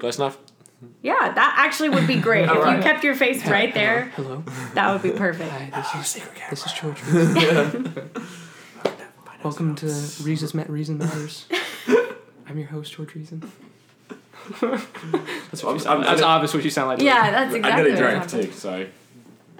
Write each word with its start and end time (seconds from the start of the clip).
Close 0.00 0.16
enough. 0.16 0.38
Yeah, 1.02 1.32
that 1.34 1.54
actually 1.58 1.90
would 1.90 2.06
be 2.06 2.18
great. 2.18 2.44
if 2.48 2.54
you 2.54 2.82
kept 2.82 3.04
your 3.04 3.14
face 3.14 3.46
right 3.46 3.72
there, 3.74 4.04
Hello. 4.16 4.42
that 4.72 4.90
would 4.92 5.02
be 5.02 5.10
perfect. 5.10 5.50
Hi, 5.50 5.70
this 5.74 5.86
oh, 5.94 6.00
is 6.00 6.06
secret 6.06 6.34
camera. 6.34 6.50
this 6.50 6.64
is 6.64 6.72
George. 6.72 7.02
Welcome 9.44 9.74
to 9.76 9.86
Reasons 10.22 10.54
Ma- 10.54 10.64
Reason 10.68 10.96
Matters. 10.96 11.44
I'm 12.46 12.56
your 12.56 12.68
host, 12.68 12.94
George 12.94 13.14
Reason. 13.14 13.52
That's 14.62 15.62
what 15.62 15.66
I'm- 15.66 15.78
you 15.78 15.84
I'm- 15.84 15.98
like. 15.98 16.06
That's 16.06 16.22
obvious 16.22 16.54
what 16.54 16.64
you 16.64 16.70
sound 16.70 16.88
like. 16.88 17.02
Yeah, 17.02 17.30
that's 17.30 17.54
exactly. 17.54 17.82
I'm 17.82 17.86
exactly 17.86 17.90
getting 17.90 18.20
what 18.20 18.28
drunk 18.30 18.46
too, 18.46 18.52
so 18.52 18.86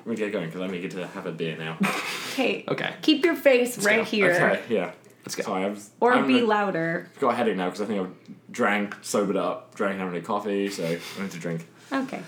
I'm 0.06 0.14
get 0.14 0.32
going 0.32 0.46
because 0.46 0.62
I'm 0.62 0.74
eager 0.74 0.88
to 0.88 1.06
have 1.08 1.26
a 1.26 1.32
beer 1.32 1.58
now. 1.58 1.76
Okay. 2.32 2.64
Okay. 2.66 2.94
Keep 3.02 3.26
your 3.26 3.36
face 3.36 3.76
right 3.84 3.98
go. 3.98 4.04
here. 4.04 4.32
Okay, 4.32 4.62
yeah. 4.74 4.92
Let's 5.24 5.34
go. 5.36 5.42
Sorry, 5.42 5.64
I've 5.64 5.84
Or 6.00 6.12
I'm 6.14 6.26
be 6.26 6.40
a- 6.40 6.46
louder. 6.46 7.08
I've 7.14 7.20
got 7.20 7.32
a 7.32 7.36
headache 7.36 7.56
now 7.56 7.66
because 7.66 7.80
I 7.82 7.86
think 7.86 8.00
I've 8.00 8.12
drank, 8.52 8.96
sobered 9.02 9.36
up, 9.36 9.74
drank, 9.74 9.98
haven't 9.98 10.14
any 10.14 10.24
coffee, 10.24 10.68
so 10.70 10.84
I 10.84 11.22
need 11.22 11.30
to 11.32 11.38
drink. 11.38 11.66
Okay. 11.92 12.20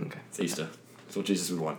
Okay. 0.00 0.18
It's 0.28 0.40
Easter. 0.40 0.68
It's 1.06 1.16
what 1.16 1.26
Jesus 1.26 1.50
would 1.50 1.60
want. 1.60 1.78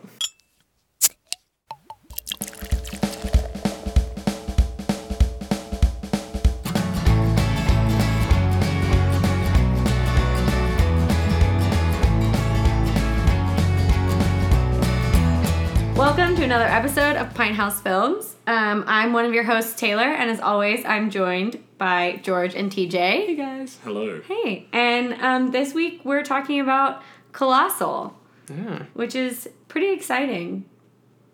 Another 16.49 16.66
episode 16.66 17.16
of 17.16 17.31
Pine 17.35 17.53
House 17.53 17.80
Films. 17.80 18.35
Um, 18.48 18.84
I'm 18.88 19.13
one 19.13 19.23
of 19.23 19.35
your 19.35 19.44
hosts, 19.44 19.80
Taylor, 19.80 20.02
and 20.02 20.31
as 20.31 20.39
always, 20.39 20.84
I'm 20.84 21.12
joined 21.12 21.63
by 21.77 22.20
George 22.23 22.55
and 22.55 22.72
TJ. 22.72 22.94
Hey 22.94 23.35
guys. 23.35 23.77
Hello. 23.84 24.20
Hey, 24.27 24.66
and 24.73 25.13
um, 25.22 25.52
this 25.52 25.75
week 25.75 26.02
we're 26.03 26.23
talking 26.23 26.59
about 26.59 27.03
Colossal, 27.34 28.17
Yeah. 28.49 28.85
which 28.95 29.13
is 29.13 29.48
pretty 29.67 29.91
exciting 29.91 30.66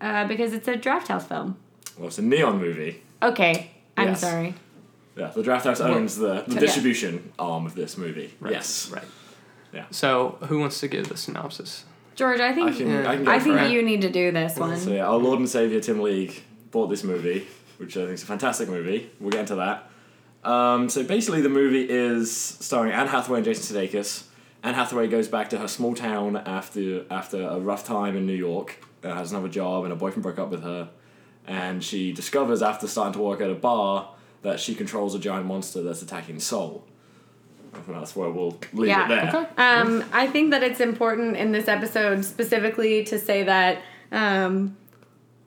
uh, 0.02 0.28
because 0.28 0.52
it's 0.52 0.68
a 0.68 0.76
draft 0.76 1.08
house 1.08 1.26
film. 1.26 1.56
Well, 1.98 2.08
it's 2.08 2.18
a 2.18 2.22
neon 2.22 2.60
movie. 2.60 3.02
Okay, 3.24 3.72
I'm 3.96 4.10
Yes. 4.10 4.20
sorry. 4.20 4.54
Yeah, 5.16 5.28
the 5.28 5.44
Draft 5.44 5.64
House 5.64 5.80
owns 5.80 6.18
the, 6.18 6.44
the 6.46 6.56
Yeah. 6.56 6.60
distribution 6.60 7.32
arm 7.40 7.66
of 7.66 7.74
this 7.76 7.98
movie. 7.98 8.34
Right. 8.42 8.52
Yes. 8.52 8.92
Right. 8.92 9.06
Yeah. 9.72 9.86
So, 9.92 10.40
who 10.50 10.60
wants 10.60 10.82
to 10.82 10.90
give 10.90 11.08
the 11.08 11.16
synopsis? 11.16 11.86
George, 12.16 12.40
I 12.40 12.50
I 12.50 12.54
think 12.54 12.78
can, 12.78 12.90
Yeah. 12.90 13.10
I 13.10 13.16
can 13.18 13.28
I 13.28 13.40
think 13.40 13.72
you 13.72 13.82
need 13.84 14.02
to 14.02 14.10
do 14.10 14.32
this 14.32 14.58
one. 14.58 14.78
So 14.78 14.92
yeah, 14.92 15.08
our 15.08 15.18
Lord 15.18 15.40
and 15.40 15.50
Savior 15.50 15.80
Tim 15.80 16.02
League 16.02 16.44
bought 16.72 16.88
this 16.88 17.04
movie, 17.04 17.46
which 17.78 17.98
I 17.98 18.02
think 18.02 18.14
is 18.14 18.24
a 18.24 18.26
fantastic 18.26 18.70
movie. 18.70 19.10
We'll 19.20 19.32
get 19.32 19.42
into 19.42 19.56
that. 19.56 19.90
Um, 20.50 20.90
so 20.90 21.04
basically, 21.04 21.42
the 21.42 21.50
movie 21.50 21.88
is 21.90 22.32
starring 22.36 22.94
Anne 22.94 23.08
Hathaway 23.08 23.40
and 23.40 23.46
Jason 23.46 23.76
Sudeikis. 23.76 24.26
Anne 24.64 24.76
Hathaway 24.76 25.08
goes 25.08 25.28
back 25.28 25.50
to 25.50 25.58
her 25.58 25.68
small 25.68 25.94
town 25.94 26.38
after 26.38 27.06
after 27.12 27.42
a 27.42 27.60
rough 27.60 27.84
time 27.84 28.16
in 28.16 28.26
New 28.26 28.34
York. 28.34 28.78
Uh, 29.04 29.14
has 29.14 29.32
another 29.32 29.50
job, 29.50 29.84
and 29.84 29.92
her 29.92 30.00
boyfriend 30.00 30.24
broke 30.24 30.40
up 30.40 30.50
with 30.50 30.64
her. 30.64 30.90
And 31.48 31.84
she 31.84 32.12
discovers 32.12 32.64
after 32.64 32.88
starting 32.88 33.14
to 33.14 33.20
work 33.20 33.42
at 33.42 33.52
a 33.52 33.56
bar 33.56 34.16
that 34.42 34.60
she 34.60 34.74
controls 34.74 35.14
a 35.14 35.20
giant 35.20 35.46
monster 35.46 35.84
that's 35.84 36.02
attacking 36.02 36.40
Seoul. 36.40 36.88
I 37.76 37.80
think 37.82 37.98
that's 37.98 38.16
where 38.16 38.30
we'll 38.30 38.58
leave 38.74 38.90
Yeah. 38.90 39.06
it 39.06 39.10
there. 39.10 39.28
Okay. 39.30 39.48
Um, 39.62 40.04
I 40.14 40.28
think 40.28 40.52
that 40.52 40.64
it's 40.64 40.80
important 40.80 41.36
in 41.38 41.52
this 41.52 41.68
episode 41.68 42.24
specifically 42.26 43.04
to 43.06 43.20
say 43.20 43.44
that 43.44 43.82
um, 44.12 44.78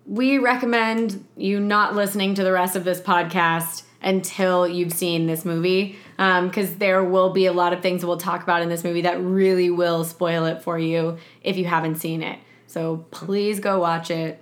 we 0.07 0.39
recommend 0.39 1.25
you 1.37 1.61
not 1.61 1.95
listening 1.95 2.35
to 2.35 2.45
the 2.45 2.53
rest 2.53 2.77
of 2.77 2.85
this 2.85 3.01
podcast 3.01 3.83
until 4.03 4.67
you've 4.69 4.93
seen 4.93 5.27
this 5.27 5.45
movie 5.45 5.97
because 6.17 6.77
there 6.77 7.03
will 7.03 7.31
be 7.31 7.47
a 7.47 7.53
lot 7.53 7.73
of 7.73 7.81
things 7.83 8.05
we'll 8.05 8.17
talk 8.17 8.43
about 8.43 8.63
in 8.63 8.69
this 8.69 8.85
movie 8.85 9.03
that 9.03 9.21
really 9.21 9.71
will 9.71 10.05
spoil 10.05 10.45
it 10.45 10.63
for 10.63 10.79
you 10.79 11.19
if 11.43 11.57
you 11.57 11.65
haven't 11.65 11.97
seen 11.97 12.23
it. 12.23 12.39
So 12.67 13.05
please 13.11 13.59
go 13.61 13.81
watch 13.81 14.11
it 14.11 14.41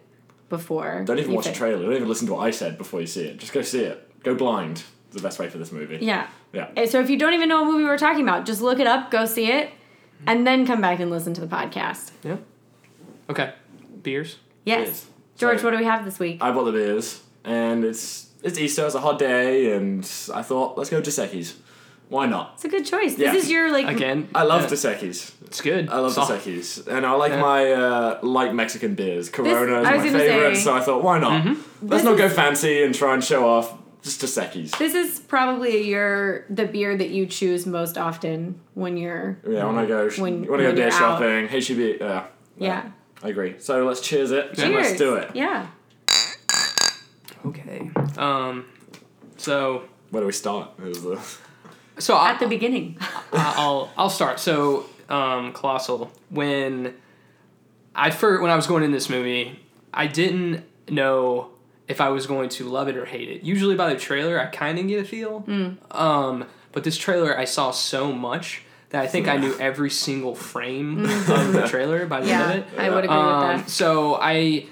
before. 0.48 1.02
Don't 1.06 1.18
even 1.18 1.32
watch 1.34 1.44
the 1.46 1.52
fi- 1.52 1.56
trailer. 1.58 1.82
Don't 1.84 1.94
even 1.94 2.08
listen 2.08 2.26
to 2.26 2.34
what 2.34 2.40
I 2.40 2.50
said 2.50 2.76
before 2.76 3.00
you 3.00 3.06
see 3.06 3.24
it. 3.26 3.38
Just 3.38 3.52
go 3.52 3.62
see 3.62 3.80
it. 3.82 4.22
Go 4.22 4.34
blind. 4.34 4.82
It's 5.16 5.22
the 5.22 5.26
best 5.26 5.38
way 5.38 5.48
for 5.48 5.56
this 5.56 5.72
movie. 5.72 5.98
Yeah. 6.04 6.26
Yeah. 6.52 6.68
Uh, 6.76 6.84
So 6.86 7.00
if 7.00 7.08
you 7.08 7.18
don't 7.18 7.32
even 7.32 7.48
know 7.48 7.62
what 7.62 7.72
movie 7.72 7.84
we're 7.84 7.96
talking 7.96 8.22
about, 8.22 8.44
just 8.44 8.60
look 8.60 8.78
it 8.78 8.86
up, 8.86 9.10
go 9.10 9.24
see 9.24 9.50
it, 9.50 9.70
and 10.26 10.46
then 10.46 10.66
come 10.66 10.82
back 10.82 11.00
and 11.00 11.10
listen 11.10 11.32
to 11.34 11.40
the 11.40 11.46
podcast. 11.46 12.10
Yeah. 12.22 12.36
Okay. 13.30 13.54
Beers. 14.02 14.36
Yes. 14.64 14.86
Yes. 14.88 15.06
George, 15.38 15.58
So- 15.60 15.64
what 15.64 15.70
do 15.70 15.78
we 15.78 15.84
have 15.86 16.04
this 16.04 16.18
week? 16.18 16.38
I 16.42 16.50
bought 16.52 16.64
the 16.64 16.72
beers, 16.72 17.22
and 17.44 17.82
it's 17.84 18.26
it's 18.42 18.58
Easter. 18.58 18.84
It's 18.84 18.94
a 18.94 19.00
hot 19.00 19.18
day, 19.18 19.72
and 19.72 20.00
I 20.34 20.42
thought 20.42 20.76
let's 20.76 20.90
go 20.90 21.00
to 21.00 21.10
Secchi's. 21.10 21.56
Why 22.10 22.26
not? 22.26 22.52
It's 22.54 22.64
a 22.66 22.68
good 22.68 22.84
choice. 22.84 23.18
Yeah. 23.18 23.32
This 23.32 23.44
is 23.44 23.50
your 23.50 23.72
like 23.72 23.88
Again. 23.88 24.28
I 24.34 24.42
love 24.44 24.62
yeah. 24.62 24.68
Dos 24.68 24.84
Equis. 24.84 25.32
It's 25.46 25.60
good. 25.62 25.88
I 25.88 25.96
love 25.96 26.06
It's 26.16 26.28
Dos 26.28 26.30
Equis, 26.30 26.86
and 26.86 27.06
I 27.06 27.12
like 27.12 27.32
Yeah. 27.32 27.40
my 27.40 27.72
uh, 27.72 28.18
light 28.22 28.54
Mexican 28.54 28.94
beers. 28.94 29.30
Corona 29.30 29.78
is 29.80 29.84
my 29.84 29.98
favorite, 29.98 30.56
say- 30.56 30.62
so 30.62 30.74
I 30.76 30.80
thought 30.80 31.02
why 31.02 31.18
not? 31.18 31.44
Let's 31.46 31.58
This 31.82 32.04
not 32.04 32.18
go 32.18 32.26
is- 32.26 32.32
fancy 32.34 32.82
and 32.84 32.94
try 32.94 33.14
and 33.14 33.24
show 33.24 33.48
off. 33.48 33.72
Just 34.06 34.22
a 34.22 34.40
Equis. 34.40 34.78
this 34.78 34.94
is 34.94 35.18
probably 35.18 35.88
your 35.88 36.44
the 36.48 36.64
beer 36.64 36.96
that 36.96 37.10
you 37.10 37.26
choose 37.26 37.66
most 37.66 37.98
often 37.98 38.60
when 38.74 38.96
you're 38.96 39.38
Yeah, 39.46 39.64
when 39.66 39.76
I 39.78 39.86
go 39.86 40.08
sh- 40.08 40.18
When- 40.20 40.46
when, 40.46 40.60
I 40.60 40.62
go 40.62 40.66
when 40.68 40.74
beer 40.76 40.84
you're 40.84 40.94
out. 40.94 40.98
shopping, 41.18 41.48
hey, 41.48 41.60
should 41.60 41.76
be 41.76 41.96
yeah. 42.00 42.26
yeah. 42.56 42.90
I 43.22 43.28
agree. 43.30 43.56
So 43.58 43.84
let's 43.84 44.00
cheers 44.00 44.30
it. 44.30 44.48
and 44.50 44.56
Cheers. 44.56 44.74
Let's 44.86 44.98
do 44.98 45.14
it. 45.16 45.30
Yeah. 45.34 45.66
Okay. 47.44 47.90
Um. 48.16 48.66
So. 49.36 49.82
Where 50.10 50.20
do 50.22 50.26
we 50.26 50.32
start? 50.32 50.70
Is 50.84 51.02
the 51.02 51.20
So 51.98 52.14
I, 52.14 52.30
At 52.30 52.38
the 52.40 52.46
beginning. 52.46 52.96
I- 53.32 53.54
I'll 53.56 53.90
I'll 53.96 54.10
start. 54.10 54.38
So, 54.40 54.86
um, 55.08 55.52
Colossal. 55.52 56.10
When 56.30 56.94
I 57.94 58.10
first 58.10 58.42
when 58.42 58.50
I 58.50 58.56
was 58.56 58.66
going 58.66 58.84
in 58.84 58.92
this 58.92 59.08
movie, 59.10 59.58
I 59.92 60.06
didn't 60.06 60.64
know 60.88 61.50
if 61.88 62.00
I 62.00 62.08
was 62.08 62.26
going 62.26 62.48
to 62.50 62.68
love 62.68 62.88
it 62.88 62.96
or 62.96 63.04
hate 63.04 63.28
it. 63.28 63.42
Usually 63.42 63.76
by 63.76 63.92
the 63.92 63.98
trailer, 64.00 64.40
I 64.40 64.46
kind 64.46 64.78
of 64.78 64.86
get 64.88 65.00
a 65.00 65.04
feel. 65.04 65.44
Um, 65.90 66.44
but 66.72 66.84
this 66.84 66.96
trailer, 66.96 67.38
I 67.38 67.44
saw 67.44 67.70
so 67.70 68.12
much 68.12 68.62
that 68.90 69.02
I 69.02 69.06
think 69.06 69.28
I 69.28 69.36
knew 69.36 69.56
every 69.58 69.90
single 69.90 70.34
frame 70.34 71.04
of 71.04 71.52
the 71.52 71.66
trailer 71.68 72.06
by 72.06 72.20
the 72.20 72.28
Yeah. 72.28 72.50
end 72.50 72.60
of 72.64 72.72
it. 72.74 72.78
I 72.80 72.90
would 72.90 73.04
agree 73.04 73.16
Um, 73.16 73.56
with 73.56 73.64
that. 73.66 73.70
so 73.70 74.16
I, 74.20 74.66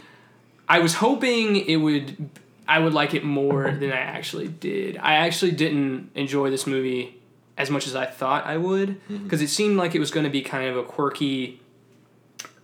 I 0.69 0.79
was 0.81 0.95
hoping 0.95 1.57
it 1.57 1.77
would, 1.77 2.31
I 2.67 2.79
would 2.81 2.95
like 2.95 3.15
it 3.15 3.25
more 3.25 3.71
than 3.71 3.93
I 3.93 3.97
actually 4.01 4.49
did. 4.49 4.97
I 4.99 5.15
actually 5.17 5.53
didn't 5.53 6.11
enjoy 6.15 6.51
this 6.51 6.67
movie 6.67 7.21
as 7.57 7.71
much 7.71 7.87
as 7.87 7.95
I 7.95 8.07
thought 8.07 8.45
I 8.47 8.57
would 8.57 9.01
because 9.09 9.41
it 9.41 9.49
seemed 9.49 9.77
like 9.77 9.95
it 9.95 10.01
was 10.01 10.11
going 10.11 10.25
to 10.25 10.31
be 10.31 10.43
kind 10.43 10.69
of 10.69 10.77
a 10.77 10.83
quirky, 10.83 11.61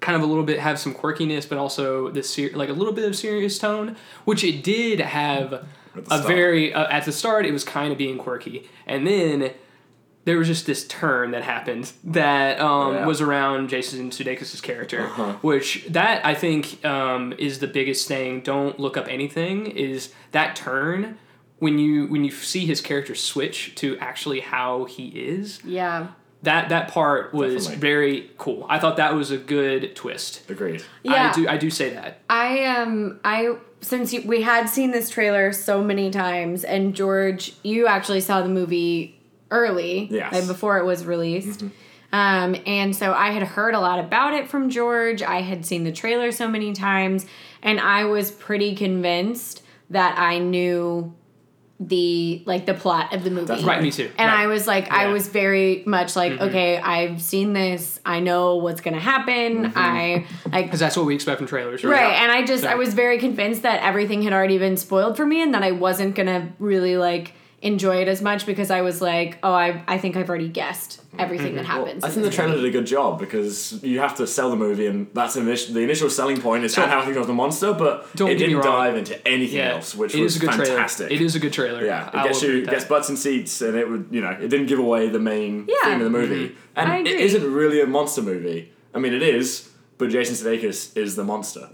kind 0.00 0.16
of 0.16 0.22
a 0.22 0.26
little 0.26 0.44
bit 0.44 0.58
have 0.60 0.78
some 0.78 0.94
quirkiness, 0.94 1.48
but 1.48 1.58
also 1.58 2.10
the 2.10 2.22
ser- 2.22 2.50
like 2.54 2.68
a 2.68 2.72
little 2.72 2.92
bit 2.94 3.04
of 3.04 3.14
serious 3.16 3.58
tone, 3.58 3.96
which 4.24 4.42
it 4.44 4.62
did 4.62 5.00
have. 5.00 5.52
A 5.96 6.04
start. 6.04 6.26
very 6.28 6.72
uh, 6.72 6.86
at 6.88 7.04
the 7.04 7.10
start, 7.12 7.44
it 7.44 7.52
was 7.52 7.64
kind 7.64 7.90
of 7.90 7.98
being 7.98 8.16
quirky, 8.16 8.68
and 8.86 9.04
then 9.06 9.50
there 10.24 10.38
was 10.38 10.46
just 10.46 10.64
this 10.64 10.86
turn 10.86 11.32
that 11.32 11.42
happened 11.42 11.90
that 12.04 12.60
um, 12.60 12.94
Yeah. 12.94 13.06
was 13.06 13.20
around 13.20 13.70
Jason 13.70 14.10
Sudeikis' 14.10 14.62
character, 14.62 15.00
Uh-huh. 15.06 15.32
which 15.42 15.86
that 15.88 16.24
I 16.24 16.34
think 16.34 16.84
um, 16.84 17.32
is 17.38 17.58
the 17.58 17.66
biggest 17.66 18.06
thing. 18.06 18.40
Don't 18.40 18.78
look 18.78 18.96
up 18.96 19.08
anything. 19.08 19.66
Is 19.66 20.12
that 20.30 20.54
turn 20.54 21.18
when 21.58 21.80
you 21.80 22.06
when 22.06 22.22
you 22.22 22.30
see 22.30 22.66
his 22.66 22.80
character 22.80 23.16
switch 23.16 23.74
to 23.76 23.98
actually 23.98 24.40
how 24.40 24.84
he 24.84 25.08
is? 25.08 25.58
Yeah. 25.64 26.08
That 26.42 26.70
that 26.70 26.88
part 26.88 27.34
was 27.34 27.66
Definitely. 27.66 27.80
very 27.80 28.30
cool. 28.38 28.66
I 28.68 28.78
thought 28.78 28.96
that 28.96 29.14
was 29.14 29.30
a 29.30 29.36
good 29.36 29.94
twist. 29.94 30.48
agreed. 30.48 30.82
Yeah. 31.02 31.30
I 31.30 31.32
do 31.34 31.48
I 31.48 31.56
do 31.58 31.68
say 31.70 31.90
that. 31.94 32.20
I 32.30 32.64
um 32.64 33.20
I 33.24 33.56
since 33.82 34.12
you, 34.12 34.22
we 34.26 34.42
had 34.42 34.68
seen 34.68 34.90
this 34.90 35.10
trailer 35.10 35.52
so 35.52 35.82
many 35.84 36.10
times 36.10 36.64
and 36.64 36.94
George 36.94 37.52
you 37.62 37.86
actually 37.86 38.20
saw 38.22 38.40
the 38.42 38.48
movie 38.48 39.20
early 39.50 40.08
Yes. 40.10 40.32
like 40.32 40.46
before 40.46 40.78
it 40.78 40.84
was 40.86 41.04
released. 41.04 41.62
Um 42.12 42.56
and 42.66 42.96
so 42.96 43.12
I 43.12 43.30
had 43.32 43.42
heard 43.42 43.74
a 43.74 43.80
lot 43.80 43.98
about 43.98 44.32
it 44.32 44.48
from 44.48 44.70
George. 44.70 45.22
I 45.22 45.42
had 45.42 45.66
seen 45.66 45.84
the 45.84 45.92
trailer 45.92 46.32
so 46.32 46.48
many 46.48 46.72
times 46.72 47.26
and 47.62 47.78
I 47.78 48.04
was 48.04 48.30
pretty 48.30 48.74
convinced 48.74 49.62
that 49.90 50.18
I 50.18 50.38
knew 50.38 51.12
the 51.82 52.42
like 52.44 52.66
the 52.66 52.74
plot 52.74 53.14
of 53.14 53.24
the 53.24 53.30
movie. 53.30 53.46
That's 53.46 53.62
Right, 53.62 53.82
me 53.82 53.90
too. 53.90 54.10
And 54.18 54.30
Right. 54.30 54.40
I 54.40 54.46
was 54.48 54.66
like, 54.66 54.90
I 54.90 55.06
was 55.06 55.28
very 55.28 55.82
much 55.86 56.14
like, 56.14 56.32
mm-hmm. 56.32 56.42
okay, 56.44 56.78
I've 56.78 57.22
seen 57.22 57.54
this. 57.54 57.98
I 58.04 58.20
know 58.20 58.56
what's 58.56 58.82
gonna 58.82 59.00
happen. 59.00 59.64
Mm-hmm. 59.64 59.78
I 59.78 60.26
like 60.52 60.66
because 60.66 60.78
that's 60.80 60.96
what 60.96 61.06
we 61.06 61.14
expect 61.14 61.38
from 61.38 61.46
trailers, 61.46 61.82
right? 61.82 61.92
right. 61.92 62.12
And 62.22 62.30
I 62.30 62.44
just, 62.44 62.64
So- 62.64 62.68
I 62.68 62.74
was 62.74 62.92
very 62.92 63.18
convinced 63.18 63.62
that 63.62 63.82
everything 63.82 64.20
had 64.22 64.34
already 64.34 64.58
been 64.58 64.76
spoiled 64.76 65.16
for 65.16 65.24
me, 65.24 65.40
and 65.42 65.54
that 65.54 65.62
I 65.62 65.72
wasn't 65.72 66.14
gonna 66.14 66.52
really 66.58 66.98
like 66.98 67.32
enjoy 67.62 67.96
it 68.00 68.08
as 68.08 68.22
much 68.22 68.46
because 68.46 68.70
I 68.70 68.80
was 68.80 69.02
like, 69.02 69.36
oh, 69.42 69.52
I, 69.52 69.82
I 69.86 69.98
think 69.98 70.16
I've 70.16 70.30
already 70.30 70.48
guessed 70.48 71.02
everything 71.18 71.56
that 71.56 71.66
Well, 71.68 71.84
happens. 71.84 72.02
I 72.04 72.08
think 72.08 72.24
the 72.24 72.30
trailer 72.32 72.54
did 72.54 72.64
a 72.64 72.70
good 72.70 72.86
job 72.86 73.18
because 73.18 73.82
you 73.82 73.98
have 74.00 74.14
to 74.16 74.26
sell 74.26 74.48
the 74.48 74.56
movie, 74.56 74.86
and 74.86 75.08
that's 75.12 75.36
initial, 75.36 75.74
the 75.74 75.80
initial 75.80 76.08
selling 76.08 76.40
point 76.40 76.64
is 76.64 76.72
So- 76.72 76.82
Anne 76.82 76.88
Hathaway 76.88 77.08
becomes 77.12 77.26
the 77.26 77.34
monster, 77.34 77.74
but 77.74 78.06
Don't 78.16 78.30
it 78.30 78.36
didn't 78.36 78.62
dive 78.62 78.96
into 78.96 79.28
anything 79.28 79.58
Yeah, 79.58 79.74
else, 79.74 79.94
which 79.94 80.14
it 80.14 80.22
was 80.22 80.36
is 80.36 80.42
a 80.42 80.46
good 80.46 80.54
fantastic. 80.54 81.08
trailer. 81.08 81.20
It 81.22 81.24
is 81.26 81.36
a 81.36 81.38
good 81.38 81.52
trailer. 81.52 81.84
Yeah, 81.84 82.08
it 82.08 82.14
I 82.14 82.22
gets 82.28 82.42
you 82.42 82.64
gets 82.64 82.84
butts 82.86 83.10
and 83.10 83.18
seats, 83.18 83.60
and 83.60 83.76
it 83.76 83.86
would 83.88 84.08
you 84.10 84.22
know 84.22 84.30
it 84.30 84.48
didn't 84.48 84.66
give 84.66 84.78
away 84.78 85.10
the 85.10 85.20
main 85.20 85.66
Yeah. 85.68 85.76
theme 85.90 85.98
of 86.00 86.04
the 86.04 86.18
movie, 86.18 86.48
Mm-hmm. 86.48 86.56
and 86.76 86.90
I 86.92 86.96
it 87.00 87.06
agree. 87.08 87.22
isn't 87.22 87.52
really 87.52 87.82
a 87.82 87.86
monster 87.86 88.22
movie. 88.22 88.72
I 88.94 88.98
mean, 89.00 89.12
it 89.12 89.22
is, 89.22 89.68
but 89.98 90.08
Jason 90.08 90.34
Sudeikis 90.34 90.96
is 90.96 91.14
the 91.14 91.24
monster. 91.24 91.68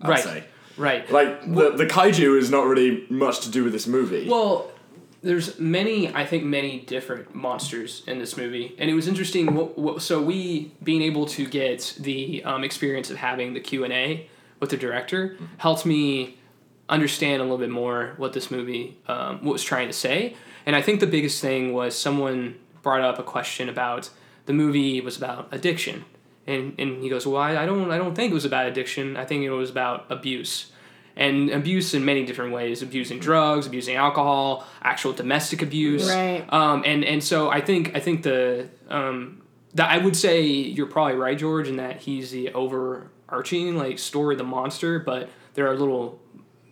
I'd 0.00 0.08
Right. 0.08 0.20
say. 0.24 0.44
Right. 0.76 1.08
Like 1.12 1.42
the 1.54 1.70
the 1.70 1.86
kaiju 1.86 2.36
is 2.36 2.50
not 2.50 2.66
really 2.66 3.04
much 3.08 3.38
to 3.42 3.50
do 3.50 3.62
with 3.62 3.72
this 3.72 3.86
movie. 3.86 4.26
Well, 4.28 4.71
there's 5.22 5.58
many, 5.58 6.12
I 6.12 6.26
think, 6.26 6.44
many 6.44 6.80
different 6.80 7.34
monsters 7.34 8.02
in 8.06 8.18
this 8.18 8.36
movie, 8.36 8.74
and 8.78 8.90
it 8.90 8.94
was 8.94 9.06
interesting. 9.06 9.54
What, 9.54 9.78
what, 9.78 10.02
so 10.02 10.20
we 10.20 10.72
being 10.82 11.02
able 11.02 11.26
to 11.26 11.46
get 11.46 11.96
the 11.98 12.42
um, 12.44 12.64
experience 12.64 13.10
of 13.10 13.16
having 13.18 13.54
the 13.54 13.60
Q 13.60 13.84
and 13.84 13.92
A 13.92 14.28
with 14.58 14.70
the 14.70 14.76
director 14.76 15.36
helped 15.58 15.86
me 15.86 16.38
understand 16.88 17.40
a 17.40 17.44
little 17.44 17.58
bit 17.58 17.70
more 17.70 18.14
what 18.16 18.32
this 18.32 18.50
movie 18.50 18.98
um, 19.06 19.44
what 19.44 19.52
was 19.52 19.62
trying 19.62 19.86
to 19.86 19.92
say. 19.92 20.36
And 20.66 20.74
I 20.74 20.82
think 20.82 21.00
the 21.00 21.06
biggest 21.06 21.40
thing 21.40 21.72
was 21.72 21.96
someone 21.96 22.56
brought 22.82 23.00
up 23.00 23.18
a 23.18 23.22
question 23.22 23.68
about 23.68 24.10
the 24.46 24.52
movie 24.52 25.00
was 25.00 25.16
about 25.16 25.48
addiction, 25.52 26.04
and 26.48 26.74
and 26.78 27.00
he 27.00 27.08
goes, 27.08 27.26
"Well, 27.26 27.40
I, 27.40 27.62
I 27.62 27.66
don't 27.66 27.92
I 27.92 27.98
don't 27.98 28.16
think 28.16 28.32
it 28.32 28.34
was 28.34 28.44
about 28.44 28.66
addiction. 28.66 29.16
I 29.16 29.24
think 29.24 29.44
it 29.44 29.50
was 29.50 29.70
about 29.70 30.06
abuse." 30.10 30.71
And 31.16 31.50
abuse 31.50 31.92
in 31.94 32.04
many 32.04 32.24
different 32.24 32.52
ways 32.52 32.82
abusing 32.82 33.18
drugs 33.18 33.66
abusing 33.66 33.96
alcohol 33.96 34.66
actual 34.82 35.12
domestic 35.12 35.62
abuse 35.62 36.08
Right. 36.08 36.44
um, 36.52 36.82
and 36.86 37.04
and 37.04 37.22
so 37.22 37.50
i 37.50 37.60
think 37.60 37.94
i 37.94 38.00
think 38.00 38.22
the 38.22 38.68
um, 38.88 39.42
that 39.74 39.90
i 39.90 39.98
would 39.98 40.16
say 40.16 40.42
you're 40.42 40.86
probably 40.86 41.14
right 41.16 41.38
george 41.38 41.68
in 41.68 41.76
that 41.76 41.98
he's 42.02 42.30
the 42.30 42.50
overarching 42.52 43.76
like 43.76 43.98
story 43.98 44.34
of 44.34 44.38
the 44.38 44.44
monster 44.44 44.98
but 44.98 45.28
there 45.54 45.66
are 45.68 45.76
little 45.76 46.18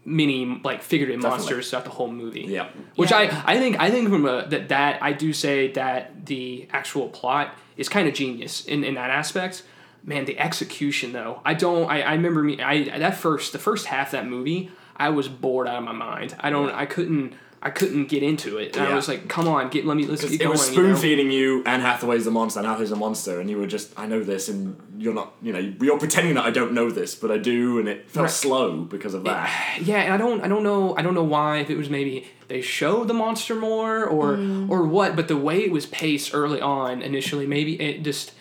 mini 0.05 0.61
like 0.65 0.83
figurative 0.83 1.21
Definitely. 1.21 1.39
monsters 1.45 1.71
throughout 1.71 1.85
the 1.85 1.91
whole 1.91 2.11
movie 2.11 2.47
yeah, 2.49 2.69
which 2.97 3.11
Yeah. 3.11 3.43
I, 3.47 3.55
I 3.55 3.59
think 3.59 3.79
I 3.79 3.91
think 3.91 4.09
from 4.09 4.25
a, 4.27 4.47
that 4.49 4.71
that 4.71 5.03
I 5.03 5.13
do 5.13 5.33
say 5.35 5.71
that 5.73 6.25
the 6.27 6.67
actual 6.73 7.09
plot 7.09 7.55
is 7.77 7.89
kind 7.91 8.09
of 8.09 8.15
genius 8.15 8.65
in, 8.65 8.83
in 8.83 8.95
that 8.95 9.11
aspect. 9.11 9.63
Man, 10.03 10.25
the 10.25 10.39
execution 10.39 11.13
though, 11.13 11.41
I 11.45 11.55
don't. 11.55 11.91
I, 11.91 12.03
I 12.03 12.13
remember 12.15 12.43
me. 12.43 12.61
I 12.61 12.99
that 12.99 13.17
first 13.17 13.53
the 13.53 13.59
first 13.59 13.87
half 13.87 14.09
of 14.09 14.13
that 14.13 14.27
movie, 14.27 14.71
I 14.97 15.11
was 15.11 15.29
bored 15.29 15.69
out 15.69 15.77
of 15.77 15.85
my 15.85 15.93
mind. 15.93 16.35
I 16.41 16.51
don't. 16.51 16.71
I 16.71 16.87
couldn't. 16.87 17.35
I 17.63 17.69
couldn't 17.69 18.07
get 18.07 18.23
into 18.23 18.57
it. 18.57 18.75
And 18.75 18.87
I 18.87 18.95
was 18.95 19.07
like, 19.07 19.29
"Come 19.29 19.47
on, 19.47 19.69
get 19.69 19.85
let 19.85 19.95
me 19.95 20.07
let's 20.07 20.23
get 20.23 20.33
it 20.33 20.39
going." 20.39 20.53
was 20.53 20.69
you 20.69 20.73
spoon 20.73 20.93
know? 20.93 20.97
feeding 20.97 21.31
you 21.31 21.63
Anne 21.65 21.81
Hathaway's 21.81 22.25
the 22.25 22.31
monster, 22.31 22.61
Anne 22.61 22.65
Hathaway's 22.65 22.91
a 22.91 22.97
monster, 22.97 23.39
and 23.39 23.51
you 23.51 23.59
were 23.59 23.67
just 23.67 23.93
I 23.99 24.07
know 24.07 24.25
this, 24.25 24.49
and 24.49 24.81
you're 24.97 25.13
not 25.13 25.35
you 25.43 25.53
know 25.53 25.59
you're 25.59 25.99
pretending 25.99 26.35
that 26.35 26.47
I 26.47 26.51
don't 26.51 26.73
know 26.73 26.91
this, 26.91 27.15
but 27.15 27.31
I 27.31 27.37
do, 27.37 27.79
and 27.79 27.87
it 27.87 28.11
felt 28.11 28.25
Right. 28.25 28.31
slow 28.31 28.81
because 28.85 29.13
of 29.13 29.25
that. 29.25 29.51
Yeah, 29.83 29.99
and 29.99 30.15
I 30.15 30.17
don't 30.17 30.41
I 30.41 30.49
don't 30.49 30.63
know 30.63 30.97
I 30.97 31.03
don't 31.03 31.15
know 31.15 31.25
why 31.25 31.59
if 31.59 31.69
it 31.69 31.77
was 31.77 31.91
maybe 31.91 32.27
they 32.49 32.63
showed 32.63 33.09
the 33.09 33.15
monster 33.15 33.55
more 33.55 34.07
or 34.07 34.37
mm. 34.37 34.71
or 34.71 34.85
what, 34.85 35.15
but 35.15 35.29
the 35.29 35.37
way 35.37 35.63
it 35.63 35.71
was 35.71 35.85
paced 35.85 36.35
early 36.35 36.63
on 36.63 37.03
initially, 37.03 37.47
maybe 37.47 37.79
it 37.81 38.03
just 38.03 38.33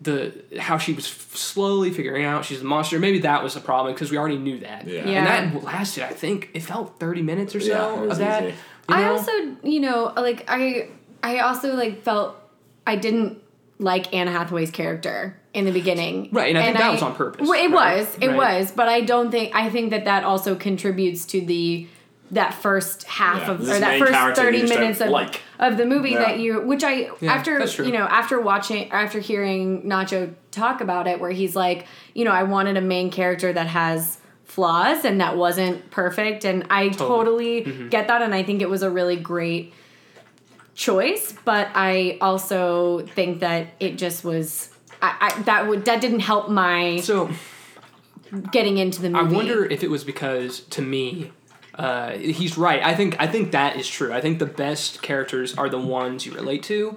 the 0.00 0.32
how 0.58 0.76
she 0.78 0.92
was 0.92 1.06
f- 1.06 1.34
slowly 1.36 1.90
figuring 1.90 2.24
out 2.24 2.44
she's 2.44 2.60
a 2.60 2.64
monster. 2.64 2.98
Maybe 2.98 3.20
that 3.20 3.42
was 3.42 3.54
the 3.54 3.60
problem 3.60 3.94
because 3.94 4.10
we 4.10 4.18
already 4.18 4.38
knew 4.38 4.60
that. 4.60 4.86
Yeah. 4.86 5.08
Yeah. 5.08 5.36
And 5.36 5.54
that 5.54 5.64
lasted, 5.64 6.04
I 6.04 6.12
think, 6.12 6.50
it 6.54 6.60
felt 6.60 6.98
thirty 7.00 7.22
minutes 7.22 7.54
or 7.54 7.60
so 7.60 7.66
Yeah, 7.66 8.00
was 8.02 8.10
of 8.12 8.18
that. 8.18 8.42
easy. 8.44 8.52
you 8.52 8.94
I 8.94 9.04
also, 9.08 9.32
you 9.62 9.80
know, 9.80 10.12
like 10.16 10.44
I, 10.48 10.88
I 11.22 11.38
also 11.40 11.74
like 11.74 12.02
felt 12.02 12.36
I 12.86 12.96
didn't 12.96 13.42
like 13.78 14.14
Anne 14.14 14.26
Hathaway's 14.28 14.70
character 14.70 15.38
in 15.52 15.64
the 15.64 15.72
beginning, 15.72 16.28
Right, 16.32 16.48
and 16.54 16.58
I 16.58 16.66
think 16.66 16.78
that 16.78 16.92
was 16.92 17.02
on 17.02 17.14
purpose, 17.14 17.48
Well, 17.48 17.58
it 17.58 17.70
right? 17.74 17.98
was, 17.98 18.18
it 18.20 18.28
Right. 18.28 18.58
was, 18.60 18.72
but 18.72 18.88
I 18.88 19.00
don't 19.00 19.30
think 19.30 19.54
I 19.54 19.70
think 19.70 19.90
that 19.90 20.04
that 20.04 20.22
also 20.24 20.54
contributes 20.54 21.24
to 21.26 21.40
the 21.40 21.86
that 22.32 22.54
first 22.54 23.04
half 23.04 23.42
Yeah, 23.42 23.50
of 23.52 23.60
or 23.60 23.78
that 23.78 23.98
first 23.98 24.40
thirty 24.40 24.62
minutes 24.62 25.00
of 25.00 25.10
like. 25.10 25.40
of 25.58 25.76
the 25.76 25.86
movie 25.86 26.10
Yeah. 26.10 26.18
that 26.20 26.38
you, 26.40 26.60
which 26.60 26.82
I 26.82 27.10
Yeah, 27.20 27.32
after 27.32 27.64
you 27.84 27.92
know 27.92 28.04
after 28.04 28.40
watching 28.40 28.90
after 28.90 29.20
hearing 29.20 29.82
Nacho 29.82 30.34
talk 30.50 30.80
about 30.80 31.06
it, 31.06 31.20
where 31.20 31.30
he's 31.30 31.54
like, 31.54 31.86
you 32.14 32.24
know, 32.24 32.32
I 32.32 32.42
wanted 32.42 32.76
a 32.76 32.80
main 32.80 33.10
character 33.10 33.52
that 33.52 33.68
has 33.68 34.18
flaws 34.44 35.04
and 35.04 35.20
that 35.20 35.36
wasn't 35.36 35.90
perfect, 35.90 36.44
and 36.44 36.66
I 36.70 36.88
totally, 36.88 37.62
Mm-hmm. 37.62 37.88
get 37.90 38.08
that, 38.08 38.22
and 38.22 38.34
I 38.34 38.42
think 38.42 38.62
it 38.62 38.70
was 38.70 38.82
a 38.82 38.90
really 38.90 39.16
great 39.16 39.72
choice, 40.74 41.32
but 41.44 41.68
I 41.74 42.18
also 42.20 43.06
think 43.06 43.40
that 43.40 43.68
it 43.80 43.98
just 43.98 44.24
was. 44.24 44.70
I, 45.02 45.32
I, 45.36 45.42
that 45.42 45.68
would 45.68 45.84
that 45.84 46.00
didn't 46.00 46.20
help 46.20 46.48
my 46.48 47.00
So 47.00 47.28
getting 48.50 48.78
into 48.78 49.02
the 49.02 49.10
movie 49.10 49.34
I 49.34 49.36
wonder 49.36 49.64
if 49.66 49.82
it 49.84 49.90
was 49.90 50.04
because 50.04 50.60
to 50.60 50.82
me, 50.82 51.32
uh, 51.78 52.12
he's 52.12 52.56
right. 52.56 52.82
I 52.82 52.94
think 52.94 53.16
I 53.18 53.26
think 53.26 53.52
that 53.52 53.76
is 53.76 53.88
true. 53.88 54.12
I 54.12 54.20
think 54.20 54.38
the 54.38 54.46
best 54.46 55.02
characters 55.02 55.56
are 55.56 55.68
the 55.68 55.78
ones 55.78 56.24
you 56.24 56.32
relate 56.32 56.62
to, 56.64 56.96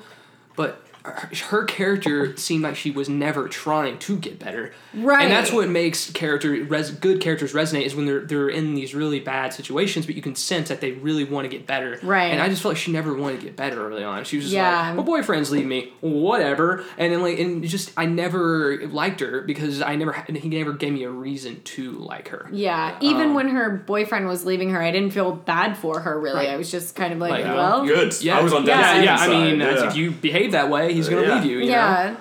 but 0.55 0.83
her- 1.05 1.29
her 1.49 1.63
character 1.63 2.35
seemed 2.37 2.63
like 2.63 2.75
she 2.75 2.91
was 2.91 3.07
never 3.09 3.47
trying 3.47 3.97
to 3.99 4.17
get 4.17 4.37
better. 4.39 4.71
Right. 4.93 5.23
And 5.23 5.31
that's 5.31 5.51
what 5.51 5.69
makes 5.69 6.11
character 6.11 6.49
res- 6.67 6.91
good 6.91 7.21
characters 7.21 7.53
resonate 7.53 7.83
is 7.85 7.95
when 7.95 8.05
they're 8.05 8.19
they're 8.21 8.49
in 8.49 8.75
these 8.75 8.93
really 8.93 9.19
bad 9.19 9.53
situations, 9.53 10.05
but 10.05 10.15
you 10.15 10.21
can 10.21 10.35
sense 10.35 10.69
that 10.69 10.81
they 10.81 10.91
really 10.91 11.23
want 11.23 11.45
to 11.45 11.49
get 11.49 11.65
better. 11.65 11.99
Right. 12.03 12.31
And 12.31 12.41
I 12.41 12.49
just 12.49 12.61
felt 12.61 12.73
like 12.75 12.81
she 12.81 12.91
never 12.91 13.13
wanted 13.13 13.39
to 13.39 13.45
get 13.45 13.55
better 13.55 13.87
early 13.87 14.03
on. 14.03 14.23
She 14.25 14.35
was 14.37 14.45
just 14.45 14.55
Yeah. 14.55 14.87
like, 14.87 14.95
"My 14.97 15.03
boyfriend's 15.03 15.51
leaving 15.51 15.69
me, 15.69 15.93
whatever." 16.01 16.83
And 16.97 17.11
then 17.13 17.21
like, 17.21 17.39
and 17.39 17.63
just 17.63 17.91
I 17.97 18.05
never 18.05 18.87
liked 18.87 19.19
her 19.21 19.41
because 19.41 19.81
I 19.81 19.95
never 19.95 20.11
he 20.33 20.49
never 20.49 20.73
gave 20.73 20.93
me 20.93 21.03
a 21.03 21.09
reason 21.09 21.61
to 21.63 21.91
like 21.93 22.29
her. 22.29 22.49
Yeah, 22.51 22.95
even 23.01 23.27
Um, 23.29 23.33
when 23.35 23.49
her 23.49 23.69
boyfriend 23.85 24.27
was 24.27 24.45
leaving 24.45 24.69
her, 24.71 24.81
I 24.81 24.91
didn't 24.91 25.11
feel 25.11 25.31
bad 25.31 25.77
for 25.77 26.01
her. 26.01 26.19
Really, 26.19 26.35
Right. 26.37 26.49
I 26.49 26.57
was 26.57 26.69
just 26.71 26.95
kind 26.95 27.13
of 27.13 27.19
like, 27.19 27.29
Like, 27.31 27.45
well, 27.45 27.85
Good. 27.85 28.21
Yeah, 28.21 28.37
I 28.39 28.41
was 28.43 28.53
on 28.53 28.65
Yeah. 28.65 28.79
Yeah, 28.79 28.95
Lee's 28.97 29.05
yeah. 29.05 29.17
I 29.19 29.27
mean, 29.27 29.59
yeah. 29.59 29.87
if 29.87 29.95
you 29.95 30.11
behave 30.11 30.51
that 30.53 30.69
way, 30.69 30.88
he's 30.91 31.09
gonna 31.09 31.23
Yeah. 31.23 31.35
leave 31.35 31.45
you. 31.45 31.57
you 31.59 31.65
know? 31.65 31.71
yeah, 31.71 32.15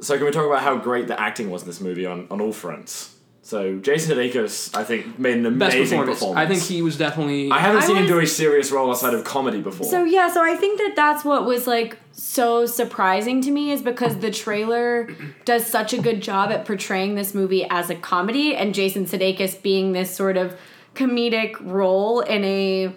So 0.00 0.16
can 0.16 0.26
we 0.26 0.32
talk 0.32 0.46
about 0.46 0.62
how 0.62 0.76
great 0.76 1.06
the 1.08 1.18
acting 1.20 1.50
was 1.50 1.62
in 1.62 1.68
this 1.68 1.80
movie 1.80 2.06
on, 2.06 2.26
on 2.30 2.40
all 2.40 2.52
fronts? 2.52 3.10
So 3.42 3.76
Jason 3.76 4.16
Sudeikis, 4.16 4.74
I 4.74 4.84
think, 4.84 5.18
made 5.18 5.36
an 5.36 5.58
Best 5.58 5.76
amazing 5.76 5.98
performance. 5.98 6.18
performance. 6.20 6.38
I 6.46 6.48
think 6.50 6.62
he 6.62 6.80
was 6.80 6.96
definitely. 6.96 7.50
I 7.50 7.58
haven't 7.58 7.82
I 7.82 7.86
seen 7.86 7.96
him 7.96 8.06
do 8.06 8.18
a 8.18 8.26
serious 8.26 8.72
role 8.72 8.88
outside 8.88 9.12
of 9.12 9.22
comedy 9.24 9.60
before. 9.60 9.86
So 9.86 10.02
yeah, 10.04 10.32
so 10.32 10.42
I 10.42 10.56
think 10.56 10.78
that 10.78 10.94
that's 10.96 11.26
what 11.26 11.44
was 11.44 11.66
like 11.66 11.98
so 12.12 12.64
surprising 12.64 13.42
to 13.42 13.50
me 13.50 13.70
is 13.70 13.82
because 13.82 14.16
the 14.20 14.30
trailer 14.30 15.10
does 15.44 15.66
such 15.66 15.92
a 15.92 16.00
good 16.00 16.22
job 16.22 16.50
at 16.52 16.64
portraying 16.64 17.16
this 17.16 17.34
movie 17.34 17.66
as 17.68 17.90
a 17.90 17.94
comedy 17.94 18.56
and 18.56 18.74
Jason 18.74 19.04
Sudeikis 19.04 19.60
being 19.60 19.92
this 19.92 20.14
sort 20.16 20.38
of 20.38 20.56
comedic 20.94 21.56
role 21.60 22.20
in 22.20 22.44
a 22.44 22.94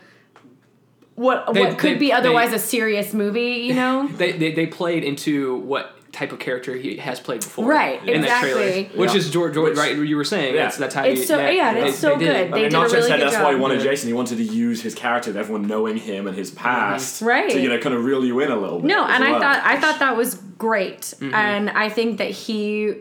what 1.17 1.53
They- 1.53 1.59
what 1.59 1.77
could 1.77 1.95
they- 1.95 1.99
be 1.99 2.13
otherwise 2.13 2.51
they- 2.51 2.55
a 2.55 2.59
serious 2.59 3.13
movie, 3.13 3.55
you 3.67 3.73
know? 3.81 4.07
they, 4.15 4.31
they 4.31 4.53
they 4.53 4.65
played 4.67 5.03
into 5.03 5.57
what 5.57 5.93
type 6.13 6.31
of 6.31 6.39
character 6.39 6.73
he 6.75 6.95
has 6.97 7.19
played 7.19 7.41
before. 7.41 7.65
Right, 7.65 8.01
In 8.07 8.21
that 8.21 8.39
trailer, 8.41 8.61
exactly. 8.61 8.99
which 8.99 9.11
Yeah. 9.11 9.17
is 9.17 9.29
George, 9.29 9.53
George 9.53 9.71
Which- 9.71 9.77
right? 9.77 9.95
You 9.95 10.15
were 10.15 10.23
saying 10.23 10.55
Yeah. 10.55 10.63
that's 10.63 10.77
that's 10.77 10.95
how 10.95 11.03
It's 11.03 11.19
you, 11.21 11.25
so- 11.27 11.37
yeah, 11.49 11.73
they- 11.73 11.87
it's 11.89 11.97
so 11.99 12.13
they 12.15 12.25
did 12.25 12.27
it. 12.29 12.29
good. 12.29 12.37
I 12.37 12.43
They 12.43 12.49
mean, 12.61 12.63
did 12.63 12.73
a 12.73 12.77
Nacho 12.77 12.93
really 12.93 13.07
said 13.09 13.19
good 13.19 13.27
that's 13.31 13.43
why 13.43 13.53
he 13.53 13.59
wanted 13.59 13.81
Jason. 13.81 14.07
He 14.07 14.13
wanted 14.13 14.37
to 14.37 14.43
use 14.43 14.81
his 14.81 14.95
character, 14.95 15.29
of 15.31 15.37
everyone 15.37 15.67
knowing 15.67 15.97
him 15.97 16.25
and 16.27 16.35
his 16.37 16.49
past, 16.49 17.21
Right. 17.21 17.49
To 17.51 17.59
you 17.59 17.67
know, 17.69 17.77
kind 17.79 17.93
of 17.93 18.03
reel 18.05 18.23
you 18.25 18.39
in 18.39 18.49
a 18.51 18.55
little 18.55 18.79
bit. 18.79 18.87
No, 18.87 19.03
as 19.05 19.15
and 19.15 19.23
I 19.25 19.31
thought 19.39 19.61
I 19.63 19.77
thought 19.77 19.99
that 19.99 20.15
was 20.17 20.35
great, 20.57 21.01
Mm-hmm. 21.01 21.33
and 21.35 21.69
I 21.71 21.89
think 21.89 22.17
that 22.19 22.29
he. 22.31 22.93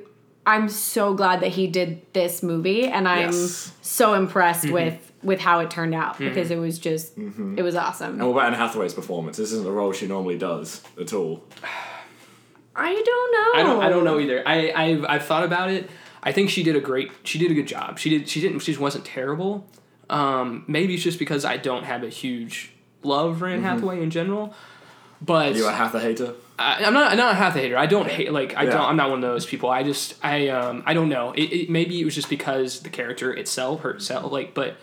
I'm 0.49 0.69
so 0.69 1.13
glad 1.15 1.41
that 1.41 1.49
he 1.49 1.67
did 1.67 2.03
this 2.13 2.41
movie, 2.43 2.85
and 2.87 3.09
I'm 3.09 3.31
Yes. 3.33 3.73
so 3.83 4.15
impressed 4.15 4.65
Mm-hmm. 4.65 4.75
with 4.75 5.06
with 5.23 5.41
how 5.41 5.61
it 5.61 5.71
turned 5.71 5.95
out 5.95 6.19
because 6.19 6.51
it 6.51 6.59
was 6.59 6.79
just 6.79 7.19
Mm-hmm. 7.19 7.59
it 7.59 7.63
was 7.63 7.75
awesome. 7.75 8.21
And 8.21 8.27
what 8.29 8.33
about 8.43 8.53
Anne 8.53 8.59
Hathaway's 8.59 8.95
performance? 8.95 9.37
This 9.39 9.53
isn't 9.53 9.67
a 9.67 9.71
role 9.73 9.93
she 9.93 10.07
normally 10.07 10.39
does 10.39 10.83
at 11.01 11.13
all. 11.13 11.43
I 12.75 12.93
don't 12.93 13.33
know. 13.33 13.61
I 13.61 13.63
don't 13.63 13.83
I 13.85 13.89
don't 13.89 14.05
know 14.05 14.21
either. 14.21 14.43
I 14.47 14.71
I've, 14.73 15.05
I've 15.07 15.25
thought 15.25 15.45
about 15.45 15.71
it. 15.71 15.89
I 16.23 16.33
think 16.33 16.51
she 16.51 16.63
did 16.63 16.77
a 16.77 16.81
great. 16.81 17.11
She 17.25 17.39
did 17.39 17.51
a 17.51 17.55
good 17.55 17.67
job. 17.69 17.99
She 17.99 18.11
did. 18.11 18.29
She 18.29 18.41
didn't. 18.41 18.59
She 18.61 18.73
just 18.73 18.81
wasn't 18.81 19.05
terrible. 19.05 19.67
Um, 20.11 20.65
maybe 20.69 20.95
it's 20.95 21.03
just 21.03 21.19
because 21.19 21.45
I 21.45 21.57
don't 21.57 21.85
have 21.85 22.03
a 22.03 22.09
huge 22.09 22.73
love 23.03 23.39
for 23.39 23.47
Anne 23.49 23.63
Hathaway 23.63 24.03
in 24.03 24.11
general. 24.11 24.53
But 25.23 25.53
Are 25.53 25.57
you 25.57 25.67
a 25.69 25.73
Hathaway 25.73 26.03
hater? 26.03 26.35
I, 26.59 26.85
I'm 26.85 26.93
not. 26.93 27.13
I'm 27.13 27.17
not 27.17 27.33
a 27.33 27.37
half 27.37 27.57
a 27.57 27.61
hater. 27.61 27.79
I 27.79 27.87
don't 27.87 28.09
hate. 28.09 28.33
Like 28.33 28.55
I 28.57 28.65
Yeah. 28.65 28.71
don't. 28.73 28.83
I'm 28.83 28.97
not 28.97 29.09
one 29.11 29.25
of 29.25 29.31
those 29.31 29.47
people. 29.47 29.71
I 29.71 29.83
just. 29.83 30.15
I 30.23 30.49
um. 30.49 30.83
I 30.85 30.93
don't 30.95 31.09
know. 31.09 31.33
It, 31.33 31.45
it 31.45 31.71
maybe 31.71 31.99
it 32.01 32.05
was 32.05 32.15
just 32.15 32.29
because 32.29 32.81
the 32.81 32.91
character 32.91 33.33
itself 33.33 33.81
herself. 33.81 34.31
Like, 34.33 34.53
but 34.53 34.77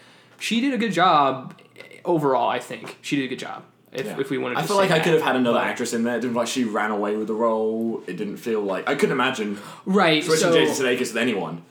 she 0.44 0.60
did 0.60 0.74
a 0.74 0.78
good 0.78 0.92
job 0.92 1.58
overall. 2.04 2.50
I 2.50 2.60
think 2.60 2.98
she 3.02 3.16
did 3.16 3.26
a 3.26 3.28
good 3.30 3.40
job. 3.40 3.64
If, 3.94 4.06
Yeah. 4.06 4.20
if 4.20 4.30
we 4.30 4.38
wanted, 4.38 4.56
to 4.56 4.62
I 4.62 4.64
feel 4.64 4.76
say 4.76 4.82
like 4.84 4.92
I 4.92 5.00
could 5.00 5.14
have 5.14 5.22
had 5.22 5.36
another 5.36 5.60
actress 5.60 5.94
in 5.94 6.04
there. 6.04 6.18
It 6.18 6.22
didn't 6.22 6.36
like 6.36 6.48
she 6.48 6.64
ran 6.64 6.92
away 6.92 7.16
with 7.16 7.28
the 7.28 7.34
role. 7.34 8.04
It 8.08 8.18
didn't 8.18 8.38
feel 8.38 8.60
like 8.62 8.90
I 8.90 8.96
couldn't 8.96 9.14
imagine 9.14 9.60
Right. 9.86 10.24
switching 10.24 10.52
So 10.52 10.54
Jason 10.54 10.86
Sudeikis 10.86 11.14
with 11.14 11.18
anyone. 11.18 11.62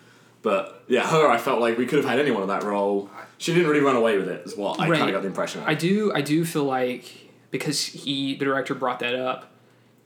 But 0.41 0.85
yeah, 0.89 1.07
her, 1.07 1.29
I 1.29 1.37
felt 1.37 1.61
like 1.61 1.77
we 1.77 1.85
could 1.85 1.99
have 1.99 2.09
had 2.09 2.19
anyone 2.19 2.43
in 2.43 2.49
that 2.49 2.63
role. 2.63 3.11
She 3.39 3.53
didn't 3.53 3.69
really 3.69 3.83
run 3.83 3.97
away 3.97 4.17
with 4.19 4.29
it. 4.29 4.47
Is 4.47 4.57
what 4.57 4.81
I 4.81 4.89
Right. 4.89 4.99
kind 4.99 5.11
of 5.11 5.15
got 5.15 5.23
the 5.23 5.29
impression. 5.29 5.61
Of. 5.63 5.69
I 5.69 5.75
do. 5.75 6.13
I 6.15 6.21
do 6.23 6.45
feel 6.45 6.65
like 6.65 7.05
because 7.51 7.85
he 7.85 8.35
the 8.37 8.45
director 8.47 8.75
brought 8.75 9.01
that 9.01 9.15
up 9.15 9.51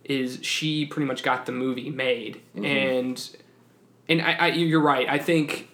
is 0.05 0.39
she 0.43 0.87
pretty 0.87 1.07
much 1.07 1.23
got 1.23 1.47
the 1.47 1.53
movie 1.53 1.91
made 1.91 2.41
mm-hmm. 2.55 2.65
and 2.65 3.37
and 4.09 4.23
I, 4.23 4.33
I 4.33 4.47
you're 4.49 4.81
right 4.81 5.09
I 5.09 5.19
think 5.19 5.69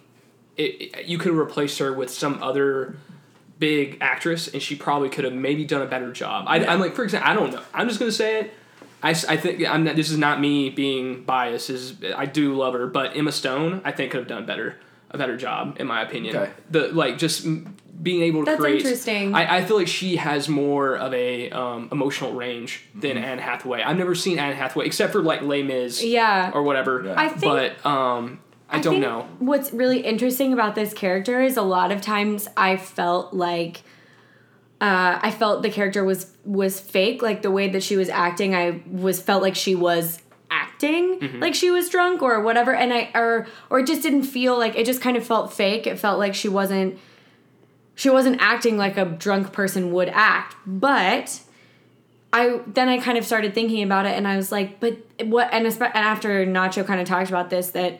it, 0.57 0.61
it- 0.95 1.05
you 1.05 1.17
could 1.17 1.29
have 1.29 1.37
replaced 1.37 1.79
her 1.79 1.91
with 1.93 2.09
some 2.09 2.41
other 2.43 2.95
big 3.59 3.97
actress 4.01 4.47
and 4.47 4.61
she 4.61 4.75
probably 4.75 5.09
could 5.09 5.23
have 5.23 5.33
maybe 5.33 5.63
done 5.63 5.81
a 5.81 5.85
better 5.85 6.11
job 6.11 6.45
I, 6.47 6.65
I'm 6.65 6.79
like 6.79 6.95
for 6.95 7.03
example 7.03 7.29
I 7.29 7.33
don't 7.33 7.51
know 7.53 7.61
I'm 7.73 7.87
just 7.87 7.99
gonna 7.99 8.11
say 8.11 8.41
it 8.41 8.53
I 9.05 9.13
think 9.13 9.65
I'm 9.67 9.83
not, 9.83 9.95
this 9.95 10.09
is 10.09 10.17
not 10.17 10.39
me 10.41 10.69
being 10.69 11.23
biased 11.23 11.69
is 11.69 11.95
I 12.15 12.25
do 12.25 12.55
love 12.55 12.73
her 12.73 12.87
but 12.87 13.15
Emma 13.15 13.31
Stone 13.31 13.81
I 13.85 13.91
think 13.91 14.11
could 14.11 14.19
have 14.19 14.27
done 14.27 14.45
better 14.45 14.77
a 15.11 15.17
better 15.17 15.37
job 15.37 15.77
in 15.79 15.87
my 15.87 16.01
opinion 16.01 16.35
Okay. 16.35 16.51
the 16.71 16.87
like 16.89 17.17
just 17.17 17.45
being 18.01 18.23
able 18.23 18.41
to 18.41 18.45
That's 18.45 18.59
create 18.59 18.81
interesting. 18.81 19.35
I, 19.35 19.57
I 19.59 19.65
feel 19.65 19.77
like 19.77 19.87
she 19.87 20.15
has 20.17 20.49
more 20.49 20.95
of 20.97 21.13
a 21.13 21.51
um, 21.51 21.87
emotional 21.91 22.33
range 22.33 22.83
than 22.95 23.11
Mm-hmm. 23.17 23.23
Anne 23.23 23.37
Hathaway 23.39 23.81
I've 23.83 23.97
never 23.97 24.15
seen 24.15 24.39
Anne 24.39 24.55
Hathaway 24.55 24.87
except 24.87 25.13
for 25.13 25.21
like 25.21 25.41
Les 25.43 25.63
Mis 25.63 26.03
Yeah. 26.03 26.51
or 26.53 26.63
whatever 26.63 27.03
Yeah. 27.05 27.13
I 27.15 27.29
think- 27.29 27.43
but 27.43 27.85
um 27.85 28.39
I, 28.73 28.81
don't 28.81 28.99
know 28.99 29.27
What's 29.39 29.71
really 29.71 29.99
interesting 30.01 30.53
about 30.53 30.75
this 30.75 30.93
character 30.93 31.41
is 31.41 31.57
a 31.57 31.61
lot 31.61 31.91
of 31.91 32.01
times 32.01 32.47
I 32.57 32.77
felt 32.77 33.33
like 33.33 33.83
uh, 34.81 35.19
I 35.21 35.31
felt 35.31 35.63
the 35.63 35.69
character 35.69 36.03
was 36.03 36.35
was 36.43 36.79
fake. 36.79 37.21
Like 37.21 37.41
the 37.41 37.51
way 37.51 37.69
that 37.69 37.83
she 37.83 37.95
was 37.95 38.09
acting, 38.09 38.53
I 38.53 38.81
was 38.91 39.21
felt 39.21 39.41
like 39.41 39.55
she 39.55 39.75
was 39.75 40.21
acting 40.51 41.19
Mm-hmm. 41.19 41.39
like 41.39 41.55
she 41.55 41.71
was 41.71 41.89
drunk 41.89 42.21
or 42.21 42.41
whatever, 42.41 42.75
and 42.75 42.91
I 42.91 43.09
or 43.15 43.47
or 43.69 43.79
it 43.79 43.87
just 43.87 44.01
didn't 44.01 44.23
feel 44.23 44.57
like 44.57 44.75
it. 44.75 44.85
Just 44.85 45.01
kind 45.01 45.15
of 45.15 45.25
felt 45.25 45.53
fake. 45.53 45.87
It 45.87 45.97
felt 45.97 46.19
like 46.19 46.35
she 46.35 46.49
wasn't 46.49 46.99
she 47.95 48.09
wasn't 48.09 48.41
acting 48.41 48.75
like 48.75 48.97
a 48.97 49.05
drunk 49.05 49.53
person 49.53 49.91
would 49.93 50.09
act, 50.09 50.55
but. 50.65 51.41
I 52.35 52.61
then 52.65 52.89
I 52.89 52.97
kind 52.97 53.19
of 53.19 53.25
started 53.25 53.53
thinking 53.53 53.83
about 53.83 54.07
it, 54.07 54.17
and 54.17 54.27
I 54.27 54.37
was 54.37 54.51
like, 54.51 54.79
"But 54.79 54.97
what?" 55.23 55.53
And, 55.53 55.67
and 55.67 55.83
after 55.93 56.47
Nacho 56.47 56.83
kind 56.83 56.99
of 56.99 57.07
talked 57.07 57.29
about 57.29 57.51
this, 57.51 57.69
that 57.69 57.99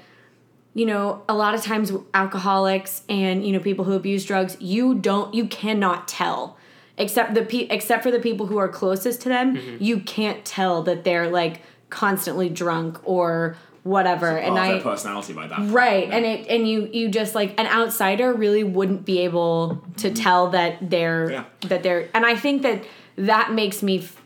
you 0.73 0.85
know, 0.85 1.21
a 1.29 1.35
lot 1.35 1.53
of 1.53 1.61
times 1.61 1.91
alcoholics 2.13 3.03
and 3.07 3.45
you 3.45 3.53
know 3.53 3.59
people 3.59 3.85
who 3.85 3.93
abuse 3.93 4.25
drugs, 4.25 4.57
you 4.59 4.95
don't, 4.95 5.33
you 5.33 5.45
cannot 5.47 6.07
tell, 6.07 6.57
except 6.97 7.33
the 7.35 7.43
pe- 7.43 7.67
except 7.69 8.03
for 8.03 8.11
the 8.11 8.19
people 8.19 8.47
who 8.47 8.57
are 8.57 8.67
closest 8.67 9.21
to 9.21 9.29
them, 9.29 9.55
mm-hmm. 9.55 9.83
you 9.83 9.99
can't 9.99 10.43
tell 10.45 10.81
that 10.83 11.03
they're 11.03 11.29
like 11.29 11.61
constantly 11.89 12.49
drunk 12.49 12.99
or 13.03 13.55
whatever. 13.83 14.37
and 14.37 14.57
I 14.57 14.79
personality 14.79 15.33
by 15.33 15.47
that. 15.47 15.71
right, 15.71 16.07
Yeah. 16.07 16.15
and 16.15 16.25
it 16.25 16.47
and 16.47 16.67
you 16.67 16.89
you 16.91 17.09
just 17.09 17.35
like 17.35 17.59
an 17.59 17.67
outsider 17.67 18.33
really 18.33 18.63
wouldn't 18.63 19.05
be 19.05 19.19
able 19.19 19.83
to 19.97 20.07
mm-hmm. 20.07 20.15
tell 20.15 20.49
that 20.51 20.89
they're 20.89 21.31
Yeah. 21.31 21.43
that 21.67 21.83
they're, 21.83 22.09
and 22.15 22.25
I 22.25 22.35
think 22.35 22.63
that 22.63 22.83
that 23.17 23.53
makes 23.53 23.83
me. 23.83 23.99
F- 23.99 24.19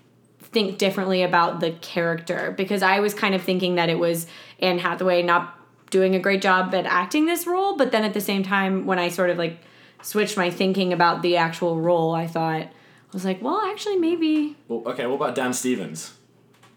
think 0.50 0.77
differently 0.77 1.24
about 1.24 1.60
the 1.60 1.72
character 1.82 2.54
because 2.56 2.82
I 2.82 3.01
was 3.01 3.13
kind 3.13 3.36
of 3.36 3.42
thinking 3.42 3.75
that 3.75 3.89
it 3.89 4.00
was 4.00 4.27
Anne 4.60 4.80
Hathaway 4.80 5.22
not 5.22 5.57
doing 5.89 6.15
a 6.15 6.20
great 6.20 6.41
job 6.41 6.74
at 6.75 6.86
acting 6.86 7.25
this 7.25 7.48
role, 7.48 7.75
but 7.77 7.91
then 7.91 8.03
at 8.03 8.13
the 8.13 8.22
same 8.22 8.44
time 8.44 8.86
when 8.86 9.00
I 9.00 9.10
sort 9.10 9.29
of 9.29 9.38
like 9.38 9.60
switched 10.01 10.38
my 10.38 10.50
thinking 10.50 10.94
about 10.94 11.22
the 11.22 11.38
actual 11.38 11.79
role, 11.79 12.13
I 12.13 12.27
thought 12.27 12.62
I 12.63 12.70
was 13.13 13.25
like, 13.25 13.41
well, 13.41 13.62
actually 13.62 13.98
maybe 13.98 14.56
Well, 14.67 14.84
okay, 14.88 15.06
what 15.06 15.15
about 15.15 15.36
Dan 15.36 15.53
Stevens? 15.53 16.13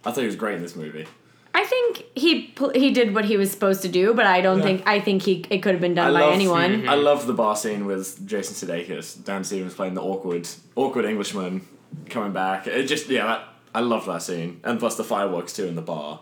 I 0.04 0.10
thought 0.10 0.20
he 0.20 0.26
was 0.26 0.36
great 0.36 0.56
in 0.56 0.62
this 0.62 0.76
movie. 0.76 1.06
I 1.52 1.64
think 1.64 2.04
he 2.14 2.54
he 2.74 2.90
did 2.92 3.12
what 3.14 3.24
he 3.24 3.36
was 3.36 3.50
supposed 3.50 3.82
to 3.82 3.88
do, 3.88 4.14
but 4.14 4.24
I 4.24 4.40
don't 4.40 4.58
Yeah. 4.58 4.64
think 4.64 4.82
I 4.86 5.00
think 5.00 5.22
he 5.22 5.44
it 5.50 5.58
could 5.62 5.72
have 5.72 5.80
been 5.80 5.94
done 5.94 6.10
I 6.10 6.12
by 6.12 6.20
loved- 6.20 6.34
anyone. 6.36 6.88
I 6.88 6.94
love 6.94 7.26
the 7.26 7.34
bar 7.34 7.56
scene 7.56 7.84
with 7.86 8.24
Jason 8.26 8.54
Sudeikis. 8.54 9.24
Dan 9.24 9.42
Stevens 9.44 9.74
playing 9.74 9.94
the 9.94 10.00
awkward, 10.02 10.48
awkward 10.76 11.04
Englishman 11.04 11.66
coming 12.08 12.32
back. 12.32 12.66
It 12.68 12.84
just 12.84 13.08
yeah, 13.08 13.26
that, 13.26 13.44
I 13.74 13.80
love 13.80 14.06
that 14.06 14.22
scene, 14.22 14.60
and 14.62 14.78
plus 14.78 14.96
the 14.96 15.04
fireworks 15.04 15.52
too 15.52 15.66
in 15.66 15.74
the 15.74 15.82
bar. 15.82 16.20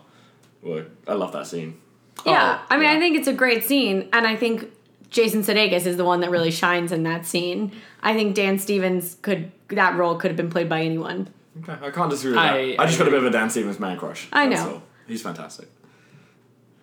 Were, 0.63 0.87
I 1.07 1.13
love 1.13 1.31
that 1.33 1.45
scene. 1.47 1.77
Yeah, 2.25 2.59
Oh, 2.61 2.65
I 2.69 2.75
mean, 2.77 2.85
yeah. 2.89 2.93
I 2.93 2.99
think 2.99 3.17
it's 3.17 3.27
a 3.27 3.33
great 3.33 3.63
scene, 3.63 4.09
and 4.13 4.25
I 4.27 4.35
think 4.35 4.71
Jason 5.09 5.41
Sudeikis 5.41 5.85
is 5.85 5.97
the 5.97 6.05
one 6.05 6.19
that 6.21 6.29
really 6.31 6.51
shines 6.51 6.91
in 6.91 7.03
that 7.03 7.25
scene. 7.25 7.71
I 8.03 8.13
think 8.13 8.35
Dan 8.35 8.59
Stevens 8.59 9.17
could 9.21 9.51
that 9.69 9.95
role 9.95 10.15
could 10.15 10.29
have 10.31 10.37
been 10.37 10.49
played 10.49 10.67
by 10.69 10.81
anyone. 10.81 11.29
Okay, 11.61 11.73
I 11.85 11.91
can't 11.91 12.09
disagree 12.09 12.31
with 12.31 12.39
I- 12.39 12.65
that. 12.75 12.79
I 12.79 12.85
just 12.85 12.95
I 12.99 13.03
got 13.03 13.07
a 13.07 13.11
bit 13.11 13.19
of 13.19 13.25
a 13.25 13.29
Dan 13.31 13.49
Stevens 13.49 13.79
man 13.79 13.97
crush. 13.97 14.27
I 14.31 14.45
know. 14.47 14.69
all. 14.75 14.83
He's 15.07 15.21
fantastic. 15.21 15.67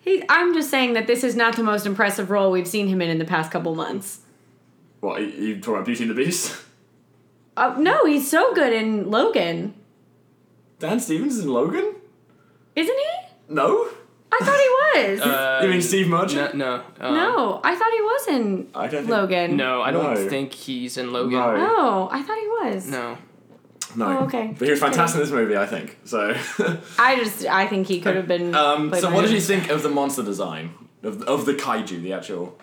He, 0.00 0.22
I'm 0.28 0.54
just 0.54 0.70
saying 0.70 0.92
that 0.94 1.06
this 1.08 1.24
is 1.24 1.34
not 1.34 1.56
the 1.56 1.62
most 1.64 1.84
impressive 1.86 2.30
role 2.30 2.50
we've 2.52 2.68
seen 2.68 2.86
him 2.88 3.00
in 3.02 3.08
in 3.10 3.18
the 3.18 3.24
past 3.24 3.50
couple 3.50 3.74
months. 3.74 4.20
What 5.00 5.20
you, 5.20 5.26
you 5.28 5.56
talking 5.60 5.74
about 5.74 5.86
Beauty 5.86 6.02
and 6.04 6.10
the 6.10 6.14
Beast? 6.14 6.62
Uh, 7.58 7.74
no, 7.78 8.04
he's 8.04 8.30
so 8.30 8.52
good 8.52 8.70
in 8.70 9.10
Logan, 9.10 9.72
Dan 10.78 11.00
Stevens 11.00 11.38
is 11.38 11.44
in 11.44 11.50
Logan? 11.50 11.94
isn't 12.74 12.94
he? 12.98 13.54
No. 13.54 13.88
I 14.32 14.38
thought 14.44 14.58
he 14.58 15.08
was. 15.08 15.20
Uh, 15.20 15.60
you 15.62 15.68
mean 15.70 15.82
Steve 15.82 16.08
Merchant? 16.08 16.54
no 16.54 16.82
no 17.00 17.06
um, 17.08 17.14
no, 17.14 17.60
I 17.64 17.74
thought 17.76 17.92
he 17.92 18.00
was 18.00 18.28
in 18.28 18.68
I 18.74 18.86
don't 18.88 19.00
think- 19.02 19.10
Logan. 19.10 19.56
no 19.56 19.82
I 19.82 19.90
don't 19.92 20.14
No. 20.14 20.28
think 20.28 20.52
he's 20.52 20.96
in 20.96 21.12
Logan 21.12 21.32
No. 21.38 21.56
Oh, 21.58 22.08
I 22.10 22.22
thought 22.22 22.38
he 22.38 22.48
was. 22.48 22.88
no 22.88 23.16
No. 23.96 24.06
Oh, 24.06 24.24
okay. 24.24 24.54
But 24.58 24.64
he 24.66 24.70
was 24.72 24.80
fantastic 24.80 25.16
in 25.18 25.22
this 25.24 25.32
movie, 25.32 25.56
I 25.56 25.64
think. 25.66 25.98
So. 26.04 26.34
I 26.98 27.16
just 27.16 27.46
I 27.46 27.66
think 27.66 27.86
he 27.86 28.00
could 28.00 28.16
have 28.16 28.26
been. 28.28 28.54
um, 28.54 28.90
played 28.90 29.00
so 29.02 29.08
by 29.08 29.14
what 29.14 29.20
did 29.22 29.30
him. 29.30 29.36
you 29.36 29.40
think 29.42 29.70
of 29.70 29.82
the 29.82 29.88
monster 29.90 30.22
design 30.22 30.70
of 31.02 31.22
of 31.22 31.46
the 31.46 31.54
kaiju, 31.54 32.02
the 32.02 32.12
actual? 32.12 32.58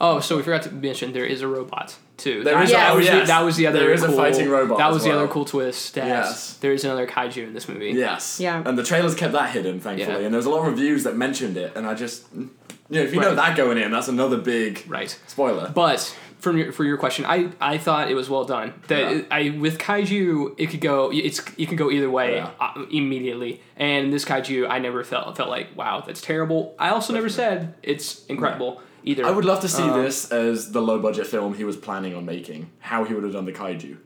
Oh, 0.00 0.20
so 0.20 0.36
we 0.36 0.42
forgot 0.42 0.62
to 0.62 0.72
mention 0.72 1.12
there 1.12 1.24
is 1.24 1.42
a 1.42 1.48
robot 1.48 1.96
too. 2.16 2.42
There 2.44 2.54
that, 2.54 2.64
is 2.64 2.70
a- 2.70 2.74
that, 2.74 2.96
was 2.96 3.06
the, 3.06 3.12
yes. 3.12 3.28
that 3.28 3.40
was 3.44 3.56
the 3.56 3.66
other. 3.66 3.78
There 3.78 3.92
is 3.92 4.02
a 4.02 4.06
cool- 4.06 4.16
fighting 4.16 4.48
robot 4.48 4.78
That 4.78 4.88
as 4.88 4.94
was 4.94 5.02
the 5.04 5.10
well. 5.10 5.18
other 5.20 5.28
cool 5.28 5.44
twist. 5.44 5.94
That 5.94 6.06
Yes. 6.06 6.54
there 6.58 6.72
is 6.72 6.84
another 6.84 7.06
kaiju 7.06 7.44
in 7.46 7.54
this 7.54 7.68
movie. 7.68 7.90
Yes. 7.90 8.40
Yeah. 8.40 8.62
And 8.64 8.76
the 8.78 8.82
trailers 8.84 9.14
kept 9.14 9.32
that 9.32 9.50
hidden, 9.50 9.80
thankfully, 9.80 10.18
Yeah. 10.20 10.24
and 10.24 10.32
there 10.34 10.38
was 10.38 10.46
a 10.46 10.50
lot 10.50 10.60
of 10.60 10.66
reviews 10.72 11.04
that 11.04 11.16
mentioned 11.16 11.56
it, 11.56 11.72
and 11.76 11.86
I 11.86 11.94
just, 11.94 12.24
you 12.34 12.48
know, 12.90 13.00
if 13.02 13.12
you 13.14 13.20
know 13.20 13.34
that 13.34 13.56
going 13.56 13.78
in, 13.78 13.90
that's 13.90 14.08
another 14.08 14.36
big 14.38 14.84
Right. 14.88 15.16
spoiler. 15.26 15.70
But 15.74 16.16
from 16.38 16.58
your, 16.58 16.70
for 16.70 16.84
your 16.84 16.96
question, 16.98 17.24
I, 17.26 17.48
I 17.60 17.78
thought 17.78 18.10
it 18.10 18.14
was 18.14 18.28
well 18.30 18.44
done. 18.44 18.74
That 18.88 19.14
Yeah. 19.16 19.22
I 19.30 19.50
with 19.50 19.78
kaiju, 19.78 20.54
it 20.58 20.66
could 20.70 20.80
go 20.82 21.10
it's 21.12 21.40
it 21.58 21.66
can 21.66 21.76
go 21.76 21.90
either 21.90 22.08
way 22.10 22.36
Yeah. 22.36 22.50
uh, 22.60 22.84
immediately. 22.90 23.62
And 23.76 24.12
this 24.12 24.24
kaiju, 24.24 24.68
I 24.70 24.78
never 24.78 25.02
felt 25.02 25.36
felt 25.36 25.48
like 25.48 25.68
wow 25.76 26.04
that's 26.06 26.20
terrible. 26.20 26.74
I 26.78 26.90
also 26.90 27.12
never 27.12 27.28
said 27.28 27.74
it's 27.82 28.24
incredible 28.26 28.80
either. 29.06 29.24
I 29.24 29.30
would 29.30 29.44
love 29.46 29.60
to 29.60 29.68
see 29.68 29.82
Um, 29.82 30.02
this 30.02 30.30
as 30.30 30.72
the 30.72 30.82
low 30.82 30.98
budget 30.98 31.26
film 31.26 31.54
he 31.54 31.64
was 31.64 31.76
planning 31.76 32.14
on 32.14 32.24
making, 32.26 32.70
how 32.80 33.04
he 33.04 33.14
would 33.14 33.24
have 33.24 33.32
done 33.32 33.46
the 33.46 33.52
kaiju. 33.52 33.96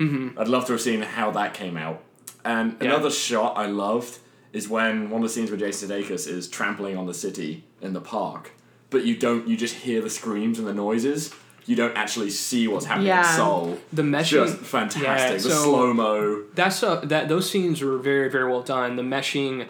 Mm-hmm. 0.00 0.38
I'd 0.38 0.48
love 0.48 0.66
to 0.66 0.72
have 0.72 0.80
seen 0.80 1.02
how 1.02 1.30
that 1.32 1.54
came 1.54 1.76
out. 1.76 2.02
And 2.44 2.76
Yeah. 2.80 2.88
another 2.88 3.10
shot 3.10 3.56
I 3.56 3.66
loved 3.66 4.18
is 4.52 4.68
when 4.68 5.10
one 5.10 5.22
of 5.22 5.28
the 5.28 5.32
scenes 5.34 5.50
where 5.50 5.58
Jason 5.58 5.88
Sudeikis 5.88 6.26
is 6.28 6.48
trampling 6.48 6.96
on 6.96 7.06
the 7.06 7.14
city 7.14 7.64
in 7.80 7.92
the 7.92 8.00
park, 8.00 8.52
but 8.90 9.04
you 9.04 9.16
don't, 9.16 9.46
you 9.48 9.56
just 9.56 9.74
hear 9.76 10.00
the 10.00 10.10
screams 10.10 10.58
and 10.58 10.66
the 10.66 10.74
noises. 10.74 11.32
You 11.66 11.74
don't 11.74 11.96
actually 11.96 12.30
see 12.30 12.68
what's 12.68 12.86
happening 12.86 13.08
Yeah. 13.08 13.28
in 13.28 13.36
Seoul. 13.36 13.78
The 13.92 14.02
meshing- 14.02 14.44
just 14.46 14.58
fantastic. 14.58 15.02
yeah, 15.02 15.32
the 15.32 15.40
so- 15.40 15.62
slow 15.64 15.92
mo. 15.92 16.42
That's 16.54 16.82
uh, 16.82 17.00
that 17.04 17.28
those 17.28 17.50
scenes 17.50 17.82
were 17.82 17.98
very 17.98 18.30
very 18.30 18.48
well 18.50 18.62
done. 18.62 18.94
The 18.96 19.02
meshing 19.02 19.66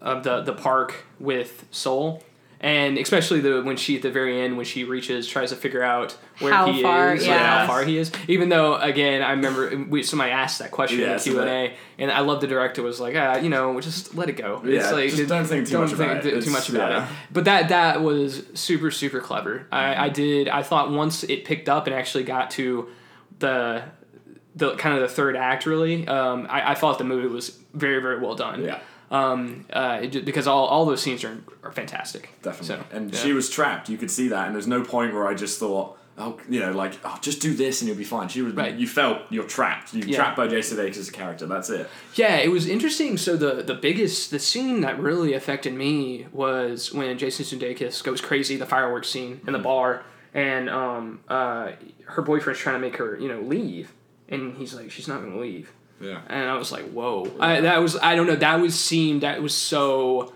of 0.00 0.24
the 0.24 0.42
the 0.42 0.52
park 0.52 1.04
with 1.20 1.64
Seoul, 1.70 2.24
and 2.60 2.98
especially 2.98 3.40
the 3.40 3.62
when 3.62 3.76
she 3.76 3.96
at 3.96 4.02
the 4.02 4.10
very 4.10 4.40
end 4.40 4.56
when 4.56 4.66
she 4.66 4.84
reaches 4.84 5.28
tries 5.28 5.50
to 5.50 5.56
figure 5.56 5.82
out 5.82 6.16
where 6.40 6.52
How 6.52 6.72
he 6.72 6.82
far, 6.82 7.14
is, 7.14 7.26
yeah. 7.26 7.60
how 7.60 7.66
far 7.66 7.84
he 7.84 7.98
is. 7.98 8.10
Even 8.26 8.48
though 8.48 8.76
again, 8.76 9.22
I 9.22 9.30
remember 9.30 9.76
we, 9.88 10.02
somebody 10.02 10.32
asked 10.32 10.58
that 10.58 10.70
question 10.70 11.00
Yeah, 11.00 11.14
in 11.14 11.18
so 11.18 11.30
Q 11.30 11.40
and 11.40 11.48
A, 11.48 11.74
and 11.98 12.10
I 12.10 12.20
love 12.20 12.40
the 12.40 12.46
director 12.46 12.82
was 12.82 13.00
like, 13.00 13.14
ah, 13.16 13.36
you 13.36 13.48
know, 13.48 13.80
just 13.80 14.14
let 14.14 14.28
it 14.28 14.34
go. 14.34 14.60
Yeah, 14.64 14.90
just 15.08 15.28
don't 15.28 15.44
think 15.44 15.68
too 15.68 15.78
much 15.78 15.92
about 15.92 16.24
it. 16.26 16.42
too 16.42 16.50
much 16.50 16.68
about 16.68 16.90
yeah. 16.90 17.04
it. 17.04 17.12
But 17.32 17.44
that 17.44 17.68
that 17.68 18.02
was 18.02 18.44
super 18.54 18.90
super 18.90 19.20
clever. 19.20 19.66
I, 19.70 20.06
I 20.06 20.08
did. 20.08 20.48
I 20.48 20.62
thought 20.62 20.90
once 20.90 21.22
it 21.24 21.44
picked 21.44 21.68
up 21.68 21.86
and 21.86 21.94
actually 21.94 22.24
got 22.24 22.50
to 22.52 22.88
the 23.38 23.84
the 24.56 24.74
kind 24.74 24.96
of 24.96 25.00
the 25.02 25.08
third 25.08 25.36
act 25.36 25.66
really. 25.66 26.06
Um, 26.08 26.46
I, 26.50 26.72
I 26.72 26.74
thought 26.74 26.98
the 26.98 27.04
movie 27.04 27.28
was 27.28 27.56
very 27.72 28.00
very 28.02 28.18
well 28.18 28.34
done. 28.34 28.64
Yeah. 28.64 28.80
Um, 29.10 29.64
uh, 29.72 30.06
because 30.06 30.46
all, 30.46 30.66
all 30.66 30.84
those 30.84 31.00
scenes 31.02 31.24
are, 31.24 31.38
are 31.62 31.72
fantastic. 31.72 32.28
Definitely. 32.42 32.66
So, 32.90 32.96
and 32.96 33.12
yeah. 33.12 33.18
she 33.18 33.32
was 33.32 33.48
trapped. 33.48 33.88
You 33.88 33.96
could 33.96 34.10
see 34.10 34.28
that, 34.28 34.46
and 34.46 34.54
there's 34.54 34.66
no 34.66 34.82
point 34.82 35.14
where 35.14 35.26
I 35.26 35.34
just 35.34 35.58
thought, 35.58 35.96
oh, 36.18 36.38
you 36.48 36.60
know, 36.60 36.72
like, 36.72 36.94
oh, 37.04 37.16
just 37.22 37.40
do 37.40 37.54
this 37.54 37.80
and 37.80 37.88
you'll 37.88 37.96
be 37.96 38.04
fine. 38.04 38.28
She 38.28 38.42
was, 38.42 38.52
Right. 38.52 38.74
you 38.74 38.86
felt 38.88 39.22
you're 39.30 39.44
trapped. 39.46 39.94
You're 39.94 40.08
Yeah. 40.08 40.16
trapped 40.16 40.36
by 40.36 40.46
Jason 40.48 40.76
Sudeikis 40.76 40.98
as 40.98 41.08
a 41.08 41.12
character. 41.12 41.46
That's 41.46 41.70
it. 41.70 41.88
Yeah, 42.16 42.36
it 42.36 42.50
was 42.50 42.66
interesting. 42.68 43.16
So 43.16 43.36
the 43.36 43.62
the 43.62 43.74
biggest 43.74 44.30
the 44.30 44.38
scene 44.40 44.80
that 44.82 44.98
really 45.00 45.32
affected 45.32 45.74
me 45.74 46.26
was 46.32 46.92
when 46.92 47.16
Jason 47.18 47.44
Sudeikis 47.46 48.02
goes 48.02 48.20
crazy, 48.20 48.56
the 48.56 48.66
fireworks 48.66 49.08
scene 49.08 49.40
in 49.46 49.52
the 49.52 49.58
bar, 49.60 50.02
and 50.34 50.68
um 50.68 51.20
uh 51.28 51.70
her 52.06 52.22
boyfriend's 52.22 52.60
trying 52.60 52.74
to 52.74 52.80
make 52.80 52.96
her 52.96 53.16
you 53.18 53.28
know 53.28 53.40
leave, 53.40 53.92
and 54.28 54.56
he's 54.56 54.74
like 54.74 54.90
she's 54.90 55.06
not 55.08 55.22
gonna 55.22 55.38
leave, 55.38 55.72
Yeah. 56.00 56.20
and 56.28 56.48
I 56.48 56.56
was 56.56 56.70
like 56.72 56.84
whoa, 56.90 57.30
I, 57.40 57.60
that 57.62 57.78
was 57.78 57.96
I 57.96 58.14
don't 58.14 58.26
know 58.26 58.36
that 58.36 58.60
was 58.60 58.78
seemed 58.78 59.22
that 59.22 59.42
was 59.42 59.54
so 59.54 60.32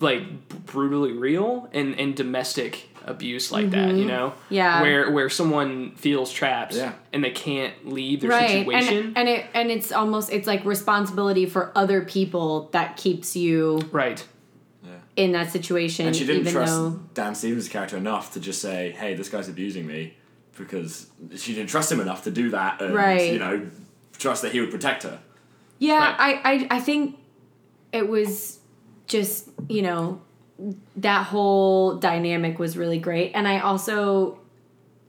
like 0.00 0.48
brutally 0.66 1.12
real 1.12 1.68
and 1.72 1.98
and 1.98 2.14
domestic 2.16 2.88
abuse 3.04 3.50
like 3.50 3.70
that 3.70 3.94
you 3.94 4.04
know 4.04 4.28
Mm-hmm. 4.30 4.54
Yeah. 4.54 4.82
where 4.82 5.10
where 5.10 5.28
someone 5.28 5.92
feels 5.96 6.32
trapped 6.32 6.74
Yeah. 6.74 6.92
and 7.12 7.22
they 7.24 7.30
can't 7.30 7.88
leave 7.88 8.20
their 8.20 8.30
right 8.30 8.48
situation 8.50 9.06
and 9.06 9.18
and 9.18 9.28
it 9.28 9.46
and 9.54 9.70
it's 9.72 9.90
almost 9.92 10.30
it's 10.32 10.46
like 10.46 10.64
responsibility 10.64 11.46
for 11.46 11.72
other 11.74 12.02
people 12.02 12.68
that 12.72 12.96
keeps 12.96 13.34
you 13.36 13.80
right 13.90 14.24
in 15.16 15.32
that 15.32 15.50
situation 15.52 16.06
And 16.06 16.16
she 16.16 16.24
didn't 16.24 16.42
even 16.42 16.52
trust 16.54 16.72
though 16.74 17.00
Dan 17.14 17.34
Stevens' 17.34 17.68
character 17.68 17.96
enough 17.98 18.32
to 18.32 18.40
just 18.40 18.62
say, 18.62 18.92
"Hey, 18.92 19.12
this 19.14 19.28
guy's 19.28 19.46
abusing 19.46 19.86
me," 19.86 20.14
because 20.56 21.06
she 21.36 21.54
didn't 21.54 21.68
trust 21.68 21.92
him 21.92 22.00
enough 22.00 22.24
to 22.24 22.30
do 22.30 22.48
that, 22.50 22.80
and 22.80 22.94
Right. 22.94 23.30
you 23.34 23.38
know, 23.38 23.66
trust 24.22 24.42
that 24.42 24.52
he 24.52 24.60
would 24.60 24.70
protect 24.70 25.02
her. 25.02 25.20
Yeah, 25.78 26.14
I, 26.18 26.40
I 26.44 26.76
I 26.76 26.80
think 26.80 27.18
it 27.92 28.08
was 28.08 28.60
just 29.06 29.50
you 29.68 29.82
know 29.82 30.22
that 30.96 31.26
whole 31.26 31.96
dynamic 31.96 32.58
was 32.58 32.76
really 32.76 32.98
great, 32.98 33.32
and 33.34 33.48
I 33.48 33.58
also 33.58 34.38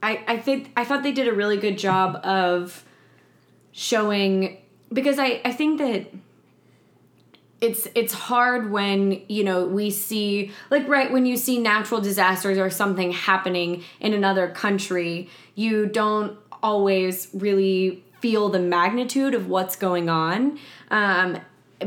I 0.02 0.22
I 0.26 0.36
think 0.38 0.72
I 0.76 0.84
thought 0.84 1.02
they 1.02 1.12
did 1.12 1.28
a 1.28 1.32
really 1.32 1.56
good 1.56 1.78
job 1.78 2.16
of 2.24 2.84
showing 3.72 4.58
because 4.92 5.18
I 5.18 5.40
I 5.44 5.52
think 5.52 5.78
that 5.78 6.06
it's 7.60 7.88
it's 7.94 8.12
hard 8.12 8.70
when 8.70 9.22
you 9.28 9.44
know 9.44 9.66
we 9.66 9.90
see 9.90 10.52
like 10.70 10.86
right 10.86 11.10
when 11.10 11.24
you 11.24 11.36
see 11.36 11.58
natural 11.58 12.00
disasters 12.00 12.58
or 12.58 12.68
something 12.68 13.12
happening 13.12 13.82
in 14.00 14.12
another 14.12 14.50
country 14.50 15.30
you 15.54 15.86
don't 15.86 16.36
always 16.62 17.28
really 17.32 18.03
feel 18.24 18.48
the 18.48 18.58
magnitude 18.58 19.34
of 19.34 19.48
what's 19.48 19.76
going 19.76 20.08
on 20.08 20.58
um, 20.90 21.36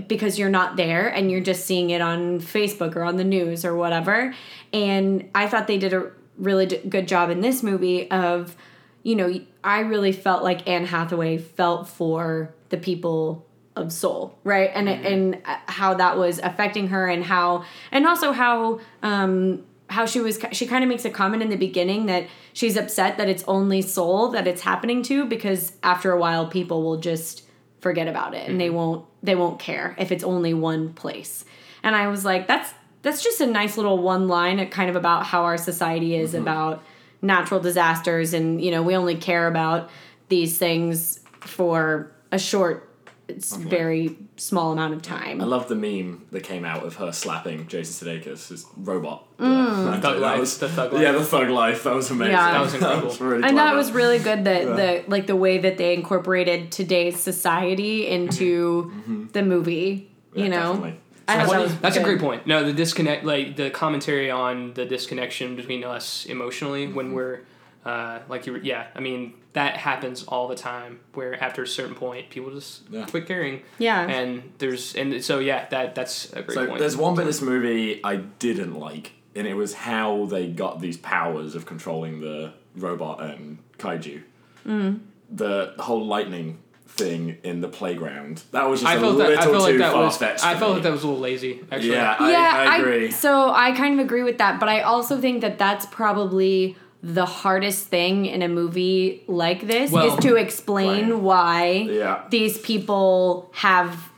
because 0.08 0.38
you're 0.38 0.52
not 0.52 0.76
there 0.76 1.08
and 1.08 1.32
you're 1.32 1.42
just 1.42 1.66
seeing 1.66 1.90
it 1.90 2.00
on 2.00 2.40
facebook 2.40 2.96
or 2.96 3.02
on 3.04 3.18
the 3.18 3.24
news 3.24 3.66
or 3.66 3.76
whatever. 3.76 4.36
And 4.72 5.28
i 5.34 5.48
thought 5.48 5.66
they 5.66 5.80
did 5.80 5.94
a 5.94 6.12
really 6.38 6.68
d- 6.68 6.78
good 6.88 7.08
job 7.08 7.32
in 7.32 7.42
this 7.42 7.64
movie 7.64 8.08
of 8.12 8.56
you 9.02 9.16
know 9.16 9.34
i 9.64 9.80
really 9.80 10.12
felt 10.12 10.44
like 10.44 10.68
anne 10.70 10.86
hathaway 10.86 11.40
felt 11.40 11.90
for 11.90 12.54
the 12.70 12.78
people 12.78 13.44
of 13.76 13.92
Seoul 13.92 14.38
right? 14.44 14.70
And 14.76 14.88
and 14.90 15.42
uh, 15.44 15.58
how 15.66 15.96
that 15.96 16.20
was 16.20 16.38
affecting 16.38 16.90
her 16.90 17.08
and 17.08 17.24
how 17.24 17.64
and 17.92 18.06
also 18.06 18.32
how 18.32 18.80
um 19.02 19.64
how 19.90 20.06
she 20.06 20.20
was 20.20 20.40
she 20.52 20.66
kind 20.66 20.84
of 20.84 20.90
makes 20.90 21.06
a 21.06 21.10
comment 21.10 21.42
in 21.42 21.50
the 21.50 21.56
beginning 21.56 22.08
that 22.08 22.28
she's 22.54 22.76
upset 22.76 23.18
that 23.18 23.30
it's 23.30 23.44
only 23.48 23.82
Seoul 23.82 24.30
that 24.32 24.48
it's 24.48 24.62
happening 24.62 25.02
to 25.04 25.26
because 25.26 25.74
after 25.84 26.12
a 26.12 26.20
while 26.20 26.48
people 26.48 26.84
will 26.84 26.98
just 26.98 27.44
forget 27.80 28.08
about 28.08 28.34
it 28.34 28.50
and 28.50 28.60
they 28.60 28.68
mm-hmm. 28.68 28.76
won't 28.76 29.06
they 29.24 29.36
won't 29.36 29.60
care 29.60 29.96
if 29.98 30.12
it's 30.12 30.24
only 30.24 30.54
one 30.54 30.94
place. 30.94 31.46
And 31.84 31.96
i 31.96 32.08
was 32.08 32.26
like 32.26 32.48
that's 32.48 32.74
that's 33.02 33.24
just 33.24 33.40
a 33.40 33.48
nice 33.48 33.78
little 33.78 34.00
one 34.00 34.28
line 34.28 34.60
at 34.60 34.72
kind 34.72 34.90
of 34.90 34.96
about 34.96 35.26
how 35.26 35.44
our 35.44 35.58
society 35.58 36.16
is 36.16 36.34
mm-hmm. 36.34 36.42
about 36.42 36.84
natural 37.22 37.60
disasters 37.60 38.34
and 38.34 38.62
you 38.62 38.72
know 38.72 38.84
we 38.84 38.96
only 38.96 39.16
care 39.16 39.48
about 39.48 39.90
these 40.30 40.58
things 40.58 41.22
for 41.40 42.12
a 42.32 42.38
short 42.38 42.87
it's 43.28 43.56
very 43.56 44.18
small 44.38 44.72
amount 44.72 44.94
of 44.94 45.02
time 45.02 45.42
I 45.42 45.44
love 45.46 45.68
the 45.68 45.76
meme 45.76 46.26
that 46.32 46.44
came 46.44 46.64
out 46.64 46.84
of 46.86 46.96
her 46.96 47.12
slapping 47.12 47.68
Jason 47.68 48.08
Sudeikis, 48.08 48.50
his 48.50 48.66
robot. 48.78 49.26
Mm. 49.38 50.02
Thug 50.02 50.20
life, 50.20 50.40
was- 50.40 50.58
the 50.58 50.70
thug 50.70 50.94
Yeah, 50.94 51.12
the 51.12 51.24
thug 51.24 51.50
life. 51.50 51.84
That 51.84 51.94
was 51.94 52.10
amazing. 52.10 52.34
Yeah. 52.34 52.52
That 52.52 52.62
was 52.62 52.74
incredible. 52.74 53.16
really 53.20 53.44
I 53.44 53.50
thought 53.50 53.52
it 53.52 53.56
clever. 53.56 53.76
was 53.78 53.92
really 53.92 54.20
good 54.20 54.44
that 54.46 54.64
the 54.78 55.04
like 55.08 55.28
the 55.28 55.36
way 55.36 55.58
that 55.58 55.78
they 55.78 55.94
incorporated 55.94 56.72
today's 56.72 57.20
society 57.20 58.08
into 58.08 59.30
the 59.34 59.44
movie. 59.44 60.10
Yeah, 60.34 60.44
you 60.44 60.50
know, 60.50 60.74
definitely. 60.74 61.00
I 61.30 61.34
thought 61.34 61.38
That's, 61.40 61.52
that 61.52 61.62
was 61.62 61.78
that's 61.80 61.98
a 61.98 62.04
great 62.04 62.20
point. 62.20 62.48
No, 62.48 62.64
the 62.64 62.72
disconnect, 62.74 63.26
like 63.26 63.56
the 63.58 63.70
commentary 63.70 64.32
on 64.32 64.74
the 64.74 64.86
disconnection 64.86 65.56
between 65.58 65.84
us 65.84 66.26
emotionally 66.26 66.86
Mm-hmm. 66.86 66.96
when 66.96 67.14
we're, 67.14 67.42
uh, 67.86 68.20
like 68.30 68.46
you 68.46 68.54
were, 68.54 68.60
yeah. 68.60 68.88
I 68.96 69.02
mean, 69.02 69.34
that 69.58 69.78
happens 69.78 70.24
all 70.24 70.48
the 70.48 70.56
time. 70.56 71.00
Where 71.14 71.42
after 71.44 71.64
a 71.64 71.68
certain 71.68 71.96
point, 71.96 72.30
people 72.30 72.52
just 72.52 72.84
Yeah. 72.90 73.06
quit 73.06 73.26
caring. 73.28 73.62
Yeah. 73.80 74.08
And 74.08 74.52
there's 74.60 74.96
and 74.96 75.24
so 75.24 75.40
yeah, 75.40 75.68
that 75.70 75.96
that's 75.96 76.32
a 76.34 76.42
great 76.44 76.54
So 76.56 76.68
point. 76.68 76.80
there's 76.80 76.96
one 76.98 77.16
bit 77.16 77.22
of 77.22 77.28
this 77.28 77.42
movie 77.42 78.00
I 78.04 78.18
didn't 78.18 78.76
like, 78.76 79.14
and 79.36 79.48
it 79.48 79.56
was 79.56 79.74
how 79.74 80.26
they 80.26 80.48
got 80.48 80.80
these 80.80 80.98
powers 80.98 81.56
of 81.56 81.66
controlling 81.66 82.22
the 82.22 82.54
robot 82.76 83.22
and 83.22 83.58
kaiju. 83.80 84.22
Mm. 84.68 85.00
The 85.30 85.74
whole 85.80 86.06
lightning 86.06 86.60
thing 86.88 87.38
in 87.44 87.62
the 87.62 87.68
playground. 87.68 88.44
That 88.52 88.70
was 88.70 88.82
just 88.82 88.92
I 88.92 88.96
a 88.96 89.00
felt 89.00 89.16
little 89.18 89.32
that 89.32 89.40
I 89.40 89.42
felt 89.44 89.62
like 89.62 89.72
too 89.74 89.78
that 89.80 89.92
far 89.92 90.04
was 90.06 90.18
fetched. 90.18 90.46
I 90.46 90.58
felt 90.58 90.74
like 90.74 90.84
that 90.84 90.92
was 90.92 91.04
a 91.04 91.08
little 91.08 91.22
lazy. 91.22 91.60
Actually. 91.72 91.92
Yeah, 91.92 92.16
I, 92.18 92.32
yeah, 92.32 92.66
I 92.72 92.78
agree. 92.78 93.12
so 93.12 93.52
I 93.52 93.72
kind 93.74 94.00
of 94.00 94.06
agree 94.06 94.24
with 94.24 94.38
that, 94.40 94.60
but 94.60 94.70
I 94.70 94.82
also 94.82 95.20
think 95.20 95.42
that 95.42 95.58
that's 95.60 95.86
probably 95.88 96.76
the 97.14 97.26
hardest 97.26 97.88
thing 97.88 98.26
in 98.26 98.42
a 98.42 98.48
movie 98.50 99.24
like 99.28 99.66
this 99.66 99.92
Well, 99.92 100.14
is 100.18 100.24
to 100.26 100.36
explain 100.36 101.10
right. 101.12 101.22
why 101.22 101.72
Yeah. 101.90 102.24
these 102.30 102.58
people 102.58 103.50
have 103.54 104.10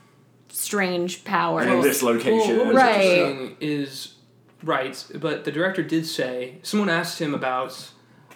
strange 0.49 1.23
powers. 1.23 1.65
And 1.67 1.75
in 1.75 1.82
this 1.82 2.02
location. 2.02 2.58
Well, 2.58 2.65
what 2.65 2.73
was 2.73 2.75
Right. 2.75 3.02
interesting 3.06 3.56
is 3.62 4.13
right, 4.63 5.06
but 5.15 5.45
the 5.45 5.52
director 5.52 5.84
did 5.84 6.06
say 6.06 6.56
someone 6.63 6.89
asked 6.89 7.19
him 7.21 7.34
about 7.34 7.89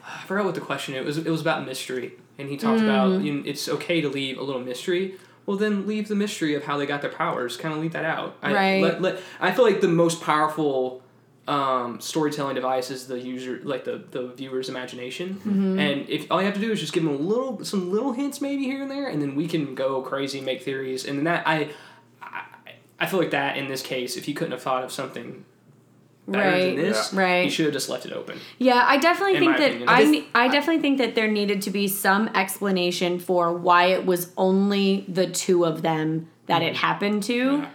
I 0.05 0.25
forgot 0.27 0.43
what 0.45 0.55
the 0.55 0.61
question 0.61 0.95
it 0.95 1.05
was. 1.05 1.17
It 1.17 1.29
was 1.29 1.39
about 1.39 1.65
mystery, 1.65 2.13
and 2.37 2.49
he 2.49 2.57
talked 2.57 2.81
about 2.81 3.09
Mm. 3.11 3.23
you 3.25 3.33
know, 3.33 3.41
it's 3.45 3.69
okay 3.69 4.01
to 4.01 4.09
leave 4.09 4.37
a 4.37 4.43
little 4.43 4.61
mystery. 4.61 5.15
Well, 5.45 5.55
then 5.57 5.87
leave 5.87 6.09
the 6.09 6.15
mystery 6.15 6.55
of 6.55 6.65
how 6.65 6.77
they 6.77 6.85
got 6.85 7.01
their 7.01 7.09
powers. 7.11 7.55
Kind 7.55 7.73
of 7.73 7.79
leave 7.81 7.93
that 7.93 8.03
out. 8.05 8.35
I, 8.43 8.53
Right. 8.53 8.83
Let, 8.83 9.01
let, 9.01 9.19
I 9.39 9.51
feel 9.51 9.63
like 9.65 9.79
the 9.81 9.87
most 9.87 10.21
powerful 10.21 11.01
um, 11.47 11.99
storytelling 11.99 12.55
device 12.55 12.89
is 12.89 13.07
the 13.07 13.19
user, 13.19 13.59
like 13.63 13.83
the 13.83 14.03
the 14.11 14.27
viewer's 14.29 14.69
imagination. 14.69 15.35
Mm-hmm. 15.35 15.79
And 15.79 16.09
if 16.09 16.31
all 16.31 16.39
you 16.39 16.45
have 16.45 16.55
to 16.55 16.61
do 16.61 16.71
is 16.71 16.79
just 16.79 16.93
give 16.93 17.03
them 17.03 17.13
a 17.13 17.17
little, 17.17 17.63
some 17.65 17.91
little 17.91 18.13
hints 18.13 18.39
maybe 18.41 18.63
here 18.63 18.81
and 18.81 18.89
there, 18.89 19.07
and 19.07 19.21
then 19.21 19.35
we 19.35 19.47
can 19.47 19.75
go 19.75 20.01
crazy, 20.01 20.39
make 20.41 20.63
theories, 20.63 21.05
and 21.05 21.17
then 21.17 21.25
that 21.25 21.47
I, 21.47 21.69
I, 22.21 22.43
I 22.99 23.05
feel 23.07 23.19
like 23.19 23.31
that 23.31 23.57
in 23.57 23.67
this 23.67 23.81
case, 23.81 24.15
if 24.15 24.27
you 24.27 24.33
couldn't 24.33 24.51
have 24.53 24.61
thought 24.61 24.83
of 24.85 24.91
something 24.91 25.43
better 26.25 26.49
Right. 26.49 26.75
than 26.75 26.75
this, 26.77 27.11
Yeah. 27.13 27.19
Right. 27.19 27.43
you 27.43 27.49
should 27.51 27.65
have 27.65 27.73
just 27.73 27.89
left 27.89 28.05
it 28.05 28.13
open. 28.13 28.39
Yeah, 28.57 28.81
I 28.87 28.95
definitely 28.97 29.39
think 29.39 29.57
that 29.57 29.69
opinion. 29.71 29.89
I 29.89 30.05
This- 30.05 30.23
I 30.33 30.47
definitely 30.47 30.81
think 30.81 30.97
that 30.99 31.15
there 31.15 31.27
needed 31.27 31.61
to 31.63 31.69
be 31.71 31.89
some 31.89 32.29
explanation 32.29 33.19
for 33.19 33.51
why 33.51 33.87
it 33.87 34.05
was 34.05 34.31
only 34.37 35.03
the 35.09 35.27
two 35.27 35.65
of 35.65 35.81
them 35.81 36.27
that 36.45 36.61
it 36.61 36.77
happened 36.77 37.23
to. 37.23 37.33
Mm-hmm. 37.33 37.63
Yeah. 37.63 37.69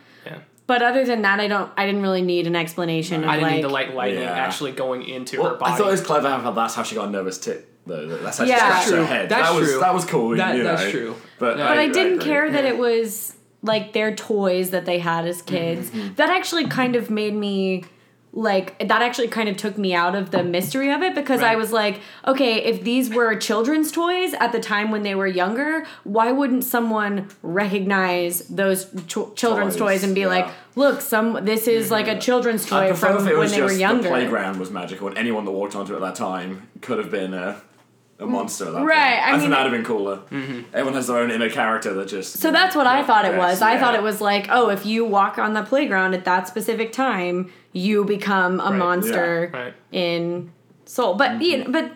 But 0.69 0.83
other 0.83 1.05
than 1.05 1.23
that, 1.23 1.41
I 1.41 1.49
don't. 1.49 1.73
I 1.77 1.87
didn't 1.87 2.03
really 2.03 2.23
need 2.23 2.47
an 2.47 2.55
explanation 2.55 3.25
of 3.25 3.31
I 3.31 3.37
didn't 3.37 3.43
like. 3.43 3.55
need 3.57 3.65
the 3.65 3.69
like 3.71 3.95
lightning 3.95 4.23
Yeah. 4.23 4.33
actually 4.33 4.73
going 4.73 5.03
into 5.03 5.43
her 5.43 5.55
body. 5.57 5.73
I 5.73 5.77
thought 5.77 5.89
it 5.89 5.91
was 5.93 6.03
clever 6.03 6.29
how 6.29 6.51
that's 6.53 6.75
how 6.75 6.83
she 6.83 6.95
got 6.95 7.09
a 7.09 7.11
nervous 7.11 7.39
tit. 7.39 7.67
Though 7.87 8.07
that's 8.07 8.37
how 8.39 8.45
she 8.45 8.51
Yeah. 8.51 8.57
scratched 8.59 8.75
That's 8.75 8.91
her 8.91 8.97
true. 8.99 9.05
head. 9.07 9.29
That's 9.31 9.49
that 9.49 9.59
was 9.59 9.69
true. 9.71 9.81
that 9.81 9.95
was 9.95 10.05
cool. 10.05 10.37
That- 10.37 10.57
you 10.57 10.63
that's 10.63 10.85
know. 10.85 10.91
true. 10.91 11.15
But, 11.39 11.57
Yeah. 11.57 11.69
but 11.69 11.79
I, 11.79 11.89
didn't 11.89 12.15
agree. 12.21 12.25
care 12.25 12.51
that 12.51 12.65
it 12.67 12.77
was 12.77 13.35
like 13.63 13.95
their 13.95 14.15
toys 14.15 14.71
that 14.71 14.85
they 14.85 14.99
had 14.99 15.27
as 15.27 15.41
kids. 15.41 15.91
Mm-hmm. 15.91 16.15
That 16.17 16.29
actually 16.29 16.67
kind 16.67 16.97
of 16.97 17.09
made 17.11 17.35
me 17.35 17.85
like 18.33 18.79
that 18.79 19.03
actually 19.03 19.29
kind 19.29 19.49
of 19.49 19.57
took 19.57 19.79
me 19.79 19.95
out 19.95 20.15
of 20.15 20.31
the 20.31 20.43
mystery 20.43 20.93
of 20.93 21.03
it 21.03 21.15
because 21.15 21.43
I 21.43 21.57
was 21.57 21.73
like, 21.73 22.01
okay, 22.27 22.57
if 22.65 22.85
these 22.85 23.09
were 23.11 23.35
children's 23.37 23.91
toys 23.91 24.35
at 24.35 24.53
the 24.53 24.61
time 24.61 24.91
when 24.91 25.03
they 25.03 25.15
were 25.15 25.27
younger, 25.27 25.87
why 26.05 26.31
wouldn't 26.31 26.63
someone 26.65 27.29
recognize 27.43 28.41
those 28.49 28.85
ch- 29.07 29.35
children's 29.35 29.77
toys, 29.77 30.01
Toys, 30.01 30.05
and 30.05 30.15
be 30.15 30.23
yeah. 30.23 30.27
like, 30.29 30.49
look, 30.77 31.01
some 31.01 31.45
this 31.45 31.67
is 31.67 31.87
mm-hmm. 31.87 31.95
like 31.95 32.09
a 32.09 32.19
children's 32.19 32.67
toy 32.67 32.89
prefer 32.89 33.15
from 33.17 33.27
if 33.27 33.33
it 33.33 33.35
when 33.35 33.41
was 33.41 33.53
they 33.53 33.63
were 33.63 33.73
younger. 33.73 34.05
The 34.05 34.09
playground 34.11 34.59
was 34.61 34.71
magical, 34.71 35.09
and 35.09 35.17
anyone 35.17 35.45
that 35.45 35.51
walked 35.53 35.75
onto 35.75 35.95
it 35.95 35.97
at 35.97 36.03
that 36.03 36.15
time 36.15 36.69
could 36.83 36.99
have 36.99 37.11
been 37.11 37.33
a, 37.33 37.61
a 38.19 38.25
mm. 38.25 38.29
monster. 38.29 38.67
At 38.67 38.75
that 38.75 38.85
Right, 38.85 38.97
point. 38.97 39.25
I 39.25 39.29
I, 39.29 39.33
mean- 39.33 39.41
think 39.41 39.51
that'd 39.53 39.73
have 39.73 39.79
been 39.81 39.87
cooler. 39.87 40.17
Mm-hmm. 40.31 40.61
Everyone 40.75 40.95
has 40.95 41.07
their 41.07 41.17
own 41.17 41.31
inner 41.31 41.49
character 41.51 41.95
that 41.95 42.09
just. 42.09 42.35
So 42.39 42.51
that's 42.53 42.77
what 42.77 42.87
I 42.87 43.03
thought 43.05 43.25
it 43.25 43.33
Yes, 43.33 43.39
was. 43.39 43.63
I 43.63 43.79
thought 43.79 43.95
it 43.95 44.03
was 44.03 44.21
like, 44.21 44.49
oh, 44.51 44.69
if 44.69 44.85
you 44.85 45.05
walk 45.05 45.39
on 45.39 45.55
the 45.55 45.63
playground 45.63 46.15
at 46.15 46.25
that 46.27 46.47
specific 46.47 46.93
time, 46.93 47.51
you 47.73 48.05
become 48.05 48.61
a 48.61 48.65
Right, 48.65 48.77
monster 48.77 49.51
Right. 49.53 49.75
in 49.93 50.53
Seoul. 50.87 51.15
But 51.15 51.43
you 51.43 51.59
mm-hmm. 51.59 51.73
know, 51.73 51.81
but 51.81 51.93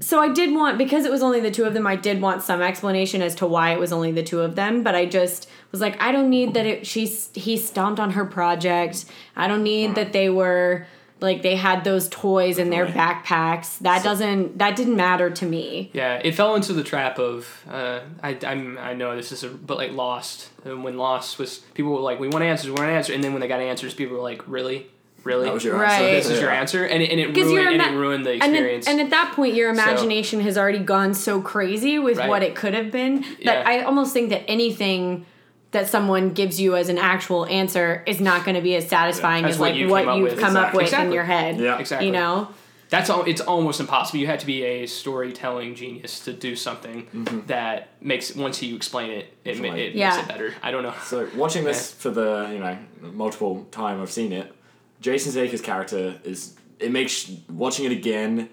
so 0.00 0.18
I 0.18 0.32
did 0.32 0.54
want 0.54 0.78
because 0.78 1.04
it 1.04 1.10
was 1.10 1.22
only 1.22 1.40
the 1.40 1.50
two 1.50 1.64
of 1.64 1.74
them. 1.74 1.86
I 1.86 1.96
did 1.96 2.20
want 2.22 2.42
some 2.42 2.62
explanation 2.62 3.20
as 3.20 3.34
to 3.36 3.46
why 3.46 3.72
it 3.72 3.78
was 3.78 3.92
only 3.92 4.10
the 4.12 4.22
two 4.22 4.40
of 4.40 4.56
them. 4.56 4.82
But 4.82 4.94
I 4.94 5.04
just 5.04 5.48
was 5.72 5.80
like, 5.80 6.00
I 6.00 6.10
don't 6.10 6.30
need 6.30 6.54
that. 6.54 6.66
It 6.66 6.86
she's 6.86 7.28
he 7.34 7.56
stomped 7.56 8.00
on 8.00 8.12
her 8.12 8.24
project. 8.24 9.04
I 9.36 9.46
don't 9.46 9.62
need 9.62 9.94
that 9.96 10.12
they 10.12 10.30
were 10.30 10.86
like 11.22 11.42
they 11.42 11.56
had 11.56 11.84
those 11.84 12.08
toys 12.08 12.58
in 12.58 12.70
their 12.70 12.86
backpacks. 12.86 13.78
That 13.80 14.02
doesn't 14.02 14.58
that 14.58 14.76
didn't 14.76 14.96
matter 14.96 15.30
to 15.30 15.46
me. 15.46 15.90
Yeah, 15.92 16.20
it 16.22 16.34
fell 16.34 16.54
into 16.54 16.72
the 16.72 16.82
trap 16.84 17.18
of 17.18 17.64
uh, 17.70 18.00
I 18.22 18.36
I'm, 18.46 18.78
I 18.78 18.94
know 18.94 19.16
this 19.16 19.32
is 19.32 19.42
a 19.44 19.48
but 19.48 19.76
like 19.76 19.92
Lost. 19.92 20.50
And 20.64 20.84
when 20.84 20.96
Lost 20.98 21.38
was 21.38 21.58
people 21.74 21.92
were 21.92 22.00
like 22.00 22.18
we 22.20 22.28
want 22.28 22.44
answers, 22.44 22.66
we 22.70 22.76
want 22.76 22.90
answers, 22.90 23.14
and 23.14 23.22
then 23.24 23.32
when 23.32 23.40
they 23.40 23.48
got 23.48 23.60
answers, 23.60 23.94
people 23.94 24.16
were 24.16 24.22
like 24.22 24.42
really, 24.46 24.86
really. 25.24 25.44
That 25.46 25.54
was 25.54 25.64
your 25.64 25.76
Right. 25.78 25.92
answer. 26.02 26.10
this 26.14 26.28
is 26.30 26.40
your 26.40 26.50
answer, 26.50 26.84
and 26.84 27.02
it, 27.02 27.10
and 27.10 27.20
it 27.20 27.34
'Cause 27.34 27.44
ruined 27.44 27.52
you're 27.54 27.72
and 27.72 27.82
it 27.82 27.98
ruined 27.98 28.26
the 28.26 28.32
And, 28.32 28.42
then- 28.42 28.54
experience. 28.54 28.88
and 28.88 29.00
at 29.00 29.10
that 29.10 29.32
point, 29.34 29.54
your 29.54 29.74
So- 29.74 29.82
imagination 29.82 30.40
has 30.40 30.56
already 30.58 30.78
gone 30.80 31.14
so 31.14 31.40
crazy 31.40 31.98
with 31.98 32.18
Right. 32.18 32.28
what 32.28 32.42
it 32.42 32.54
could 32.54 32.74
have 32.74 32.90
been 32.90 33.20
that 33.22 33.26
Yeah. 33.44 33.62
I 33.66 33.82
almost 33.82 34.12
think 34.12 34.30
that 34.30 34.42
anything 34.48 35.26
that 35.72 35.88
someone 35.88 36.32
gives 36.32 36.60
you 36.60 36.76
as 36.76 36.88
an 36.88 36.98
actual 36.98 37.46
answer 37.46 38.02
is 38.06 38.20
not 38.20 38.44
going 38.44 38.56
to 38.56 38.60
be 38.60 38.74
as 38.74 38.88
satisfying 38.88 39.44
As 39.44 39.54
as 39.54 39.58
what 39.60 39.70
like 39.70 39.78
you 39.78 39.88
what 39.88 40.04
came 40.04 40.20
you've 40.22 40.32
with. 40.32 40.40
come 40.40 40.56
up 40.56 40.74
Exactly. 40.74 40.84
with 40.84 41.06
in 41.06 41.12
your 41.12 41.24
head. 41.24 41.58
Yeah. 41.58 41.78
Exactly. 41.78 42.06
You 42.06 42.12
know? 42.12 42.48
That's 42.88 43.08
all. 43.08 43.22
It's 43.22 43.40
almost 43.40 43.78
impossible. 43.78 44.18
You 44.18 44.26
have 44.26 44.40
to 44.40 44.46
be 44.46 44.64
a 44.64 44.86
storytelling 44.86 45.76
genius 45.76 46.18
to 46.24 46.32
do 46.32 46.56
something 46.56 47.06
mm-hmm. 47.06 47.46
that 47.46 47.90
makes 48.00 48.34
once 48.34 48.60
you 48.62 48.74
explain 48.74 49.12
it, 49.12 49.32
it, 49.44 49.60
ma- 49.60 49.74
it 49.74 49.94
Yeah. 49.94 50.10
makes 50.10 50.24
it 50.24 50.28
better. 50.28 50.54
I 50.60 50.72
don't 50.72 50.82
know. 50.82 50.94
So 51.04 51.28
watching 51.36 51.62
this 51.62 51.92
for 51.92 52.10
the 52.10 52.50
you 52.52 52.58
know 52.58 52.76
multiple 53.00 53.64
time 53.70 54.02
I've 54.02 54.10
seen 54.10 54.32
it, 54.32 54.52
Jason 55.00 55.30
Statham 55.30 55.60
character 55.60 56.20
is 56.24 56.56
it 56.80 56.90
makes 56.90 57.30
watching 57.48 57.84
it 57.84 57.92
again, 57.92 58.48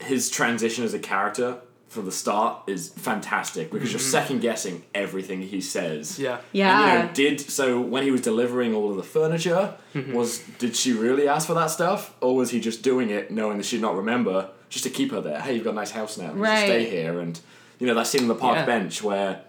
his 0.00 0.30
transition 0.30 0.84
as 0.84 0.94
a 0.94 1.00
character 1.00 1.58
from 1.94 2.04
the 2.04 2.12
start 2.12 2.62
is 2.66 2.88
fantastic 2.90 3.70
because 3.70 3.92
you're 3.92 4.00
second 4.00 4.40
guessing 4.40 4.82
everything 4.94 5.40
he 5.42 5.60
says. 5.60 6.18
Yeah. 6.18 6.38
Yeah. 6.52 6.82
And, 7.08 7.18
you 7.18 7.24
know, 7.30 7.36
did 7.36 7.40
so 7.40 7.80
when 7.80 8.02
he 8.02 8.10
was 8.10 8.20
delivering 8.20 8.74
all 8.74 8.90
of 8.90 8.96
the 8.96 9.02
furniture, 9.02 9.74
was 10.12 10.40
did 10.58 10.76
she 10.76 10.92
really 10.92 11.28
ask 11.28 11.46
for 11.46 11.54
that 11.54 11.70
stuff, 11.70 12.12
or 12.20 12.34
was 12.36 12.50
he 12.50 12.60
just 12.60 12.82
doing 12.82 13.10
it 13.10 13.30
knowing 13.30 13.56
that 13.58 13.64
she'd 13.64 13.80
not 13.80 13.96
remember 13.96 14.50
just 14.68 14.84
to 14.84 14.90
keep 14.90 15.12
her 15.12 15.20
there? 15.20 15.40
Hey, 15.40 15.54
you've 15.54 15.64
got 15.64 15.70
a 15.70 15.74
nice 15.74 15.92
house 15.92 16.18
now. 16.18 16.24
You 16.26 16.30
should 16.32 16.40
Right. 16.40 16.64
stay 16.66 16.84
here, 16.90 17.20
and 17.20 17.38
you 17.78 17.86
know 17.86 17.94
that 17.94 18.06
scene 18.06 18.22
on 18.22 18.28
the 18.28 18.34
park 18.34 18.56
Yeah. 18.56 18.66
bench 18.66 19.02
where. 19.02 19.40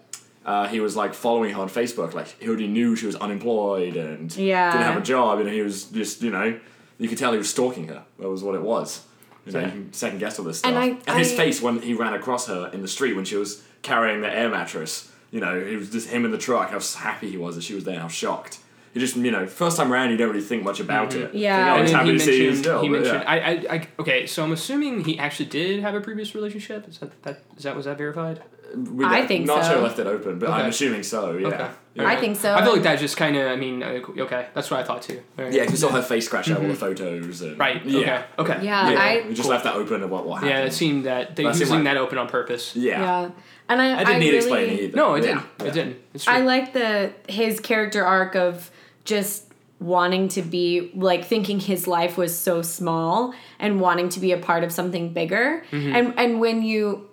Uh, 0.44 0.68
he 0.68 0.78
was 0.78 0.94
like 0.94 1.12
following 1.12 1.52
her 1.52 1.60
on 1.60 1.68
Facebook, 1.68 2.14
like 2.14 2.28
he 2.40 2.46
already 2.46 2.68
knew 2.68 2.94
she 2.94 3.04
was 3.04 3.16
unemployed 3.16 3.96
and 3.96 4.32
Yeah. 4.36 4.70
didn't 4.70 4.84
have 4.86 4.96
a 4.96 5.04
job, 5.04 5.40
and 5.40 5.48
he 5.48 5.60
was 5.60 5.82
just, 5.86 6.22
you 6.22 6.30
know, 6.30 6.56
you 6.98 7.08
could 7.08 7.18
tell 7.18 7.32
he 7.32 7.38
was 7.38 7.50
stalking 7.50 7.88
her. 7.88 8.04
That 8.20 8.28
was 8.30 8.44
what 8.44 8.54
it 8.54 8.62
was. 8.62 9.00
You 9.46 9.52
know, 9.52 9.60
Yeah. 9.60 9.66
you 9.66 9.72
can 9.72 9.92
second 9.92 10.18
guess 10.18 10.38
all 10.38 10.44
this 10.44 10.58
stuff. 10.58 10.72
And 10.72 11.00
And, 11.06 11.18
his 11.18 11.32
I- 11.32 11.36
face 11.36 11.62
when 11.62 11.80
he 11.80 11.94
ran 11.94 12.14
across 12.14 12.48
her 12.48 12.70
in 12.72 12.82
the 12.82 12.88
street 12.88 13.14
when 13.14 13.24
she 13.24 13.36
was 13.36 13.62
carrying 13.82 14.20
the 14.20 14.32
air 14.32 14.48
mattress, 14.48 15.10
you 15.30 15.40
know, 15.40 15.56
it 15.56 15.76
was 15.76 15.90
just 15.90 16.08
him 16.10 16.24
in 16.24 16.32
the 16.32 16.38
truck. 16.38 16.70
How 16.70 16.80
happy 16.80 17.30
he 17.30 17.36
was 17.36 17.54
that 17.54 17.62
she 17.62 17.74
was 17.74 17.84
there. 17.84 18.00
How 18.00 18.08
shocked. 18.08 18.58
He 18.92 19.00
just, 19.00 19.14
you 19.16 19.30
know, 19.30 19.46
first 19.46 19.76
time 19.76 19.92
around, 19.92 20.10
you 20.10 20.16
don't 20.16 20.30
really 20.30 20.40
think 20.40 20.64
much 20.64 20.80
about 20.80 21.10
mm-hmm. 21.10 21.26
it. 21.26 21.34
Yeah. 21.34 21.56
You 21.56 21.62
oh, 21.72 21.76
And 21.76 21.76
know, 21.76 21.82
And 21.82 21.96
happy 21.96 22.12
he 22.12 22.18
to 22.18 22.24
see 22.24 22.36
you 22.36 22.44
mentioned, 22.44 22.64
still. 22.64 22.82
he 22.82 22.88
mentioned 22.88 23.22
yeah. 23.22 23.30
I, 23.30 23.36
I, 23.36 23.74
I, 23.74 23.88
okay, 24.00 24.26
so 24.26 24.42
I'm 24.42 24.52
assuming 24.52 25.04
he 25.04 25.18
actually 25.18 25.46
did 25.46 25.80
have 25.80 25.94
a 25.94 26.00
previous 26.00 26.34
relationship. 26.34 26.88
Is 26.88 26.98
that, 26.98 27.22
that, 27.22 27.42
is 27.56 27.64
that 27.64 27.76
was 27.76 27.84
that 27.84 27.98
verified? 27.98 28.42
We 28.74 29.04
I 29.04 29.26
think 29.26 29.46
not 29.46 29.64
so. 29.64 29.72
sure 29.72 29.80
left 29.80 29.98
it 29.98 30.06
open, 30.06 30.38
but 30.38 30.50
I'm 30.50 30.66
assuming 30.68 31.02
so. 31.02 31.36
Yeah. 31.36 31.46
Okay. 31.48 31.70
Yeah. 31.94 32.06
I 32.08 32.16
think 32.16 32.36
so. 32.36 32.54
I 32.54 32.62
feel 32.62 32.72
like 32.74 32.82
that 32.82 32.98
just 32.98 33.16
kind 33.16 33.36
of, 33.36 33.46
I 33.50 33.56
mean, 33.56 33.82
uh, 33.82 34.00
okay, 34.18 34.48
that's 34.52 34.70
what 34.70 34.80
I 34.80 34.82
thought 34.82 35.00
too. 35.02 35.22
Alright. 35.38 35.54
Yeah, 35.54 35.62
'cause 35.64 35.72
we 35.72 35.78
saw 35.78 35.88
her 35.90 36.02
face 36.02 36.26
scratch 36.26 36.50
out 36.50 36.60
all 36.60 36.68
the 36.68 36.74
photos. 36.74 37.40
And, 37.40 37.58
Right. 37.58 37.82
Yeah. 37.86 38.24
Okay. 38.38 38.52
Okay. 38.54 38.64
Yeah, 38.66 38.90
Yeah, 38.90 38.98
I 39.00 39.22
we 39.26 39.30
just 39.30 39.42
Cool. 39.42 39.50
left 39.52 39.64
that 39.64 39.76
open 39.76 40.02
of 40.02 40.10
what, 40.10 40.26
what 40.26 40.34
happened. 40.36 40.50
Yeah, 40.50 40.64
it 40.64 40.72
seemed 40.74 41.06
that 41.06 41.36
they 41.36 41.44
That 41.44 41.48
were 41.50 41.52
seemed 41.54 41.60
using 41.68 41.84
like- 41.84 41.94
that 41.94 41.96
open 41.96 42.18
on 42.18 42.28
purpose. 42.28 42.74
Yeah. 42.76 43.00
yeah. 43.00 43.30
And 43.68 43.80
I 43.80 44.00
I 44.00 44.04
didn't 44.04 44.20
need 44.20 44.26
really, 44.26 44.36
explaining 44.38 44.78
either. 44.78 44.96
No, 44.96 45.14
it 45.14 45.20
didn't. 45.22 45.42
Yeah. 45.60 45.66
It 45.66 45.72
didn't. 45.74 45.96
It's 46.14 46.24
true. 46.24 46.34
I 46.34 46.40
like 46.40 46.72
the 46.74 47.12
his 47.28 47.60
character 47.60 48.04
arc 48.04 48.34
of 48.36 48.70
just 49.04 49.44
wanting 49.80 50.28
to 50.28 50.42
be 50.42 50.90
like 50.94 51.24
thinking 51.24 51.60
his 51.60 51.86
life 51.86 52.16
was 52.16 52.36
so 52.36 52.62
small 52.62 53.34
and 53.58 53.80
wanting 53.80 54.08
to 54.10 54.20
be 54.20 54.32
a 54.32 54.38
part 54.38 54.64
of 54.64 54.72
something 54.72 55.12
bigger 55.12 55.62
Mm-hmm. 55.70 55.94
and 55.96 56.14
and 56.18 56.40
when 56.40 56.62
you 56.62 57.08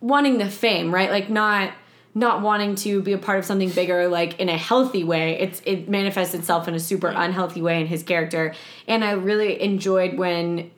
wanting 0.00 0.38
the 0.38 0.48
fame 0.48 0.94
right? 0.94 1.10
Like 1.10 1.30
not 1.30 1.72
not 2.14 2.42
wanting 2.42 2.74
to 2.74 3.00
be 3.00 3.12
a 3.12 3.18
part 3.18 3.38
of 3.38 3.44
something 3.44 3.70
bigger 3.70 4.08
like 4.08 4.40
in 4.40 4.48
a 4.48 4.56
healthy 4.56 5.04
way. 5.04 5.38
It's 5.38 5.62
it 5.64 5.88
manifests 5.88 6.34
itself 6.34 6.66
in 6.66 6.74
a 6.74 6.80
super 6.80 7.08
unhealthy 7.08 7.62
way 7.62 7.80
in 7.80 7.86
his 7.86 8.02
character. 8.02 8.54
And 8.86 9.04
i 9.04 9.12
really 9.12 9.60
enjoyed 9.60 10.18
when 10.18 10.70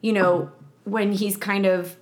you 0.00 0.12
know 0.12 0.50
when 0.84 1.12
he's 1.12 1.36
kind 1.36 1.64
of 1.66 1.96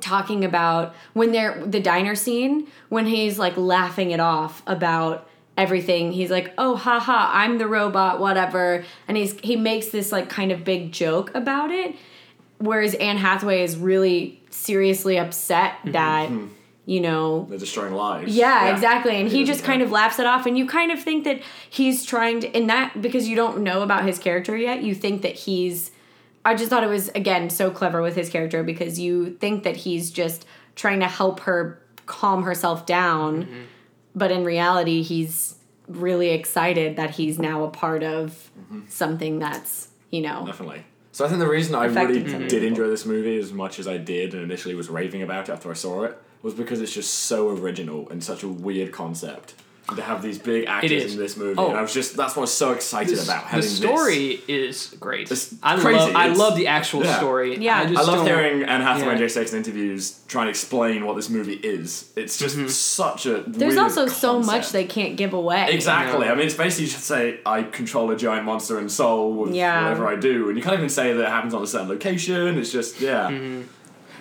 talking 0.00 0.44
about 0.44 0.94
when 1.14 1.32
they're 1.32 1.64
the 1.66 1.80
diner 1.80 2.14
scene 2.14 2.68
when 2.88 3.06
he's 3.06 3.38
like 3.38 3.56
laughing 3.56 4.10
it 4.10 4.20
off 4.20 4.62
about 4.66 5.28
everything. 5.56 6.12
He's 6.12 6.30
like 6.30 6.52
oh 6.58 6.76
haha 6.76 7.30
i'm 7.32 7.58
the 7.58 7.66
robot 7.66 8.20
whatever. 8.20 8.84
And 9.06 9.16
he's 9.16 9.38
he 9.40 9.56
makes 9.56 9.88
this 9.88 10.12
like 10.12 10.28
kind 10.28 10.52
of 10.52 10.62
big 10.64 10.92
joke 10.92 11.34
about 11.34 11.70
it 11.70 11.96
whereas 12.58 12.94
anne 12.94 13.16
hathaway 13.16 13.62
is 13.62 13.76
really 13.76 14.40
seriously 14.50 15.18
upset 15.18 15.74
that 15.84 16.30
you 16.86 17.00
know 17.00 17.44
They're 17.50 17.58
destroying 17.58 17.92
lives. 17.94 18.34
yeah, 18.34 18.72
exactly. 18.74 19.16
And 19.20 19.28
he 19.30 19.38
He 19.38 19.44
just 19.44 19.62
kind 19.62 19.82
of 19.82 19.90
laughs 19.90 20.18
it 20.18 20.26
off, 20.26 20.46
and 20.46 20.56
you 20.56 20.66
kind 20.66 20.90
of 20.90 21.00
think 21.02 21.24
that 21.24 21.42
he's 21.68 22.04
trying 22.06 22.40
to, 22.40 22.56
in 22.56 22.66
that, 22.68 23.00
because 23.02 23.28
you 23.28 23.36
don't 23.36 23.60
know 23.60 23.82
about 23.82 24.04
his 24.04 24.18
character 24.18 24.56
yet, 24.56 24.82
you 24.82 24.94
think 24.94 25.20
that 25.22 25.34
he's. 25.34 25.90
I 26.46 26.54
just 26.54 26.70
thought 26.70 26.82
it 26.82 26.88
was, 26.88 27.08
again, 27.10 27.50
so 27.50 27.70
clever 27.70 28.00
with 28.00 28.14
his 28.16 28.30
character 28.30 28.62
because 28.62 28.98
you 28.98 29.32
think 29.34 29.64
that 29.64 29.76
he's 29.76 30.10
just 30.10 30.46
trying 30.76 31.00
to 31.00 31.06
help 31.08 31.40
her 31.40 31.78
calm 32.06 32.44
herself 32.44 32.86
down, 32.86 33.44
Mm-hmm. 33.44 33.62
but 34.14 34.30
in 34.32 34.44
reality, 34.44 35.02
he's 35.02 35.56
really 35.88 36.30
excited 36.30 36.96
that 36.96 37.10
he's 37.10 37.38
now 37.38 37.64
a 37.64 37.68
part 37.70 38.02
of 38.02 38.50
Mm-hmm. 38.72 38.80
something 38.88 39.38
that's, 39.38 39.88
you 40.10 40.22
know. 40.22 40.44
Definitely. 40.46 40.84
So 41.18 41.24
I 41.24 41.28
think 41.28 41.40
the 41.40 41.48
reason 41.48 41.74
I 41.74 41.86
really 41.86 42.22
did 42.22 42.48
people. 42.48 42.62
enjoy 42.62 42.86
this 42.86 43.04
movie 43.04 43.38
as 43.38 43.52
much 43.52 43.80
as 43.80 43.88
I 43.88 43.96
did 43.96 44.34
and 44.34 44.42
initially 44.44 44.76
was 44.76 44.88
raving 44.88 45.20
about 45.20 45.48
it 45.48 45.52
after 45.52 45.68
I 45.68 45.74
saw 45.74 46.04
it 46.04 46.16
was 46.42 46.54
because 46.54 46.80
it's 46.80 46.92
just 46.92 47.12
so 47.12 47.48
original 47.48 48.08
and 48.08 48.22
such 48.22 48.44
a 48.44 48.48
weird 48.48 48.92
concept. 48.92 49.54
To 49.96 50.02
have 50.02 50.20
these 50.22 50.38
big 50.38 50.66
actors 50.66 51.14
in 51.14 51.18
this 51.18 51.34
movie, 51.38 51.54
Oh. 51.56 51.68
and 51.70 51.78
I 51.78 51.80
was 51.80 51.94
just 51.94 52.14
that's 52.14 52.36
what 52.36 52.40
I 52.42 52.44
was 52.44 52.52
so 52.52 52.72
excited 52.72 53.08
This- 53.16 53.24
about. 53.24 53.44
the 53.44 53.48
Having 53.48 53.68
story 53.70 54.40
is 54.46 54.94
great. 55.00 55.30
It's 55.32 55.54
I 55.62 55.78
crazy. 55.80 55.98
love. 55.98 56.14
I 56.14 56.24
It's- 56.24 56.38
love 56.38 56.56
the 56.56 56.66
actual 56.66 57.04
yeah. 57.04 57.16
story. 57.16 57.56
Yeah. 57.56 57.78
I, 57.78 57.80
I 57.80 57.86
just 57.86 57.98
I 58.08 58.12
love 58.12 58.26
hearing 58.26 58.64
Anne 58.64 58.82
Hathaway 58.82 59.12
and 59.12 59.20
yeah. 59.20 59.24
Jay 59.26 59.28
Stakes 59.32 59.52
in 59.52 59.58
interviews 59.58 60.20
trying 60.28 60.44
to 60.44 60.50
explain 60.50 61.06
what 61.06 61.16
this 61.16 61.30
movie 61.30 61.54
is. 61.62 62.10
It's 62.16 62.36
just 62.36 62.56
Mm-hmm. 62.58 62.68
such 62.68 63.24
a. 63.24 63.44
There's 63.46 63.76
weird 63.76 63.78
also 63.78 64.06
so 64.08 64.40
much 64.40 64.72
they 64.72 64.84
can't 64.84 65.16
give 65.16 65.32
away. 65.32 65.68
Exactly. 65.70 66.26
Yeah. 66.26 66.32
I 66.32 66.34
mean, 66.34 66.44
it's 66.46 66.54
basically 66.54 66.84
you 66.84 66.90
should 66.90 67.00
say 67.00 67.40
I 67.46 67.62
control 67.62 68.10
a 68.10 68.16
giant 68.16 68.44
monster 68.44 68.78
in 68.78 68.90
Seoul 68.90 69.32
with 69.32 69.54
Yeah. 69.54 69.84
whatever 69.84 70.06
I 70.06 70.16
do, 70.16 70.48
and 70.48 70.58
you 70.58 70.62
can't 70.62 70.76
even 70.76 70.90
say 70.90 71.14
that 71.14 71.22
it 71.22 71.28
happens 71.30 71.54
on 71.54 71.62
a 71.62 71.66
certain 71.66 71.88
location. 71.88 72.58
It's 72.58 72.70
just 72.70 73.00
yeah. 73.00 73.30
Mm-hmm. 73.30 73.62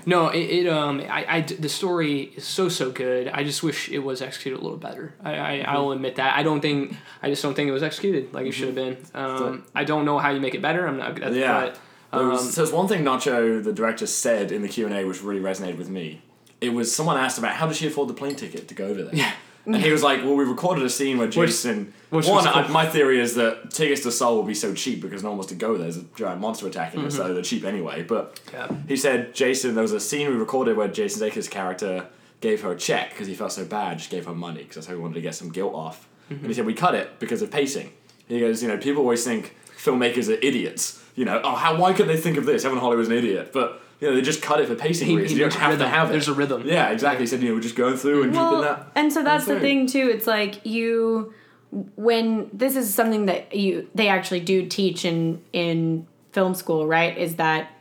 No, 0.08 0.30
it, 0.30 0.40
it 0.40 0.68
um, 0.70 1.02
I, 1.02 1.26
I, 1.28 1.42
the 1.42 1.68
story 1.68 2.32
is 2.38 2.46
so 2.46 2.70
so 2.70 2.92
good. 2.92 3.28
I 3.28 3.44
just 3.44 3.62
wish 3.62 3.90
it 3.90 4.00
was 4.00 4.22
executed 4.22 4.58
a 4.58 4.64
little 4.64 4.78
better. 4.78 5.14
I, 5.22 5.32
I 5.34 5.58
Mm-hmm. 5.58 5.70
I'll 5.70 5.92
admit 5.92 6.16
that. 6.16 6.38
I 6.38 6.44
don't 6.44 6.62
think 6.62 6.96
I 7.22 7.30
just 7.30 7.44
don't 7.44 7.54
think 7.56 7.68
it 7.68 7.74
was 7.74 7.84
executed 7.84 8.34
like 8.34 8.46
it 8.46 8.54
should 8.54 8.68
have 8.68 8.76
been. 8.76 8.98
Um, 9.14 9.66
I 9.76 9.84
don't 9.84 10.06
know 10.06 10.18
how 10.18 10.30
you 10.30 10.40
make 10.40 10.56
it 10.56 10.62
better. 10.62 10.88
I'm 10.88 10.98
not. 10.98 11.20
That's, 11.20 11.36
Yeah. 11.36 11.62
But, 11.62 11.80
There 12.14 12.22
um, 12.22 12.30
was, 12.30 12.56
there's 12.56 12.72
one 12.72 12.88
thing 12.88 13.04
Nacho, 13.04 13.62
the 13.62 13.74
director, 13.74 14.08
said 14.08 14.52
in 14.52 14.62
the 14.62 14.70
Q 14.70 14.86
and 14.86 14.96
A, 14.96 15.04
which 15.04 15.22
really 15.22 15.42
resonated 15.42 15.78
with 15.78 15.90
me. 15.90 16.22
It 16.62 16.70
was 16.70 16.96
someone 16.96 17.18
asked 17.18 17.38
about 17.38 17.56
how 17.56 17.68
does 17.68 17.78
she 17.78 17.88
afford 17.88 18.08
the 18.08 18.14
plane 18.14 18.36
ticket 18.36 18.68
to 18.70 18.74
go 18.74 18.86
over 18.86 19.04
there. 19.04 19.14
Yeah. 19.14 19.34
And 19.68 19.76
he 19.84 19.92
was 19.92 20.02
like, 20.02 20.24
"Well, 20.24 20.36
we 20.36 20.46
recorded 20.46 20.84
a 20.86 20.90
scene 20.90 21.18
where 21.18 21.28
Jason. 21.28 21.94
which 22.10 22.26
one, 22.26 22.44
cool. 22.46 22.54
I- 22.54 22.68
my 22.70 22.86
theory 22.86 23.20
is 23.20 23.36
that 23.36 23.70
tickets 23.72 24.02
to 24.04 24.12
Seoul 24.12 24.38
will 24.38 24.44
be 24.44 24.54
so 24.54 24.74
cheap 24.74 25.02
because 25.02 25.24
no 25.24 25.30
one 25.30 25.38
wants 25.40 25.52
to 25.52 25.58
go 25.58 25.74
there. 25.74 25.84
There's 25.84 25.98
a 25.98 26.06
giant 26.16 26.40
monster 26.40 26.68
attacking 26.68 27.02
Mm-hmm. 27.02 27.10
it, 27.10 27.12
so 27.12 27.34
they're 27.34 27.44
cheap 27.44 27.66
anyway. 27.66 28.02
But 28.04 28.40
Yeah. 28.54 28.70
he 28.88 28.96
said 28.96 29.36
Jason. 29.36 29.76
There 29.76 29.82
was 29.82 29.92
a 29.92 30.00
scene 30.00 30.30
we 30.30 30.36
recorded 30.36 30.78
where 30.78 30.88
Jason 30.88 31.22
Sudeikis' 31.22 31.50
character 31.52 32.06
gave 32.40 32.62
her 32.62 32.72
a 32.72 32.78
check 32.78 33.10
because 33.10 33.28
he 33.28 33.34
felt 33.36 33.52
so 33.52 33.66
bad. 33.66 33.98
Just 33.98 34.10
gave 34.10 34.26
her 34.26 34.34
money 34.34 34.60
because 34.62 34.76
that's 34.76 34.88
how 34.88 34.94
he 34.96 35.00
wanted 35.02 35.16
to 35.16 35.22
get 35.22 35.36
some 35.36 35.50
guilt 35.50 35.74
off. 35.76 36.08
Mm-hmm. 36.32 36.34
And 36.40 36.48
he 36.48 36.54
said 36.54 36.66
we 36.66 36.74
cut 36.74 36.96
it 36.96 37.20
because 37.20 37.42
of 37.42 37.52
pacing. 37.52 37.92
He 38.28 38.40
goes, 38.40 38.62
you 38.62 38.70
know, 38.70 38.78
people 38.78 39.02
always 39.04 39.24
think 39.26 39.56
filmmakers 39.78 40.30
are 40.30 40.40
idiots. 40.42 41.02
You 41.16 41.26
know, 41.26 41.42
oh, 41.44 41.56
how 41.56 41.76
why 41.78 41.94
couldn't 41.94 42.14
they 42.16 42.22
think 42.22 42.38
of 42.38 42.46
this? 42.46 42.64
Evan 42.64 42.78
Hollywood's 42.78 43.10
an 43.10 43.16
idiot, 43.16 43.52
but 43.54 43.82
you 44.00 44.08
know 44.10 44.16
they 44.16 44.22
just 44.22 44.42
cut 44.42 44.60
it 44.62 44.68
for 44.68 44.76
pacing 44.76 45.08
He- 45.08 45.16
reasons. 45.16 45.32
he 45.32 45.38
you 45.38 45.42
don't 45.50 45.60
mentioned 45.60 45.72
have 45.72 45.80
to 45.80 45.88
have 45.98 46.10
it. 46.10 46.12
There's 46.12 46.28
a 46.28 46.34
rhythm. 46.34 46.64
Yeah, 46.68 46.90
exactly. 46.90 47.24
He 47.24 47.28
said, 47.28 47.42
you 47.42 47.50
know, 47.50 47.56
we're 47.56 47.62
just 47.62 47.76
going 47.76 47.98
through 47.98 48.24
and 48.24 48.34
keeping 48.34 48.62
that. 48.62 48.92
and 48.96 49.12
so 49.12 49.24
that's 49.24 49.46
the 49.46 49.60
thing 49.60 49.88
too 49.88 50.10
it's 50.14 50.28
like 50.28 50.66
you 50.66 51.34
when 51.96 52.50
this 52.54 52.76
is 52.76 52.94
something 52.94 53.26
that 53.26 53.54
you 53.56 53.90
they 53.96 54.08
actually 54.08 54.40
do 54.40 54.66
teach 54.68 55.04
in 55.04 55.42
in 55.52 56.08
film 56.32 56.54
school 56.54 56.86
right 56.88 57.18
is 57.18 57.36
that 57.36 57.72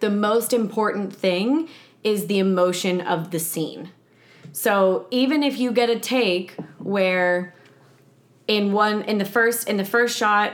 the 0.00 0.10
most 0.10 0.52
important 0.52 1.14
thing 1.14 1.68
is 2.04 2.26
the 2.28 2.38
emotion 2.38 3.00
of 3.00 3.30
the 3.30 3.38
scene 3.38 3.90
so 4.52 5.06
even 5.10 5.42
if 5.42 5.58
you 5.58 5.70
get 5.72 5.90
a 5.90 5.98
take 5.98 6.54
where 6.78 7.54
in 8.46 8.72
one 8.72 9.02
in 9.02 9.18
the 9.18 9.24
first 9.24 9.68
in 9.68 9.76
the 9.76 9.84
first 9.84 10.16
shot 10.16 10.52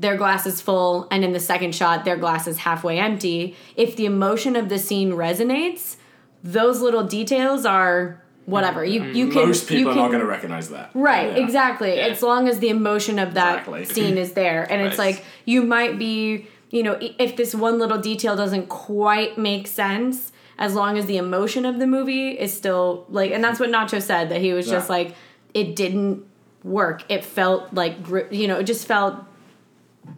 their 0.00 0.16
glass 0.16 0.46
is 0.46 0.60
full 0.60 1.06
and 1.10 1.24
in 1.24 1.32
the 1.32 1.40
second 1.40 1.74
shot 1.74 2.04
their 2.04 2.16
glass 2.16 2.46
is 2.46 2.58
halfway 2.58 2.98
empty 2.98 3.54
if 3.76 3.96
the 3.96 4.06
emotion 4.06 4.56
of 4.56 4.68
the 4.68 4.78
scene 4.78 5.12
resonates 5.12 5.96
those 6.42 6.80
little 6.80 7.04
details 7.04 7.64
are 7.66 8.22
whatever 8.46 8.84
you 8.84 9.04
you 9.04 9.26
mm. 9.26 9.32
can 9.32 9.46
Most 9.46 9.68
people 9.68 9.92
you 9.92 9.98
are 9.98 10.02
not 10.02 10.08
going 10.08 10.20
to 10.20 10.26
recognize 10.26 10.70
that. 10.70 10.90
Right, 10.94 11.36
Yeah. 11.36 11.44
exactly. 11.44 11.96
Yeah. 11.96 12.08
As 12.08 12.22
long 12.22 12.48
as 12.48 12.58
the 12.58 12.68
emotion 12.68 13.18
of 13.18 13.34
that 13.34 13.60
Exactly. 13.68 13.84
scene 13.84 14.18
is 14.18 14.32
there. 14.32 14.66
And 14.70 14.82
it's 14.82 14.98
like 14.98 15.24
you 15.44 15.62
might 15.62 15.98
be, 15.98 16.46
you 16.70 16.82
know, 16.82 16.98
if 17.00 17.36
this 17.36 17.54
one 17.54 17.78
little 17.78 17.98
detail 17.98 18.36
doesn't 18.36 18.68
quite 18.68 19.38
make 19.38 19.66
sense, 19.66 20.32
as 20.58 20.74
long 20.74 20.98
as 20.98 21.06
the 21.06 21.16
emotion 21.16 21.64
of 21.64 21.78
the 21.78 21.86
movie 21.86 22.30
is 22.30 22.52
still 22.52 23.06
like, 23.08 23.30
and 23.30 23.42
that's 23.42 23.60
what 23.60 23.70
Nacho 23.70 24.00
said 24.02 24.28
that 24.30 24.40
he 24.40 24.52
was 24.52 24.68
just 24.68 24.90
like, 24.90 25.14
it 25.54 25.76
didn't 25.76 26.24
work. 26.64 27.02
It 27.08 27.24
felt 27.24 27.72
like, 27.72 27.96
you 28.30 28.46
know, 28.48 28.58
it 28.58 28.64
just 28.64 28.86
felt 28.86 29.16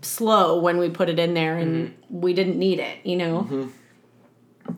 slow 0.00 0.60
when 0.60 0.78
we 0.78 0.88
put 0.90 1.08
it 1.08 1.18
in 1.18 1.34
there 1.34 1.56
and 1.58 1.88
Mm-hmm. 1.88 2.20
we 2.20 2.34
didn't 2.34 2.58
need 2.58 2.78
it, 2.78 2.98
you 3.04 3.16
know? 3.16 3.68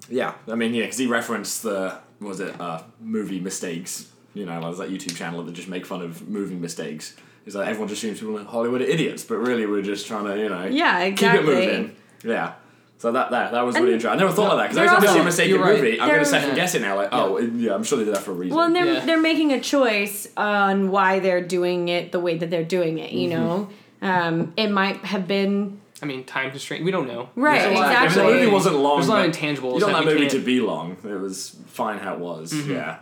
Yeah, 0.09 0.35
I 0.49 0.55
mean, 0.55 0.75
yeah, 0.75 0.83
because 0.83 0.99
he 0.99 1.07
referenced 1.07 1.63
the 1.63 1.99
what 2.19 2.29
was 2.29 2.41
it 2.41 2.59
uh, 2.61 2.83
movie 3.01 3.41
mistakes 3.41 4.11
you 4.35 4.45
know, 4.45 4.61
there's 4.61 4.79
that 4.79 4.91
YouTube 4.91 5.15
channel 5.17 5.45
that 5.45 5.53
just 5.53 5.69
make 5.69 5.87
fun 5.87 6.03
of 6.03 6.29
moving 6.29 6.61
mistakes. 6.61 7.15
It's 7.47 7.55
like 7.55 7.69
everyone 7.69 7.87
just 7.89 8.03
assumes 8.03 8.19
people 8.19 8.37
in 8.39 8.47
Hollywood 8.47 8.83
are 8.83 8.85
idiots, 8.85 9.23
but 9.23 9.37
really 9.37 9.65
we're 9.65 9.81
just 9.81 10.09
trying 10.09 10.25
to, 10.25 10.37
you 10.37 10.49
know, 10.49 10.65
Yeah, 10.65 10.99
exactly. 11.03 11.39
keep 11.39 11.49
it 11.49 11.69
moving. 11.79 11.97
Yeah. 12.25 12.55
So 12.99 13.13
that 13.13 13.31
that, 13.31 13.53
that 13.53 13.65
was 13.65 13.77
And 13.77 13.85
really 13.85 13.95
interesting. 13.95 14.19
I 14.19 14.21
never 14.21 14.35
thought 14.35 14.51
of 14.51 14.59
that 14.59 14.71
because 14.71 14.77
they're 14.77 15.11
I 15.11 15.15
see 15.15 15.21
a 15.21 15.25
mistake 15.25 15.51
in 15.51 15.57
a 15.57 15.63
right. 15.63 15.77
movie. 15.77 16.01
I'm 16.01 16.09
going 16.09 16.19
to 16.19 16.25
second 16.27 16.57
guess 16.57 16.75
it 16.75 16.83
now. 16.83 16.97
Like, 16.97 17.11
oh, 17.13 17.39
yeah, 17.39 17.75
I'm 17.77 17.85
sure 17.85 17.97
they 17.99 18.05
did 18.05 18.15
that 18.15 18.23
for 18.25 18.33
a 18.33 18.35
reason. 18.35 18.57
Well, 18.57 18.67
and 18.67 18.75
they're 18.75 18.95
Yeah. 18.95 19.05
they're 19.05 19.21
making 19.21 19.53
a 19.53 19.61
choice 19.61 20.27
on 20.37 20.91
why 20.91 21.21
they're 21.21 21.41
doing 21.47 21.89
it 21.89 22.11
the 22.11 22.19
way 22.19 22.37
that 22.37 22.51
they're 22.51 22.65
doing 22.65 22.99
it. 22.99 23.13
You 23.13 23.29
know, 23.29 23.69
um, 24.05 24.53
it 24.57 24.71
might 24.71 24.99
have 24.99 25.27
been 25.27 25.81
I 26.03 26.07
mean, 26.07 26.25
time 26.25 26.51
constraint. 26.51 26.85
We 26.85 26.91
don't 26.91 27.09
know. 27.09 27.31
Right, 27.35 27.63
There's 27.63 27.79
a 27.79 27.83
exactly. 27.83 28.07
If 28.07 28.15
the 28.15 28.15
there's 28.15 28.17
a 28.17 28.23
lot 28.23 28.41
movie 28.41 28.53
wasn't 28.53 28.77
long. 28.77 28.97
There's 28.97 29.09
a 29.09 29.13
lot 29.13 29.27
of 29.27 29.33
intangibles. 29.35 29.75
You 29.75 29.81
don't 29.81 29.81
that 29.81 29.93
want 29.95 30.07
that 30.07 30.15
movie 30.15 30.29
to 30.29 30.39
be 30.39 30.61
long. 30.61 30.97
It 31.03 31.21
was 31.21 31.57
fine 31.67 31.99
how 31.99 32.15
it 32.15 32.21
was. 32.21 32.53
Mm-hmm. 32.53 32.73
Yeah. 32.73 32.99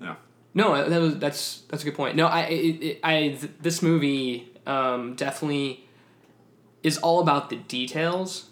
Yeah. 0.00 0.14
No, 0.54 0.88
that 0.88 1.00
was 1.00 1.18
that's 1.18 1.62
that's 1.68 1.82
a 1.82 1.86
good 1.86 1.94
point. 1.94 2.16
No, 2.16 2.26
I 2.26 2.42
it, 2.42 2.82
it, 2.82 3.00
I 3.02 3.18
th- 3.38 3.52
this 3.60 3.82
movie 3.82 4.52
um, 4.66 5.14
definitely 5.14 5.86
is 6.82 6.98
all 6.98 7.20
about 7.20 7.50
the 7.50 7.56
details. 7.56 8.46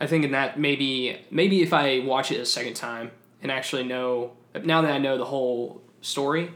I 0.00 0.06
think 0.06 0.24
in 0.24 0.30
that 0.30 0.58
maybe 0.58 1.20
maybe 1.30 1.62
if 1.62 1.72
I 1.72 1.98
watch 1.98 2.30
it 2.30 2.40
a 2.40 2.46
second 2.46 2.74
time 2.74 3.10
and 3.42 3.50
actually 3.52 3.84
know 3.84 4.32
now 4.64 4.82
that 4.82 4.92
I 4.92 4.98
know 4.98 5.18
the 5.18 5.24
whole 5.24 5.82
story, 6.00 6.52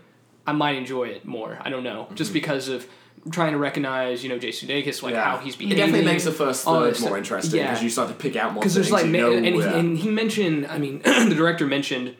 I 0.46 0.52
might 0.52 0.76
enjoy 0.76 1.08
it 1.08 1.24
more. 1.24 1.58
I 1.60 1.68
don't 1.68 1.84
know, 1.84 2.08
just 2.14 2.32
because 2.32 2.68
of 2.68 2.86
trying 3.30 3.52
to 3.52 3.58
recognize 3.58 4.22
you 4.22 4.28
know 4.28 4.38
Jason 4.38 4.68
Sudeikis 4.68 5.02
like 5.02 5.14
yeah. 5.14 5.24
how 5.24 5.38
he's 5.38 5.54
It 5.54 5.58
behaving. 5.58 5.76
definitely 5.78 6.04
makes 6.06 6.24
the 6.24 6.32
first 6.32 6.64
third 6.64 7.00
more 7.00 7.16
interesting 7.16 7.58
Yeah. 7.60 7.68
because 7.70 7.82
you 7.82 7.90
start 7.90 8.08
to 8.08 8.14
pick 8.14 8.34
out 8.36 8.52
more 8.52 8.60
because 8.62 8.74
there's 8.74 8.90
like 8.90 9.06
you 9.06 9.12
know, 9.12 9.32
and, 9.32 9.46
he, 9.46 9.62
and 9.62 9.98
he 9.98 10.08
mentioned 10.10 10.66
i 10.66 10.78
mean 10.78 10.98
the 11.04 11.34
director 11.34 11.66
mentioned 11.66 12.16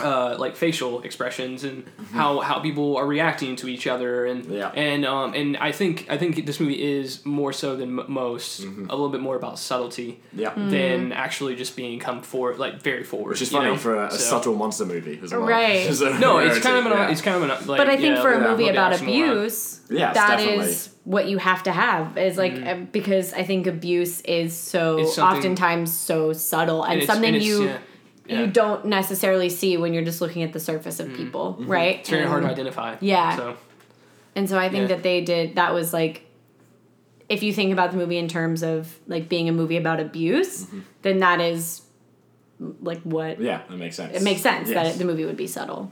uh, 0.00 0.36
like 0.38 0.56
facial 0.56 1.00
expressions 1.02 1.64
and 1.64 1.84
how, 2.12 2.40
how 2.40 2.58
people 2.60 2.96
are 2.98 3.06
reacting 3.06 3.56
to 3.56 3.66
each 3.68 3.86
other 3.86 4.26
and 4.26 4.44
Mm-hmm. 4.44 4.52
Yeah. 4.52 4.68
and 4.74 5.06
um, 5.06 5.32
and 5.34 5.56
I 5.56 5.72
think 5.72 6.06
I 6.10 6.18
think 6.18 6.44
this 6.44 6.60
movie 6.60 6.82
is 6.98 7.24
more 7.24 7.52
so 7.52 7.76
than 7.76 7.98
m- 7.98 8.04
most 8.08 8.60
Mm-hmm. 8.62 8.90
a 8.90 8.94
little 8.94 9.08
bit 9.08 9.20
more 9.22 9.36
about 9.36 9.58
subtlety 9.58 10.20
yeah. 10.34 10.52
than 10.54 11.12
actually 11.12 11.56
just 11.56 11.76
being 11.76 11.98
come 11.98 12.20
forward 12.22 12.58
like 12.58 12.82
very 12.82 13.04
forward 13.04 13.30
Which 13.30 13.42
is 13.42 13.50
funny 13.50 13.70
know? 13.70 13.76
for 13.78 13.96
a, 13.96 14.06
a 14.08 14.10
So- 14.10 14.18
subtle 14.18 14.54
monster 14.54 14.84
movie 14.84 15.18
as 15.22 15.32
well. 15.32 15.40
Right. 15.42 15.86
It's 15.90 16.00
a 16.02 16.18
no 16.18 16.38
it's 16.38 16.58
kind 16.58 16.76
of 16.76 16.84
an 16.86 16.92
yeah. 16.92 17.10
it's 17.10 17.22
kind 17.22 17.36
of 17.36 17.42
an 17.44 17.66
like 17.66 17.78
but 17.78 17.88
I 17.88 17.96
think 17.96 18.16
yeah, 18.16 18.22
for 18.22 18.32
a 18.34 18.40
yeah, 18.40 18.48
movie 18.50 18.64
look 18.64 18.72
about 18.72 19.00
abuse, 19.00 19.80
Yes, 19.88 20.14
that 20.14 20.36
definitely. 20.38 20.64
is 20.66 20.94
what 21.04 21.28
you 21.28 21.38
have 21.38 21.62
to 21.62 21.72
have. 21.72 22.18
Is 22.18 22.36
like 22.36 22.52
Mm-hmm. 22.54 22.82
uh, 22.82 22.86
because 22.92 23.32
I 23.32 23.44
think 23.44 23.66
abuse 23.66 24.20
is 24.22 24.54
so 24.54 24.98
oftentimes 25.30 25.96
so 25.96 26.32
subtle 26.32 26.82
and, 26.84 27.00
And 27.00 27.06
something 27.06 27.34
and 27.34 27.42
you 27.42 27.64
yeah, 27.66 27.78
yeah. 28.28 28.40
you 28.40 28.46
don't 28.46 28.84
necessarily 28.86 29.48
see 29.48 29.76
when 29.76 29.94
you're 29.94 30.04
just 30.04 30.20
looking 30.20 30.42
at 30.42 30.52
the 30.52 30.60
surface 30.60 31.00
of 31.00 31.08
mm. 31.08 31.16
people, 31.16 31.54
mm-hmm. 31.54 31.70
right? 31.70 31.94
Mm-hmm. 31.94 32.00
it's 32.00 32.10
very 32.10 32.26
hard 32.26 32.42
to 32.42 32.48
um, 32.48 32.52
identify 32.52 32.96
Yeah. 33.00 33.36
so 33.36 33.56
And 34.34 34.48
so 34.48 34.58
I 34.58 34.68
think 34.68 34.82
Yeah. 34.88 34.96
that 34.96 35.02
they 35.02 35.20
did 35.22 35.56
that 35.56 35.72
was 35.74 35.92
like 35.92 36.22
if 37.28 37.42
you 37.42 37.52
think 37.52 37.72
about 37.72 37.90
the 37.90 37.96
movie 37.96 38.18
in 38.18 38.28
terms 38.28 38.62
of 38.62 38.98
like 39.08 39.28
being 39.28 39.48
a 39.48 39.52
movie 39.52 39.76
about 39.76 39.98
abuse, 39.98 40.64
mm-hmm. 40.64 40.80
then 41.02 41.18
that 41.18 41.40
is 41.40 41.82
like 42.80 43.02
what 43.02 43.40
Yeah, 43.40 43.62
that 43.68 43.76
makes 43.76 43.96
sense. 43.96 44.14
it 44.16 44.22
makes 44.22 44.40
sense 44.42 44.68
Yes. 44.68 44.92
that 44.92 44.98
the 44.98 45.04
movie 45.04 45.24
would 45.24 45.36
be 45.36 45.46
subtle. 45.46 45.90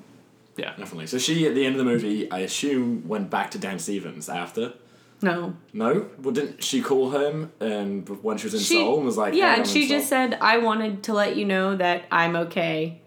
yeah 0.57 0.71
Definitely. 0.77 1.09
So 1.09 1.19
she, 1.19 1.47
at 1.47 1.55
the 1.55 1.67
end 1.67 1.75
of 1.75 1.79
the 1.79 1.85
movie, 1.85 2.31
I 2.31 2.41
assume, 2.41 3.07
went 3.09 3.31
back 3.31 3.51
to 3.53 3.59
Dan 3.59 3.79
Stevens 3.79 4.29
after. 4.29 4.75
No. 5.25 5.55
No? 5.73 6.07
Well, 6.23 6.33
didn't 6.35 6.63
she 6.63 6.81
call 6.83 7.11
him 7.11 7.51
and 7.61 8.09
when 8.23 8.37
she 8.39 8.47
was 8.47 8.55
in 8.55 8.61
She- 8.61 8.75
Seoul 8.77 8.97
and 8.99 9.07
was 9.07 9.17
like, 9.17 9.35
Yeah, 9.35 9.55
"Hey, 9.55 9.61
and 9.61 9.67
she 9.69 9.89
just 9.89 10.09
Seoul." 10.09 10.31
said 10.31 10.39
I 10.41 10.59
wanted 10.59 11.03
to 11.05 11.13
let 11.15 11.37
you 11.37 11.45
know 11.45 11.75
that 11.77 12.05
I'm 12.13 12.37
okay. 12.37 13.01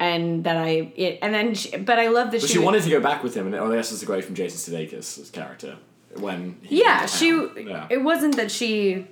And 0.00 0.42
that 0.44 0.56
I 0.56 0.92
it, 0.96 1.20
and 1.22 1.32
then 1.32 1.54
she, 1.54 1.76
but 1.76 1.98
I 1.98 2.08
love 2.08 2.32
that 2.32 2.40
But 2.40 2.48
she 2.48 2.54
she 2.54 2.58
wanted 2.58 2.82
to 2.82 2.90
go 2.90 2.98
back 2.98 3.22
with 3.22 3.34
him, 3.36 3.46
and 3.46 3.54
oh, 3.54 3.68
this 3.68 3.92
is 3.92 4.02
a 4.02 4.06
great 4.06 4.24
from 4.24 4.34
Jason 4.34 4.58
Sudeikis' 4.74 5.30
character 5.30 5.76
when 6.16 6.56
he 6.62 6.80
Yeah, 6.82 7.06
she. 7.06 7.28
Yeah. 7.56 7.86
it 7.88 8.02
wasn't 8.02 8.34
that 8.36 8.50
she 8.50 9.06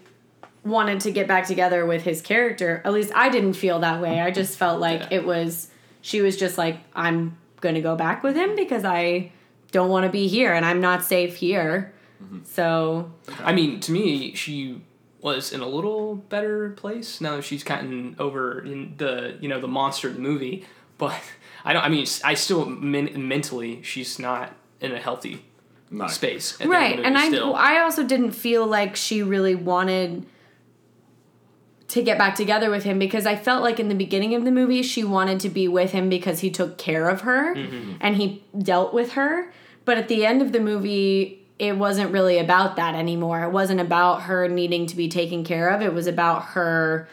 wanted 0.64 0.98
to 1.02 1.12
get 1.12 1.28
back 1.28 1.46
together 1.46 1.86
with 1.86 2.02
his 2.02 2.20
character. 2.20 2.82
At 2.84 2.92
least 2.92 3.12
I 3.14 3.28
didn't 3.28 3.52
feel 3.54 3.78
that 3.80 4.00
way. 4.02 4.20
I 4.20 4.32
just 4.32 4.58
felt 4.58 4.80
like 4.80 5.00
Yeah. 5.02 5.18
it 5.18 5.24
was 5.26 5.68
she 6.00 6.22
was 6.22 6.36
just 6.36 6.58
like 6.58 6.78
I'm 6.96 7.36
going 7.60 7.76
to 7.76 7.80
go 7.82 7.94
back 7.94 8.24
with 8.24 8.34
him 8.34 8.56
because 8.56 8.84
I 8.84 9.30
don't 9.70 9.90
want 9.90 10.06
to 10.06 10.10
be 10.10 10.26
here 10.26 10.52
and 10.52 10.66
I'm 10.66 10.80
not 10.80 11.04
safe 11.04 11.36
here. 11.36 11.92
Mm-hmm. 12.22 12.38
So, 12.44 13.12
I 13.42 13.52
mean, 13.52 13.80
to 13.80 13.92
me, 13.92 14.35
she 14.35 14.83
was 15.20 15.52
in 15.52 15.61
a 15.61 15.66
little 15.68 16.16
better 16.16 16.70
place 16.70 17.20
now 17.20 17.37
that 17.37 17.42
she's 17.44 17.62
gotten 17.62 18.16
over 18.18 18.61
in 18.64 18.94
the 18.96 19.37
you 19.40 19.48
know 19.48 19.61
the 19.61 19.68
monster 19.68 20.09
of 20.09 20.14
the 20.14 20.20
movie. 20.20 20.66
But 20.98 21.20
I 21.64 21.72
don't. 21.72 21.83
I 21.85 21.88
mean, 21.88 22.06
I 22.24 22.35
still 22.35 22.66
men- 22.66 23.26
mentally 23.28 23.83
she's 23.83 24.18
not 24.18 24.54
in 24.80 24.92
a 24.92 24.98
healthy 24.98 25.44
no. 25.90 26.06
space. 26.09 26.52
at 26.54 26.59
the 26.59 26.64
end 26.64 26.72
of 26.74 26.78
right. 26.80 26.96
the 26.98 27.04
And 27.04 27.14
movie 27.14 27.26
I 27.26 27.28
still. 27.30 27.54
I 27.54 27.78
also 27.80 28.04
didn't 28.04 28.33
feel 28.33 28.66
like 28.66 28.96
she 28.96 29.22
really 29.22 29.54
wanted 29.54 30.26
to 31.88 32.02
get 32.02 32.16
back 32.18 32.37
together 32.37 32.70
with 32.70 32.85
him 32.85 32.98
because 33.00 33.26
I 33.26 33.35
felt 33.35 33.62
like 33.64 33.80
in 33.80 33.88
the 33.88 33.96
beginning 33.96 34.35
of 34.37 34.44
the 34.44 34.52
movie 34.52 34.80
she 34.83 35.02
wanted 35.02 35.40
to 35.40 35.48
be 35.48 35.66
with 35.66 35.90
him 35.90 36.09
because 36.09 36.38
he 36.38 36.48
took 36.50 36.78
care 36.78 37.09
of 37.09 37.22
her 37.22 37.54
Mm-hmm. 37.56 37.94
and 38.00 38.16
he 38.16 38.44
dealt 38.56 38.94
with 38.94 39.12
her. 39.12 39.52
But 39.85 39.98
at 39.98 40.06
the 40.09 40.24
end 40.24 40.40
of 40.40 40.52
the 40.52 40.61
movie, 40.61 41.39
it 41.61 41.77
wasn't 41.77 42.11
really 42.11 42.38
about 42.38 42.77
that 42.77 42.94
anymore. 42.94 43.44
It 43.44 43.51
wasn't 43.51 43.81
about 43.81 44.23
her 44.23 44.49
needing 44.49 44.87
to 44.87 44.96
be 44.96 45.09
taken 45.09 45.44
care 45.44 45.68
of. 45.68 45.83
It 45.83 45.92
was 45.92 46.07
about 46.07 46.42
her 46.46 47.07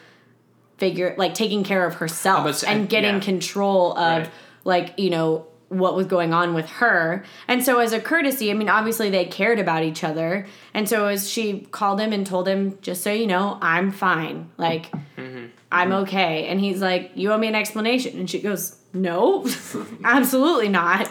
figure 0.78 1.14
like 1.18 1.34
taking 1.34 1.64
care 1.64 1.84
of 1.84 1.96
herself 1.96 2.64
and 2.66 2.88
getting 2.88 3.16
yeah. 3.16 3.20
control 3.20 3.92
of 3.98 4.22
Right. 4.22 4.30
like, 4.64 4.94
you 4.98 5.10
know, 5.10 5.46
what 5.68 5.94
was 5.94 6.06
going 6.06 6.32
on 6.32 6.54
with 6.54 6.66
her. 6.66 7.24
And 7.46 7.62
so 7.62 7.78
as 7.78 7.92
a 7.92 8.00
courtesy, 8.00 8.50
I 8.50 8.54
mean, 8.54 8.70
obviously 8.70 9.10
they 9.10 9.26
cared 9.26 9.58
about 9.58 9.82
each 9.82 10.02
other. 10.02 10.46
And 10.72 10.88
so 10.88 11.08
as 11.08 11.28
she 11.28 11.60
called 11.70 12.00
him 12.00 12.14
and 12.14 12.26
told 12.26 12.48
him, 12.48 12.78
just 12.80 13.02
so 13.02 13.12
you 13.12 13.26
know, 13.26 13.58
I'm 13.60 13.90
fine. 13.92 14.50
Like 14.56 14.90
mm-hmm. 15.18 15.48
I'm 15.70 15.92
okay. 15.92 16.46
And 16.46 16.58
he's 16.58 16.80
like, 16.80 17.10
You 17.16 17.32
owe 17.32 17.38
me 17.38 17.48
an 17.48 17.54
explanation. 17.54 18.18
And 18.18 18.30
she 18.30 18.40
goes, 18.40 18.76
No, 18.94 19.46
absolutely 20.04 20.70
not. 20.70 21.10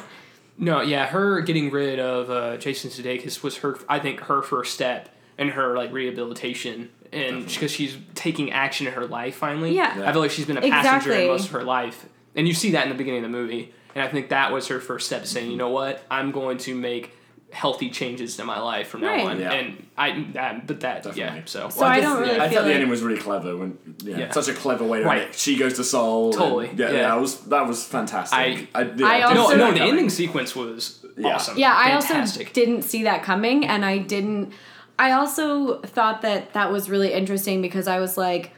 No, 0.57 0.81
yeah, 0.81 1.05
her 1.07 1.41
getting 1.41 1.69
rid 1.71 1.99
of 1.99 2.29
uh, 2.29 2.57
Jason 2.57 2.89
Sudeikis 2.89 3.43
was 3.43 3.57
her. 3.57 3.77
I 3.87 3.99
think 3.99 4.21
her 4.21 4.41
first 4.41 4.73
step 4.73 5.09
in 5.37 5.49
her 5.49 5.75
like 5.77 5.91
rehabilitation, 5.91 6.89
and 7.13 7.45
because 7.45 7.71
she's 7.71 7.95
taking 8.15 8.51
action 8.51 8.87
in 8.87 8.93
her 8.93 9.05
life 9.05 9.35
finally. 9.35 9.75
Yeah. 9.75 10.03
I 10.05 10.11
feel 10.11 10.21
like 10.21 10.31
she's 10.31 10.45
been 10.47 10.57
a 10.57 10.61
passenger 10.61 11.11
Exactly. 11.11 11.21
in 11.23 11.27
most 11.27 11.45
of 11.45 11.51
her 11.51 11.63
life, 11.63 12.07
and 12.35 12.47
you 12.47 12.53
see 12.53 12.71
that 12.71 12.83
in 12.83 12.89
the 12.89 12.95
beginning 12.97 13.23
of 13.23 13.31
the 13.31 13.37
movie. 13.37 13.73
And 13.95 14.03
I 14.03 14.07
think 14.11 14.29
that 14.29 14.51
was 14.51 14.67
her 14.67 14.79
first 14.79 15.05
step, 15.07 15.25
saying, 15.25 15.49
"You 15.51 15.57
know 15.57 15.69
what? 15.69 16.03
I'm 16.09 16.31
going 16.31 16.57
to 16.59 16.75
make 16.75 17.13
healthy 17.51 17.89
changes 17.89 18.35
to 18.37 18.43
my 18.43 18.59
life 18.59 18.87
from 18.89 19.01
now 19.01 19.25
on." 19.27 19.39
Yeah. 19.39 19.51
And 19.51 19.87
I, 19.97 20.25
that, 20.33 20.67
but 20.67 20.79
that, 20.81 21.05
yeah. 21.15 21.25
Definitely. 21.25 21.43
So, 21.47 21.69
So 21.69 21.85
I 21.85 21.99
just- 22.01 22.03
don't 22.13 22.21
really 22.21 22.39
I 22.39 22.49
feel 22.49 22.59
thought 22.59 22.65
the 22.67 22.73
ending 22.73 22.89
was 22.89 23.01
really 23.01 23.19
clever 23.19 23.55
when 23.57 23.77
yeah, 24.03 24.17
Yeah. 24.17 24.31
such 24.31 24.47
a 24.49 24.53
clever 24.53 24.83
way 24.83 24.99
to 24.99 25.05
Right. 25.05 25.25
make 25.27 25.33
she 25.33 25.55
goes 25.57 25.73
to 25.75 25.83
Seoul. 25.83 26.25
and- 26.27 26.33
Totally, 26.37 26.69
yeah, 26.75 26.91
yeah. 26.91 27.01
that 27.09 27.19
was 27.21 27.39
that 27.45 27.67
was 27.67 27.83
fantastic. 27.85 28.37
I- 28.37 28.47
yeah, 28.49 28.65
I 28.75 28.83
didn't 28.83 29.37
also- 29.37 29.55
no, 29.57 29.71
no, 29.71 29.73
the 29.77 29.81
ending 29.81 30.09
sequence 30.09 30.55
was 30.55 31.05
Yeah. 31.17 31.35
awesome. 31.35 31.57
Yeah, 31.57 31.73
I 31.75 31.99
Fantastic. 31.99 32.47
also 32.47 32.53
didn't 32.53 32.83
see 32.83 33.03
that 33.03 33.23
coming, 33.23 33.65
and 33.65 33.83
I 33.85 33.97
didn't. 33.97 34.51
I 34.99 35.11
also 35.11 35.79
thought 35.81 36.21
that 36.23 36.53
that 36.53 36.71
was 36.71 36.89
really 36.89 37.13
interesting 37.13 37.61
because 37.61 37.87
I 37.87 37.99
was 37.99 38.17
like, 38.17 38.51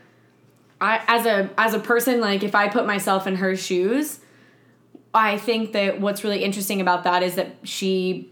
I 0.82 1.02
as 1.08 1.26
a 1.26 1.50
as 1.58 1.74
a 1.74 1.80
person, 1.80 2.20
like 2.22 2.44
if 2.44 2.56
I 2.56 2.68
put 2.70 2.86
myself 2.86 3.28
in 3.28 3.36
her 3.36 3.56
shoes, 3.56 4.20
I 5.14 5.38
think 5.38 5.72
that 5.74 6.00
what's 6.00 6.24
really 6.24 6.44
interesting 6.44 6.82
about 6.82 7.04
that 7.04 7.24
is 7.24 7.36
that 7.36 7.56
she 7.64 8.30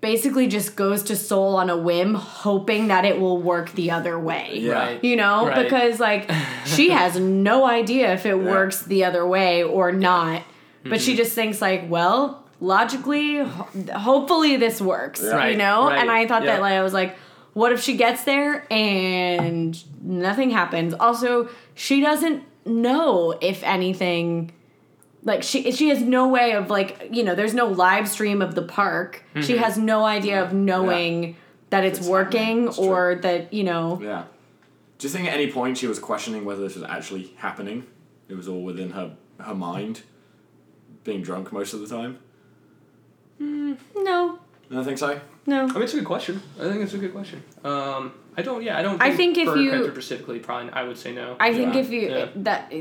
basically 0.00 0.46
just 0.46 0.76
goes 0.76 1.02
to 1.04 1.16
Seoul 1.16 1.56
on 1.56 1.68
a 1.70 1.76
whim, 1.76 2.14
hoping 2.14 2.88
that 2.88 3.04
it 3.04 3.20
will 3.20 3.38
work 3.38 3.72
the 3.72 3.90
other 3.90 4.18
way. 4.18 4.52
Yeah. 4.54 4.72
Right. 4.72 5.04
You 5.04 5.16
know, 5.16 5.46
Right. 5.48 5.62
because 5.62 6.00
like 6.00 6.30
she 6.64 6.90
has 6.90 7.18
no 7.18 7.66
idea 7.66 8.12
if 8.14 8.24
it 8.26 8.36
works 8.38 8.82
the 8.82 9.04
other 9.04 9.26
way 9.26 9.62
or 9.62 9.92
not. 9.92 10.42
But 10.82 10.92
Mm-hmm. 10.92 10.98
she 11.00 11.16
just 11.16 11.32
thinks 11.34 11.60
like, 11.60 11.90
well, 11.90 12.42
logically, 12.60 13.38
ho- 13.44 13.68
hopefully 13.94 14.56
this 14.56 14.80
works. 14.80 15.22
Right. 15.22 15.52
You 15.52 15.58
know? 15.58 15.88
right, 15.88 15.98
And 15.98 16.10
I 16.10 16.26
thought 16.26 16.44
yeah. 16.44 16.52
that 16.56 16.62
like 16.62 16.72
I 16.72 16.82
was 16.82 16.94
like, 16.94 17.16
what 17.52 17.72
if 17.72 17.82
she 17.82 17.96
gets 17.96 18.24
there 18.24 18.64
and 18.72 19.76
nothing 20.02 20.50
happens? 20.50 20.94
Also, 20.94 21.48
she 21.74 22.00
doesn't 22.00 22.44
know 22.64 23.36
if 23.42 23.62
anything 23.64 24.52
like 25.24 25.42
she 25.42 25.70
she 25.72 25.88
has 25.90 26.00
no 26.02 26.28
way 26.28 26.52
of 26.52 26.70
like 26.70 27.08
you 27.12 27.22
know 27.22 27.34
there's 27.34 27.54
no 27.54 27.66
live 27.66 28.08
stream 28.08 28.40
of 28.42 28.54
the 28.54 28.62
park 28.62 29.22
Mm-hmm. 29.34 29.42
she 29.46 29.56
has 29.58 29.76
no 29.78 30.04
idea 30.04 30.42
of 30.42 30.52
knowing 30.52 31.36
that 31.70 31.84
it's, 31.84 31.98
It's 32.00 32.08
working. 32.08 32.68
It's 32.68 32.78
or 32.78 33.16
that 33.22 33.52
you 33.52 33.62
know 33.64 34.00
Yeah. 34.02 34.24
Do 34.98 35.06
you 35.06 35.12
think 35.12 35.28
at 35.28 35.34
any 35.34 35.50
point 35.52 35.78
she 35.78 35.86
was 35.86 35.98
questioning 35.98 36.44
whether 36.44 36.60
this 36.62 36.74
was 36.74 36.84
actually 36.84 37.32
happening? 37.36 37.86
It 38.28 38.34
was 38.36 38.48
all 38.48 38.62
within 38.62 38.90
her 38.90 39.16
her 39.38 39.54
mind, 39.54 40.02
being 41.04 41.22
drunk 41.22 41.52
most 41.52 41.72
of 41.74 41.80
the 41.80 41.86
time. 41.86 42.18
no 43.38 44.38
I 44.70 44.74
don't 44.74 44.84
think 44.84 44.98
so. 44.98 45.20
no 45.46 45.62
I 45.64 45.72
mean, 45.72 45.82
it's 45.82 45.94
a 45.94 45.96
good 45.96 46.04
question. 46.06 46.40
I 46.58 46.62
think 46.64 46.82
it's 46.82 46.94
a 46.94 46.98
good 46.98 47.12
question. 47.12 47.42
Um, 47.64 48.12
I 48.36 48.42
don't. 48.42 48.62
Yeah, 48.62 48.78
I 48.78 48.82
don't. 48.82 49.02
I 49.02 49.14
think 49.16 49.36
if 49.36 49.48
you- 49.56 49.90
specifically, 49.90 50.38
probably 50.38 50.72
I 50.72 50.84
would 50.84 50.96
say 50.96 51.12
no. 51.12 51.36
I 51.40 51.52
think 51.52 51.74
if 51.74 51.90
you 51.90 52.02
Yeah. 52.08 52.28
that 52.36 52.72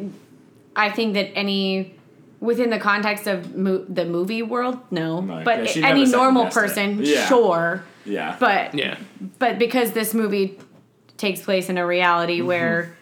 I 0.76 0.90
think 0.92 1.14
that 1.16 1.36
any 1.36 1.96
within 2.40 2.70
the 2.70 2.80
context 2.80 3.28
of 3.28 3.56
mo- 3.56 3.86
the 3.90 4.06
movie 4.06 4.42
world, 4.44 4.80
no. 4.92 5.22
No. 5.22 5.42
But 5.44 5.60
Yeah, 5.60 5.66
she 5.66 5.84
any 5.84 6.06
normal 6.06 6.46
person, 6.48 7.00
Yeah. 7.04 7.26
sure. 7.28 7.84
Yeah. 8.06 8.36
But 8.40 8.74
Yeah. 8.76 8.96
but 9.40 9.60
because 9.60 9.92
this 9.92 10.14
movie 10.14 10.58
takes 11.18 11.42
place 11.42 11.70
in 11.70 11.78
a 11.78 11.82
Mm-hmm. 11.82 11.90
reality 11.90 12.42
where 12.42 12.96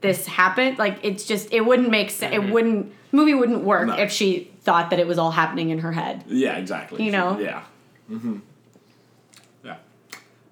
this 0.00 0.26
happened, 0.26 0.78
like 0.78 0.98
it's 1.02 1.24
just 1.24 1.52
it 1.52 1.60
wouldn't 1.64 1.90
make 1.90 2.10
sense. 2.10 2.34
It 2.34 2.50
wouldn't 2.50 2.92
movie 3.12 3.34
wouldn't 3.34 3.62
work 3.64 3.88
Mm-hmm. 3.88 3.96
No. 3.96 4.02
if 4.02 4.10
she 4.12 4.50
thought 4.62 4.90
that 4.90 4.98
it 4.98 5.06
was 5.06 5.18
all 5.18 5.30
happening 5.30 5.70
in 5.70 5.78
her 5.80 5.92
head. 5.92 6.22
Yeah, 6.26 6.56
exactly. 6.56 7.04
You 7.04 7.12
know? 7.12 7.38
Yeah. 7.38 7.62
Mm-hmm. 8.10 8.36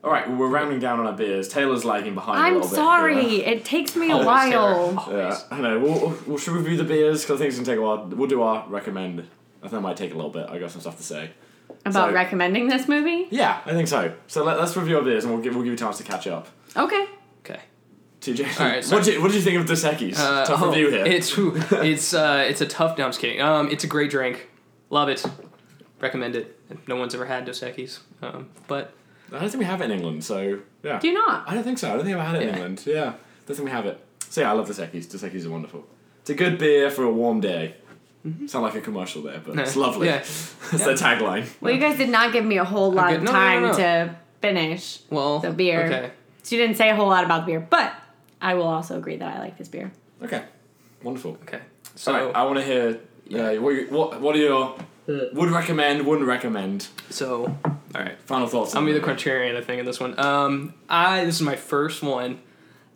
Yeah. 0.03 0.07
All 0.07 0.13
right, 0.13 0.29
well, 0.29 0.39
we're 0.39 0.49
rounding 0.49 0.79
down 0.79 1.01
on 1.01 1.07
our 1.07 1.13
beers. 1.13 1.49
Taylor's 1.49 1.85
lagging 1.85 2.15
behind 2.15 2.39
a 2.39 2.43
I'm 2.43 2.55
little 2.55 2.69
bit. 2.69 2.75
sorry. 2.77 3.25
here. 3.29 3.45
It 3.49 3.65
takes 3.65 3.97
me 3.97 4.11
a 4.11 4.15
Always, 4.15 4.27
while. 4.27 5.09
Yeah, 5.11 5.39
I 5.51 5.61
know. 5.61 5.79
We'll, 5.81 6.19
we'll 6.27 6.39
should 6.39 6.53
we 6.55 6.61
review 6.61 6.77
the 6.77 6.85
beers 6.85 7.23
because 7.23 7.37
I 7.37 7.39
think 7.39 7.49
it's 7.49 7.59
gonna 7.59 7.67
take 7.67 7.79
a 7.79 7.83
while. 7.83 8.07
We'll 8.07 8.29
do 8.29 8.43
our 8.43 8.67
recommend. 8.69 9.27
I 9.63 9.69
think 9.69 9.81
it 9.81 9.81
might 9.81 9.97
take 9.97 10.13
a 10.13 10.15
little 10.15 10.31
bit. 10.31 10.49
I 10.49 10.59
got 10.59 10.71
some 10.71 10.81
stuff 10.81 10.97
to 10.99 11.03
say. 11.03 11.31
About 11.85 12.11
So- 12.11 12.15
recommending 12.15 12.69
this 12.69 12.89
movie? 12.89 13.27
Yeah, 13.31 13.61
I 13.67 13.73
think 13.73 13.89
so. 13.89 14.15
So 14.27 14.45
let, 14.45 14.59
us 14.59 14.77
review 14.77 14.99
our 14.99 15.03
beers 15.05 15.25
and 15.25 15.33
we'll 15.33 15.43
give 15.43 15.55
we'll 15.55 15.65
give 15.65 15.73
you 15.73 15.77
a 15.77 15.79
chance 15.79 15.99
to 15.99 16.05
catch 16.05 16.27
up. 16.27 16.49
Okay. 16.77 17.07
Okay. 17.41 17.61
TJ, 18.21 18.61
All 18.61 18.67
right, 18.67 18.85
what 18.87 19.05
do 19.05 19.13
you 19.13 19.23
what 19.23 19.31
do 19.31 19.37
you 19.37 19.43
think 19.43 19.59
of 19.61 19.67
Dos 19.67 19.85
Equis? 19.85 20.19
Uh, 20.19 20.45
Tough 20.45 20.63
oh, 20.63 20.69
review 20.69 20.91
here. 20.91 21.05
It's 21.07 21.33
it's 21.39 22.15
uh 22.15 22.45
it's 22.49 22.61
a 22.61 22.67
tough. 22.67 22.99
No, 22.99 23.05
I'm 23.05 23.11
just 23.11 23.21
kidding. 23.21 23.41
Um, 23.41 23.71
it's 23.71 23.85
a 23.85 23.87
great 23.89 24.11
drink. 24.11 24.49
Love 24.91 25.09
it. 25.09 25.25
Recommend 26.01 26.37
it. 26.37 26.59
No 26.89 26.97
one's 26.97 27.15
ever 27.15 27.27
had 27.27 27.45
Dos 27.45 27.61
Equis. 27.61 27.99
Um, 28.23 28.51
but 28.67 28.93
I 29.33 29.39
don't 29.41 29.49
think 29.51 29.59
we 29.61 29.65
have 29.67 29.81
it 29.81 29.87
in 29.87 29.91
England, 29.93 30.25
so 30.25 30.61
yeah. 30.83 30.99
Do 30.99 31.09
you 31.09 31.15
not? 31.15 31.49
I 31.49 31.55
don't 31.55 31.65
think 31.65 31.79
so. 31.79 31.91
I 31.91 31.97
don't 31.97 32.05
think 32.05 32.17
I've 32.17 32.27
had 32.27 32.37
it 32.37 32.43
in 32.43 32.49
Yeah. 32.49 32.55
England. 32.55 32.83
Yeah, 32.87 33.13
don't 33.47 33.57
think 33.57 33.65
we 33.67 33.71
have 33.71 33.87
it. 33.87 34.01
So 34.31 34.41
yeah, 34.41 34.51
I 34.51 34.55
love 34.55 34.69
the 34.69 34.75
Equis. 34.87 35.09
The 35.11 35.19
Equis 35.29 35.47
are 35.47 35.51
wonderful. 35.51 35.85
It's 36.21 36.31
a 36.31 36.35
good 36.35 36.59
beer 36.59 36.91
for 36.91 37.05
a 37.05 37.13
warm 37.13 37.41
day. 37.41 37.75
Sound 38.47 38.65
like 38.65 38.75
a 38.75 38.81
commercial 38.83 39.23
there, 39.23 39.41
but 39.45 39.59
it's 39.59 39.77
lovely. 39.77 40.09
Yeah. 40.09 40.19
That's 40.71 40.85
their 40.85 40.95
tagline. 40.95 41.47
Well, 41.63 41.73
you 41.73 41.81
guys 41.81 41.97
did 41.97 42.11
not 42.11 42.33
give 42.33 42.45
me 42.45 42.59
a 42.59 42.65
whole 42.65 42.93
lot 42.93 43.07
Okay, 43.07 43.17
of 43.17 43.23
no, 43.23 43.33
no, 43.33 43.39
time 43.39 43.63
no, 43.63 43.69
no. 43.71 43.77
to 43.79 44.17
finish. 44.43 45.01
Well, 45.09 45.39
The 45.39 45.51
beer. 45.51 45.85
Okay. 45.87 46.11
So 46.43 46.57
you 46.57 46.63
didn't 46.63 46.77
say 46.77 46.91
a 46.91 46.95
whole 46.97 47.09
lot 47.09 47.25
about 47.25 47.41
the 47.47 47.53
beer, 47.53 47.61
but 47.61 47.93
I 48.43 48.55
will 48.55 48.67
also 48.69 48.99
agree 48.99 49.17
that 49.17 49.37
I 49.37 49.39
like 49.39 49.57
this 49.57 49.69
beer. 49.69 49.91
Okay, 50.23 50.43
wonderful. 51.03 51.39
Okay. 51.45 51.61
So 51.95 52.13
So 52.13 52.31
I 52.33 52.43
want 52.45 52.59
to 52.59 52.65
hear. 52.65 52.99
Uh, 53.33 53.61
what, 53.63 53.71
you- 53.75 53.87
what 53.91 54.21
what 54.21 54.35
are 54.35 54.39
your 54.39 54.77
would 55.09 55.51
recommend, 55.51 56.07
wouldn't 56.07 56.29
recommend? 56.29 56.89
so 57.11 57.57
all 57.95 58.03
right. 58.03 58.21
Final 58.23 58.47
thoughts. 58.47 58.75
I'm 58.75 58.85
be 58.85 58.93
the 58.93 59.01
movie. 59.01 59.13
contrarian, 59.13 59.57
I 59.57 59.63
think, 59.63 59.81
in 59.81 59.87
this 59.87 59.99
one. 59.99 60.19
Um, 60.21 60.75
I 60.89 61.25
this 61.25 61.37
is 61.37 61.43
my 61.43 61.57
first 61.57 62.03
one. 62.03 62.41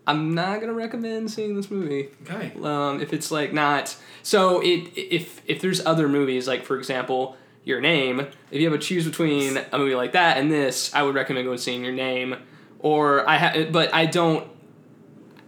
I'm 0.07 0.35
not 0.35 0.61
gonna 0.61 0.75
recommend 0.75 1.31
seeing 1.31 1.57
this 1.57 1.71
movie. 1.71 2.09
Okay. 2.23 2.53
Um, 2.63 3.01
if 3.01 3.13
it's 3.13 3.31
like 3.31 3.53
not 3.53 3.97
so 4.23 4.61
it 4.61 4.91
if 4.97 5.41
if 5.47 5.61
there's 5.61 5.85
other 5.87 6.09
movies 6.09 6.47
like 6.47 6.65
for 6.65 6.77
example 6.77 7.37
Your 7.65 7.81
Name, 7.81 8.21
if 8.51 8.61
you 8.61 8.71
have 8.71 8.79
to 8.79 8.85
choose 8.85 9.07
between 9.07 9.59
a 9.73 9.79
movie 9.79 9.95
like 9.95 10.13
that 10.13 10.37
and 10.37 10.51
this, 10.53 10.93
I 10.95 11.03
would 11.03 11.15
recommend 11.15 11.47
going 11.47 11.59
seeing 11.59 11.85
Your 11.85 11.95
Name. 11.95 12.37
Or 12.81 13.29
I 13.29 13.37
ha- 13.39 13.67
but 13.71 13.95
I 13.95 14.07
don't. 14.07 14.51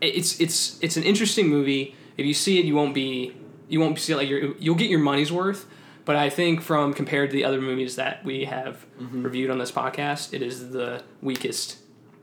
It's 0.00 0.40
it's 0.40 0.78
it's 0.80 0.96
an 0.96 1.02
interesting 1.02 1.48
movie. 1.48 1.96
If 2.16 2.24
you 2.24 2.34
see 2.34 2.58
it, 2.60 2.64
you 2.64 2.76
won't 2.76 2.94
be 2.94 3.34
you 3.68 3.80
won't 3.80 3.98
see 3.98 4.12
it 4.12 4.16
like 4.16 4.28
you're, 4.28 4.56
you'll 4.58 4.76
get 4.76 4.88
your 4.88 5.00
money's 5.00 5.32
worth. 5.32 5.66
But 6.04 6.16
I 6.16 6.28
think 6.30 6.60
from 6.60 6.92
compared 6.92 7.30
to 7.30 7.34
the 7.36 7.44
other 7.44 7.60
movies 7.60 7.96
that 7.96 8.24
we 8.24 8.44
have 8.44 8.84
reviewed 8.98 9.50
on 9.50 9.58
this 9.58 9.72
podcast, 9.72 10.34
it 10.34 10.42
is 10.42 10.70
the 10.70 11.02
weakest 11.22 11.78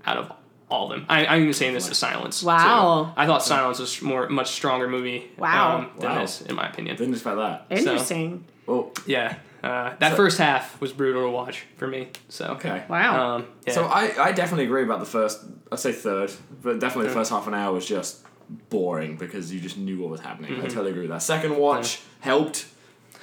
out 0.06 0.18
of 0.18 0.32
all 0.70 0.86
of 0.92 0.98
them. 1.00 1.06
I, 1.10 1.26
I'm 1.26 1.42
even 1.42 1.54
saying 1.54 1.74
this 1.74 1.88
to 1.90 1.96
Silence. 1.96 2.42
too. 2.42 2.46
Wow. 2.48 3.14
I 3.18 3.26
thought 3.26 3.44
Silence 3.44 3.80
was 3.80 4.02
more 4.02 4.30
much 4.30 4.52
stronger 4.52 4.88
movie. 4.88 5.30
Wow. 5.38 5.78
um, 5.80 5.92
than 6.00 6.10
Wow. 6.12 6.22
this, 6.22 6.42
in 6.42 6.56
my 6.56 6.68
opinion. 6.70 6.96
Didn't 6.96 7.14
expect 7.16 7.38
that. 7.38 7.66
Interesting. 7.70 8.46
Well, 8.68 8.92
Yeah, 9.06 9.36
uh, 9.64 9.96
that 10.00 10.12
So- 10.12 10.16
first 10.16 10.38
half 10.38 10.80
was 10.80 10.94
brutal 10.94 11.24
to 11.24 11.30
watch 11.30 11.66
for 11.78 11.88
me. 11.88 12.10
So 12.30 12.46
okay. 12.52 12.84
Wow. 12.88 13.36
Um, 13.38 13.46
yeah. 13.68 13.74
So 13.74 13.86
I, 13.86 14.14
I 14.28 14.32
definitely 14.32 14.66
agree 14.66 14.84
about 14.84 15.00
the 15.00 15.06
first. 15.08 15.44
I'd 15.72 15.80
say 15.80 15.92
third, 15.92 16.32
but 16.62 16.80
definitely 16.80 17.08
the 17.08 17.16
first 17.16 17.32
half 17.32 17.48
an 17.48 17.54
hour 17.54 17.74
was 17.74 17.86
just 17.86 18.24
boring 18.70 19.18
because 19.18 19.52
you 19.54 19.60
just 19.60 19.78
knew 19.78 20.00
what 20.00 20.10
was 20.12 20.22
happening. 20.22 20.54
I 20.60 20.68
totally 20.68 20.92
agree 20.92 21.02
with 21.04 21.12
that. 21.12 21.22
Second 21.24 21.58
watch 21.58 22.00
helped. 22.22 22.66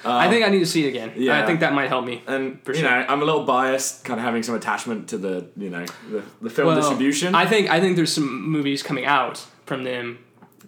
Um, 0.05 0.11
I 0.13 0.29
think 0.29 0.45
I 0.45 0.49
need 0.49 0.59
to 0.59 0.65
see 0.65 0.85
it 0.85 0.89
again. 0.89 1.11
yeah. 1.17 1.41
I 1.41 1.45
think 1.45 1.59
that 1.59 1.73
might 1.73 1.89
help 1.89 2.05
me. 2.05 2.21
and 2.25 2.63
for 2.63 2.73
you 2.73 2.79
sure. 2.81 2.89
know 2.89 3.05
I'm 3.09 3.21
a 3.21 3.25
little 3.25 3.43
biased, 3.43 4.05
kind 4.05 4.19
of 4.19 4.23
having 4.25 4.43
some 4.43 4.55
attachment 4.55 5.09
to 5.09 5.17
the 5.17 5.47
you 5.57 5.69
know 5.69 5.85
the, 6.09 6.23
the 6.41 6.49
film 6.49 6.73
distribution. 6.75 7.35
I 7.35 7.45
think 7.45 7.69
I 7.69 7.79
think 7.81 7.95
there's 7.97 8.13
some 8.13 8.49
movies 8.49 8.81
coming 8.83 9.05
out 9.05 9.45
from 9.65 9.83
them 9.83 10.19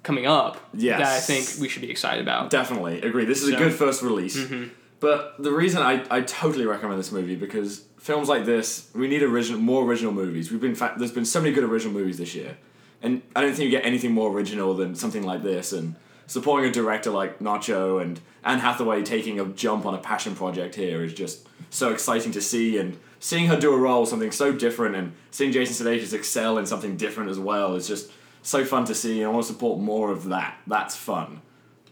coming 0.03 0.25
up 0.25 0.57
Yes. 0.73 0.99
that 0.99 1.07
I 1.15 1.19
think 1.19 1.61
we 1.61 1.69
should 1.69 1.81
be 1.81 1.91
excited 1.91 2.21
about. 2.21 2.49
Definitely 2.49 3.01
agree. 3.01 3.23
This 3.25 3.41
is 3.43 3.49
a 3.49 3.55
good 3.55 3.73
first 3.73 4.01
release. 4.01 4.37
Mm-hmm. 4.37 4.69
But 4.99 5.41
the 5.41 5.51
reason 5.51 5.81
I, 5.81 6.03
I 6.11 6.21
totally 6.21 6.65
recommend 6.65 6.99
this 6.99 7.11
movie 7.11 7.35
because 7.35 7.85
films 7.99 8.27
like 8.29 8.45
this 8.45 8.89
we 8.93 9.07
need 9.07 9.23
original 9.23 9.59
more 9.61 9.83
original 9.85 10.11
movies. 10.11 10.51
We've 10.51 10.59
been 10.61 10.75
fa- 10.75 10.95
there's 10.97 11.11
been 11.11 11.25
so 11.25 11.39
many 11.41 11.53
good 11.53 11.63
original 11.63 11.93
movies 11.93 12.17
this 12.17 12.35
year, 12.35 12.57
and 13.01 13.21
I 13.35 13.41
don't 13.41 13.53
think 13.53 13.63
you 13.65 13.71
get 13.71 13.85
anything 13.85 14.11
more 14.11 14.29
original 14.31 14.73
than 14.75 14.93
something 14.95 15.23
like 15.23 15.41
this. 15.41 15.71
And 15.71 15.95
supporting 16.31 16.69
a 16.69 16.73
director 16.73 17.09
like 17.09 17.39
Nacho 17.39 18.01
and 18.01 18.17
Anne 18.41 18.59
Hathaway 18.59 19.03
taking 19.03 19.37
a 19.37 19.45
jump 19.45 19.85
on 19.85 19.93
a 19.93 19.97
passion 19.97 20.33
project 20.33 20.75
here 20.75 21.03
is 21.03 21.13
just 21.13 21.45
so 21.69 21.91
exciting 21.91 22.31
to 22.31 22.41
see. 22.41 22.77
And 22.77 22.97
seeing 23.19 23.47
her 23.47 23.59
do 23.59 23.73
a 23.73 23.77
role 23.77 24.05
something 24.05 24.31
so 24.31 24.53
different 24.53 24.95
and 24.95 25.11
seeing 25.29 25.51
Jason 25.51 25.85
Sudeikis 25.85 26.13
excel 26.13 26.57
in 26.57 26.65
something 26.65 26.95
different 26.95 27.31
as 27.31 27.37
well 27.37 27.75
is 27.75 27.85
just 27.85 28.11
so 28.43 28.63
fun 28.63 28.85
to 28.85 28.95
see. 28.95 29.19
And 29.19 29.29
I 29.29 29.33
want 29.33 29.45
to 29.45 29.51
support 29.51 29.79
more 29.79 30.09
of 30.09 30.29
that. 30.29 30.57
That's 30.67 30.95
fun. 30.95 31.41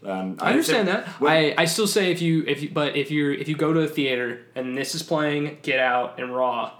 Um, 0.02 0.38
I 0.40 0.52
understand 0.52 0.88
think 0.88 1.04
that. 1.04 1.28
I, 1.28 1.54
I 1.58 1.66
still 1.66 1.86
say 1.86 2.10
if 2.10 2.22
you 2.22 2.42
if 2.46 2.62
you 2.62 2.70
but 2.70 2.96
if 2.96 3.10
you 3.10 3.32
if 3.32 3.46
you 3.46 3.56
go 3.56 3.74
to 3.74 3.80
a 3.80 3.86
theater 3.86 4.40
and 4.54 4.74
this 4.74 4.94
is 4.94 5.02
playing 5.02 5.58
Get 5.60 5.78
Out 5.78 6.18
and 6.18 6.34
Raw, 6.34 6.72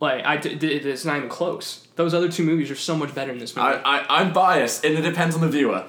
like 0.00 0.22
I 0.26 0.36
d- 0.36 0.54
d- 0.56 0.66
it's 0.66 1.06
not 1.06 1.16
even 1.16 1.30
close. 1.30 1.88
Those 1.96 2.12
other 2.12 2.30
two 2.30 2.44
movies 2.44 2.70
are 2.70 2.76
so 2.76 2.94
much 2.94 3.14
better 3.14 3.32
in 3.32 3.38
this 3.38 3.56
movie. 3.56 3.68
I, 3.68 4.00
I, 4.00 4.20
I'm 4.20 4.34
biased, 4.34 4.84
and 4.84 4.98
it 4.98 5.00
depends 5.00 5.34
on 5.34 5.40
the 5.40 5.48
viewer. 5.48 5.86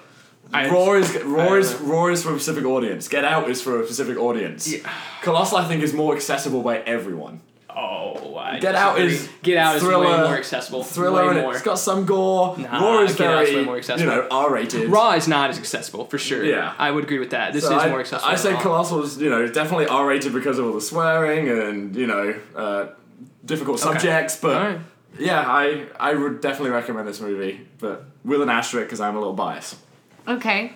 I- 0.54 0.70
Raw 0.70 0.94
is 0.94 1.16
Raw 1.24 1.54
is 1.56 1.76
Raw 1.76 2.08
is 2.08 2.24
for 2.24 2.30
a 2.34 2.40
specific 2.40 2.66
audience. 2.66 3.08
Get 3.08 3.26
Out 3.26 3.50
is 3.50 3.62
for 3.62 3.82
a 3.82 3.86
specific 3.86 4.18
audience. 4.18 4.72
Yeah. 4.72 4.90
Colossal, 5.22 5.58
I 5.58 5.68
think, 5.68 5.84
is 5.84 5.94
more 5.94 6.16
accessible 6.16 6.62
by 6.62 6.78
everyone. 6.80 7.42
oh, 7.70 8.36
I 8.38 8.60
Get 8.60 8.76
Out 8.76 9.00
is 9.00 9.28
Get 9.44 9.58
Out 9.58 9.76
is 9.78 9.84
way 9.84 9.92
more 9.96 10.38
accessible. 10.38 10.84
Thriller, 10.84 11.24
way 11.26 11.32
and 11.32 11.42
more. 11.42 11.54
it's 11.54 11.62
got 11.62 11.78
some 11.80 12.06
gore. 12.06 12.58
Nah, 12.58 12.80
Raw 12.80 13.02
is 13.04 13.16
Get 13.16 13.28
very, 13.28 13.56
way 13.58 13.66
more 13.66 13.78
accessible. 13.78 14.14
you 14.14 14.18
know, 14.22 14.28
R-rated. 14.32 14.90
Raw 14.90 15.12
is 15.14 15.28
not 15.28 15.50
as 15.50 15.58
accessible 15.58 16.06
for 16.06 16.18
sure. 16.18 16.44
Yeah. 16.46 16.74
I 16.78 16.92
would 16.92 17.04
agree 17.04 17.20
with 17.20 17.32
that. 17.32 17.52
This 17.52 17.64
So 17.66 17.76
is 17.76 17.84
I, 17.84 17.90
more 17.90 18.00
accessible. 18.00 18.32
I 18.32 18.36
say. 18.36 18.56
Colossal 18.56 19.04
is, 19.04 19.18
you 19.18 19.30
know, 19.30 19.48
definitely 19.48 19.88
R-rated 19.88 20.32
because 20.32 20.58
of 20.60 20.66
all 20.68 20.74
the 20.74 20.80
swearing 20.82 21.50
and 21.50 21.96
you 21.96 22.08
know, 22.08 22.36
uh, 22.56 22.88
difficult 23.44 23.84
Okay. 23.86 23.94
subjects. 24.00 24.38
But 24.38 24.78
yeah, 25.20 25.44
I 25.46 25.88
I 26.00 26.14
would 26.14 26.40
definitely 26.40 26.72
recommend 26.72 27.08
this 27.10 27.20
movie, 27.20 27.68
but 27.80 28.06
with 28.24 28.42
an 28.42 28.50
asterisk 28.50 28.88
because 28.88 29.02
I'm 29.02 29.16
a 29.16 29.20
little 29.20 29.34
biased. 29.34 29.76
Okay. 30.28 30.74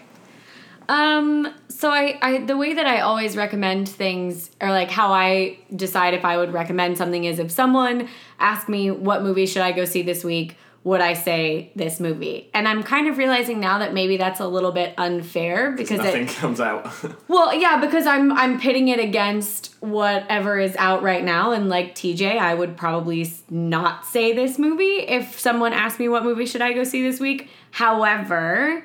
Um, 0.89 1.53
so 1.67 1.91
I, 1.91 2.17
I 2.21 2.37
the 2.39 2.57
way 2.57 2.73
that 2.73 2.87
I 2.87 3.01
always 3.01 3.37
recommend 3.37 3.87
things 3.87 4.49
or 4.59 4.69
like 4.69 4.89
how 4.89 5.13
I 5.13 5.59
decide 5.75 6.15
if 6.15 6.25
I 6.25 6.37
would 6.37 6.51
recommend 6.51 6.97
something 6.97 7.25
is 7.25 7.37
if 7.37 7.51
someone 7.51 8.09
asked 8.39 8.67
me 8.67 8.89
what 8.89 9.21
movie 9.21 9.45
should 9.45 9.61
I 9.61 9.71
go 9.71 9.85
see 9.85 10.01
this 10.01 10.23
week, 10.23 10.57
would 10.83 11.01
I 11.01 11.13
say 11.13 11.71
this 11.75 11.99
movie? 11.99 12.49
And 12.55 12.67
I'm 12.67 12.81
kind 12.81 13.07
of 13.07 13.19
realizing 13.19 13.59
now 13.59 13.77
that 13.79 13.93
maybe 13.93 14.17
that's 14.17 14.39
a 14.39 14.47
little 14.47 14.71
bit 14.71 14.95
unfair 14.97 15.73
because 15.73 15.99
Nothing 15.99 16.23
it 16.23 16.29
comes 16.29 16.59
out. 16.59 16.91
well, 17.27 17.53
yeah, 17.53 17.79
because 17.79 18.07
I'm 18.07 18.31
I'm 18.31 18.59
pitting 18.59 18.87
it 18.87 18.99
against 18.99 19.75
whatever 19.81 20.57
is 20.57 20.75
out 20.77 21.03
right 21.03 21.23
now, 21.23 21.51
and 21.51 21.69
like 21.69 21.93
TJ, 21.93 22.39
I 22.39 22.55
would 22.55 22.77
probably 22.77 23.31
not 23.49 24.05
say 24.05 24.33
this 24.33 24.57
movie 24.57 25.01
if 25.07 25.39
someone 25.39 25.73
asked 25.73 25.99
me 25.99 26.09
what 26.09 26.23
movie 26.23 26.47
should 26.47 26.61
I 26.61 26.73
go 26.73 26.83
see 26.83 27.03
this 27.03 27.19
week. 27.19 27.49
However, 27.71 28.83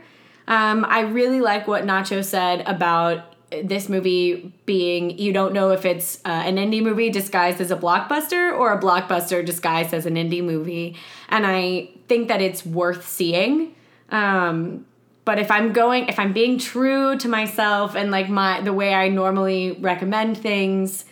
um, 0.48 0.84
I 0.88 1.00
really 1.00 1.40
like 1.40 1.66
what 1.66 1.84
Nacho 1.84 2.24
said 2.24 2.62
about 2.66 3.34
this 3.62 3.88
movie 3.88 4.52
being 4.66 5.16
you 5.16 5.32
don't 5.32 5.52
know 5.52 5.70
if 5.70 5.84
it's 5.84 6.18
uh, 6.24 6.28
an 6.28 6.56
indie 6.56 6.82
movie 6.82 7.10
disguised 7.10 7.60
as 7.60 7.70
a 7.70 7.76
blockbuster 7.76 8.56
or 8.56 8.72
a 8.72 8.80
blockbuster 8.80 9.44
disguised 9.44 9.94
as 9.94 10.06
an 10.06 10.14
indie 10.14 10.42
movie, 10.42 10.96
and 11.28 11.46
I 11.46 11.90
think 12.08 12.28
that 12.28 12.40
it's 12.40 12.66
worth 12.66 13.06
seeing. 13.08 13.74
Um, 14.10 14.86
but 15.24 15.38
if 15.38 15.50
i'm 15.50 15.72
going 15.72 16.06
if 16.08 16.18
i'm 16.18 16.32
being 16.32 16.58
true 16.58 17.16
to 17.16 17.28
myself 17.28 17.96
and 17.96 18.10
like 18.10 18.28
my 18.28 18.60
the 18.60 18.72
way 18.72 18.92
i 18.94 19.08
normally 19.08 19.72
recommend 19.80 20.36
things 20.36 21.04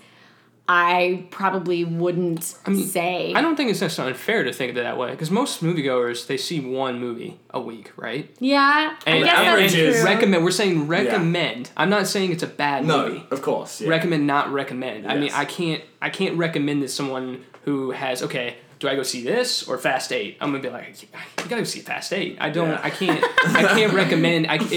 i 0.69 1.27
probably 1.31 1.85
wouldn't 1.85 2.43
say 2.45 3.33
I 3.35 3.41
don't 3.41 3.57
think 3.57 3.71
it's 3.71 3.81
necessarily 3.81 4.13
unfair 4.13 4.45
to 4.45 4.53
think 4.53 4.71
of 4.71 4.77
it 4.77 4.83
that 4.83 4.97
way 4.97 5.11
because 5.11 5.31
most 5.31 5.63
moviegoers 5.63 6.27
they 6.29 6.37
see 6.37 6.61
one 6.61 7.01
movie 7.01 7.41
a 7.51 7.61
week, 7.61 7.93
right? 7.97 8.31
yeah 8.39 8.97
i 9.07 9.11
And 9.11 9.25
guess 9.25 9.39
average 9.39 9.63
that's 9.73 9.75
is 9.75 9.97
true 9.97 10.05
Recommend. 10.05 10.45
We're 10.45 10.51
saying 10.53 10.87
recommend. 10.89 11.71
I'm 11.77 11.91
not 11.91 12.07
saying 12.07 12.33
it's 12.33 12.43
a 12.43 12.47
bad 12.47 12.85
no, 12.87 13.09
movie. 13.09 13.27
of 13.31 13.43
course. 13.43 13.81
Yeah. 13.81 13.89
Recommend, 13.89 14.27
not 14.27 14.53
recommend. 14.53 15.11
I 15.11 15.17
mean, 15.17 15.31
I 15.35 15.45
can't. 15.45 15.83
I 16.01 16.11
can't 16.11 16.37
recommend 16.37 16.83
this 16.83 16.93
to 16.93 16.97
someone 16.97 17.45
who 17.65 17.91
has 17.91 18.23
okay 18.23 18.57
do 18.83 18.89
I 18.89 18.97
go 18.97 19.05
see 19.05 19.23
this 19.23 19.67
or 19.69 19.79
Fast 19.79 20.11
Eight? 20.13 20.37
I'm 20.41 20.51
gonna 20.51 20.61
be 20.63 20.69
like, 20.69 21.01
you 21.03 21.09
gotta 21.37 21.57
go 21.57 21.65
see 21.65 21.79
Fast 21.81 22.13
Eight. 22.13 22.37
I 22.41 22.51
don't, 22.51 22.69
Yeah. 22.71 22.81
I 22.83 22.91
can't, 22.91 23.25
I 23.45 23.63
can't 23.63 23.93
recommend. 24.03 24.49
I 24.49 24.57
it, 24.57 24.73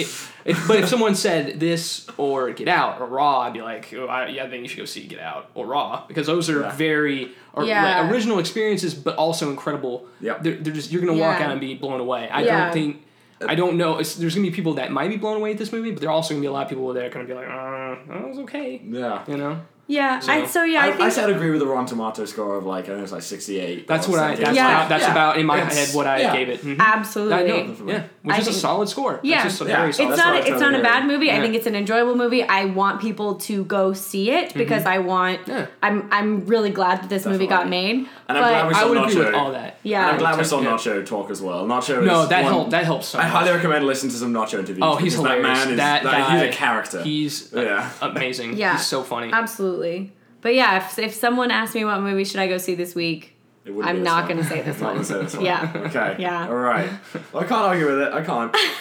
if, 0.46 0.68
but 0.68 0.78
if 0.78 0.88
someone 0.90 1.16
said 1.16 1.60
this 1.60 2.08
or 2.18 2.52
Get 2.52 2.68
Out 2.68 3.02
or 3.02 3.08
Raw, 3.08 3.40
I'd 3.40 3.54
be 3.54 3.64
like, 3.64 3.92
oh, 3.96 4.06
I, 4.06 4.28
yeah, 4.28 4.46
then 4.46 4.62
you 4.62 4.68
should 4.68 4.78
go 4.78 4.86
see 4.86 5.08
Get 5.08 5.20
Out 5.20 5.50
or 5.56 5.66
Raw 5.66 6.06
because 6.08 6.28
those 6.28 6.52
are 6.52 6.62
Yeah. 6.62 6.72
very 6.76 7.32
or, 7.54 7.64
Yeah. 7.64 8.02
like, 8.02 8.12
original 8.12 8.38
experiences, 8.38 8.94
but 8.94 9.16
also 9.16 9.50
incredible. 9.50 10.06
Yeah, 10.22 10.38
They're, 10.38 10.56
they're 10.56 10.72
just 10.74 10.92
you're 10.92 11.02
gonna 11.02 11.14
walk 11.14 11.40
Yeah. 11.40 11.46
out 11.48 11.52
and 11.54 11.60
be 11.60 11.74
blown 11.74 12.00
away. 12.00 12.30
I 12.30 12.44
Yeah. 12.44 12.66
don't 12.66 12.74
think. 12.74 13.02
I 13.48 13.56
don't 13.56 13.76
know. 13.76 13.98
It's, 13.98 14.16
there's 14.16 14.34
gonna 14.36 14.48
be 14.48 14.54
people 14.54 14.76
that 14.76 14.92
might 14.92 15.10
be 15.10 15.18
blown 15.18 15.38
away 15.38 15.52
at 15.52 15.58
this 15.58 15.72
movie, 15.74 15.92
but 15.92 16.00
there 16.00 16.10
are 16.10 16.14
also 16.14 16.34
gonna 16.36 16.42
be 16.42 16.48
a 16.48 16.52
lot 16.52 16.64
of 16.64 16.70
people 16.70 16.94
that 16.94 17.04
are 17.06 17.10
gonna 17.10 17.26
be 17.26 17.34
like, 17.34 17.48
uh, 17.48 17.96
that 18.08 18.28
was 18.30 18.38
okay. 18.40 18.82
Yeah. 18.88 19.24
You 19.28 19.38
know. 19.38 19.62
Yeah. 19.88 20.20
So- 20.20 20.32
I 20.32 20.46
so 20.48 20.64
yeah. 20.64 20.82
I, 20.82 20.88
I, 20.88 20.92
think 20.92 21.02
I 21.02 21.10
said 21.10 21.30
agree 21.30 21.52
with 21.52 21.60
the 21.60 21.68
Rotten 21.68 21.86
Tomato 21.86 22.26
score 22.26 22.56
of 22.58 22.66
like 22.66 22.86
I 22.86 22.88
think 22.88 23.00
it 23.00 23.02
was 23.04 23.12
like 23.12 23.22
sixty 23.22 23.60
eight. 23.60 23.88
That's 23.88 24.08
what 24.08 24.20
I. 24.20 24.36
That's, 24.36 24.56
Yeah. 24.56 24.72
about, 24.78 24.90
that's 24.90 25.04
Yeah. 25.04 25.12
about 25.12 25.38
in 25.38 25.46
my 25.46 25.58
It's- 25.58 25.88
head 25.90 25.96
what 25.96 26.08
I 26.08 26.20
yeah. 26.22 26.34
gave 26.36 26.50
it. 26.50 26.62
Mhm. 26.64 26.80
absolutely. 26.80 27.36
I 27.36 27.44
know. 27.48 27.76
Yeah, 27.88 28.04
which 28.24 28.36
I 28.36 28.40
is 28.40 28.48
a 28.48 28.54
solid 28.54 28.90
score. 28.90 29.20
Yeah. 29.22 29.44
That's 29.44 29.58
just 29.60 29.70
Yeah. 29.70 29.78
very 29.78 29.90
It's 29.90 29.98
solid. 29.98 30.10
it's 30.14 30.18
not 30.24 30.48
it's 30.48 30.60
not 30.62 30.74
a 30.74 30.82
bad 30.82 31.04
agree. 31.04 31.14
movie. 31.14 31.32
I 31.32 31.40
think 31.40 31.54
it's 31.56 31.68
an 31.68 31.76
enjoyable 31.76 32.16
movie. 32.16 32.44
I 32.44 32.66
want 32.66 33.00
people 33.00 33.36
to 33.36 33.64
go 33.66 33.94
see 33.94 34.32
it 34.32 34.54
because 34.56 34.86
I 34.86 34.98
want. 34.98 35.42
Yeah. 35.48 35.68
I'm 35.84 36.08
I'm 36.12 36.46
really 36.48 36.72
glad 36.72 37.04
that 37.04 37.10
this 37.10 37.26
movie 37.26 37.48
got 37.48 37.70
made. 37.70 38.08
And 38.28 38.38
I'm 38.40 38.44
but 38.44 38.50
glad 38.50 38.68
we 38.68 38.74
I 38.74 38.80
saw 38.82 38.90
would 38.90 38.98
agree 38.98 39.16
with 39.18 39.28
Nacho. 39.28 39.38
all 39.38 39.52
that. 39.52 39.78
Yeah. 39.84 40.02
And 40.02 40.12
I'm 40.14 40.18
glad 40.20 40.38
we 40.38 40.44
saw 40.44 40.60
Nacho 40.62 41.06
talk 41.06 41.30
as 41.30 41.42
well. 41.42 41.66
Nacho. 41.68 42.04
No, 42.04 42.24
is 42.24 42.30
that 42.30 42.44
one- 42.44 42.54
helped. 42.54 42.72
That 42.72 42.84
helps 42.86 43.08
so 43.10 43.20
I 43.20 43.24
much. 43.24 43.32
highly 43.32 43.52
recommend 43.52 43.86
listening 43.86 44.12
to 44.14 44.18
some 44.18 44.34
Nacho 44.34 44.54
interviews. 44.60 44.80
Oh, 44.82 44.96
he's 44.96 45.14
because 45.16 45.28
hilarious. 45.32 45.46
That 45.60 45.66
man 45.66 45.70
is 45.72 45.78
that 45.78 46.04
that- 46.04 46.12
guy, 46.28 46.46
he's 46.46 46.56
a 46.56 46.58
character. 46.58 47.04
He's 47.04 47.54
uh, 47.56 47.62
Yeah. 47.62 47.90
amazing. 48.02 48.58
Yeah. 48.58 48.74
he's 48.78 48.88
so 48.88 49.04
funny. 49.04 49.32
Absolutely. 49.32 50.12
But 50.42 50.56
yeah, 50.56 50.78
if, 50.78 50.98
if 51.00 51.14
someone 51.14 51.52
asked 51.52 51.76
me 51.76 51.86
what 51.86 52.00
movie 52.02 52.24
should 52.24 52.40
I 52.40 52.48
go 52.48 52.58
see 52.58 52.74
this 52.76 52.96
week, 52.96 53.36
It 53.64 53.72
wouldn't 53.72 53.90
I'm 53.90 54.00
this 54.00 54.06
not 54.06 54.24
one. 54.24 54.32
going 54.34 54.44
to 54.44 54.50
say 54.50 54.62
this 54.62 54.80
Not 54.80 54.86
one. 54.88 54.96
gonna 54.96 55.06
say 55.06 55.22
this 55.22 55.36
one. 55.36 55.46
Yeah. 55.46 55.72
Okay. 55.88 56.16
Yeah. 56.20 56.48
All 56.48 56.56
right. 56.56 56.90
Well, 57.32 57.44
I 57.44 57.46
can't 57.48 57.62
argue 57.62 57.86
with 57.88 58.00
it. 58.08 58.14
I 58.14 58.22
can't. 58.24 58.56
I 58.56 58.74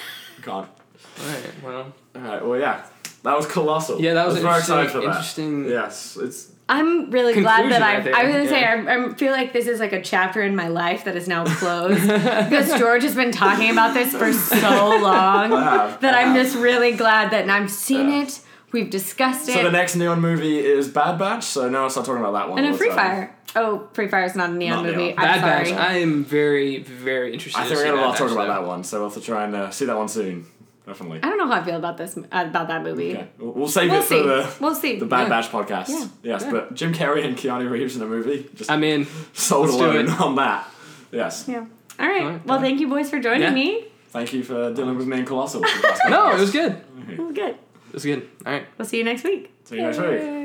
can't. 0.42 0.48
All 0.48 1.26
right. 1.26 1.62
Well, 1.62 1.92
All 2.16 2.20
right. 2.22 2.44
Well, 2.46 2.58
yeah. 2.58 2.84
That 3.22 3.36
was 3.36 3.46
colossal. 3.46 4.00
yeah, 4.00 4.12
that 4.14 4.26
was, 4.26 4.36
I 4.36 4.40
very 4.40 4.54
interesting. 4.56 4.74
excited 4.78 4.92
for 4.92 5.00
that. 5.00 5.06
interesting. 5.08 5.64
Yes, 5.68 6.18
it's 6.20 6.50
I'm 6.68 7.10
really 7.10 7.34
glad 7.40 7.70
that 7.70 7.82
I. 7.82 7.94
right 7.96 8.04
there. 8.04 8.16
I 8.16 8.24
was 8.24 8.32
gonna 8.34 8.48
say 8.48 8.60
Yeah. 8.62 8.84
I, 8.88 9.04
I 9.10 9.14
feel 9.14 9.32
like 9.32 9.52
this 9.52 9.66
is 9.66 9.80
like 9.80 9.92
a 9.92 10.00
chapter 10.02 10.40
in 10.42 10.56
my 10.56 10.68
life 10.68 11.04
that 11.04 11.14
is 11.16 11.28
now 11.28 11.44
closed 11.58 12.00
because 12.00 12.78
George 12.78 13.02
has 13.02 13.14
been 13.14 13.32
talking 13.32 13.70
about 13.70 13.92
this 13.94 14.12
for 14.14 14.32
so 14.32 14.58
long 15.02 15.52
I 15.52 15.62
have, 15.88 16.00
that 16.00 16.14
I 16.14 16.22
I'm 16.22 16.34
just 16.34 16.56
really 16.56 16.92
glad 16.92 17.30
that 17.32 17.48
I've 17.50 17.70
seen 17.70 18.08
Yeah. 18.08 18.22
it. 18.22 18.40
We've 18.72 18.90
discussed 18.90 19.48
it. 19.48 19.52
So 19.52 19.62
the 19.62 19.70
next 19.70 19.94
Neon 19.94 20.20
movie 20.20 20.58
is 20.58 20.88
Bad 20.88 21.16
Batch. 21.18 21.44
So 21.44 21.68
now 21.68 21.84
I'll 21.84 21.90
start 21.90 22.06
talking 22.06 22.20
about 22.22 22.32
that 22.32 22.48
one. 22.50 22.58
and 22.64 22.74
a 22.74 22.76
Free 22.76 22.88
time. 22.88 22.96
Fire. 22.96 23.36
Oh, 23.56 23.88
Free 23.92 24.08
Fire 24.08 24.24
is 24.24 24.34
not 24.34 24.50
a 24.50 24.52
neon 24.54 24.78
Not 24.82 24.86
movie. 24.86 24.96
Neon. 25.08 25.18
I'm 25.18 25.24
Bad 25.24 25.40
sorry. 25.66 25.70
Batch. 25.76 25.90
I 25.90 25.98
am 25.98 26.24
very, 26.24 26.78
very 26.82 27.32
interested. 27.34 27.60
I 27.60 27.64
think 27.66 27.76
we're 27.76 27.82
see 27.84 27.90
gonna 27.90 28.00
Bad 28.10 28.16
talk 28.18 28.30
about 28.32 28.48
that 28.48 28.66
one. 28.66 28.82
So 28.82 28.98
we'll 29.00 29.10
have 29.10 29.18
to 29.22 29.24
try 29.24 29.44
and 29.44 29.54
uh, 29.54 29.70
see 29.70 29.84
that 29.84 29.96
one 29.96 30.08
soon. 30.08 30.46
Definitely. 30.86 31.20
I 31.22 31.28
don't 31.30 31.38
know 31.38 31.46
how 31.46 31.60
I 31.60 31.64
feel 31.64 31.76
about 31.76 31.96
this 31.96 32.16
uh, 32.18 32.22
about 32.30 32.68
that 32.68 32.82
movie. 32.82 33.12
Okay. 33.14 33.28
We'll 33.38 33.52
we'll 33.52 33.68
save 33.68 33.90
We'll 33.90 34.00
it 34.00 34.04
for 34.04 34.08
see. 34.08 34.22
the 34.22 34.54
we'll 34.60 34.74
see. 34.74 34.98
the 34.98 35.06
Bad 35.06 35.22
Yeah. 35.22 35.28
Batch 35.30 35.50
podcast. 35.50 35.88
Yeah. 35.88 36.06
Yes, 36.22 36.42
Yeah. 36.44 36.50
but 36.50 36.74
Jim 36.74 36.92
Carrey 36.92 37.24
and 37.24 37.36
Keanu 37.36 37.70
Reeves 37.70 37.96
in 37.96 38.02
a 38.02 38.06
movie. 38.06 38.48
Just 38.54 38.70
I'm 38.70 38.84
in. 38.84 39.06
sold 39.32 39.66
let's 39.66 39.78
do 39.78 39.84
alone 39.84 40.06
it. 40.08 40.20
on 40.20 40.34
that. 40.36 40.68
Yes. 41.10 41.46
Yeah. 41.48 41.64
All 41.98 42.06
right. 42.06 42.22
All 42.22 42.30
right. 42.32 42.46
Well, 42.46 42.60
thank 42.60 42.80
you, 42.80 42.88
boys, 42.88 43.08
for 43.08 43.18
joining 43.18 43.42
Yeah. 43.42 43.50
me. 43.54 43.86
Thank 44.10 44.32
you 44.32 44.42
for 44.44 44.72
dealing 44.74 44.96
with 44.98 45.06
me 45.08 45.18
and 45.18 45.26
Colossal. 45.26 45.62
for 45.62 45.80
the 45.82 45.88
past 45.88 46.02
No, 46.08 46.30
it 46.32 46.38
was 46.40 46.52
weeks. 46.52 46.52
good. 46.52 46.80
It 47.08 47.18
was 47.18 47.32
good. 47.34 47.54
It 47.54 47.92
was 47.94 48.04
good. 48.04 48.28
All 48.44 48.52
right. 48.52 48.66
We'll 48.78 48.86
see 48.86 48.98
you 48.98 49.04
next 49.04 49.24
week. 49.24 49.52
See 49.64 49.76
you 49.76 49.82
next 49.82 49.98
week. 49.98 50.08
Yay. 50.10 50.43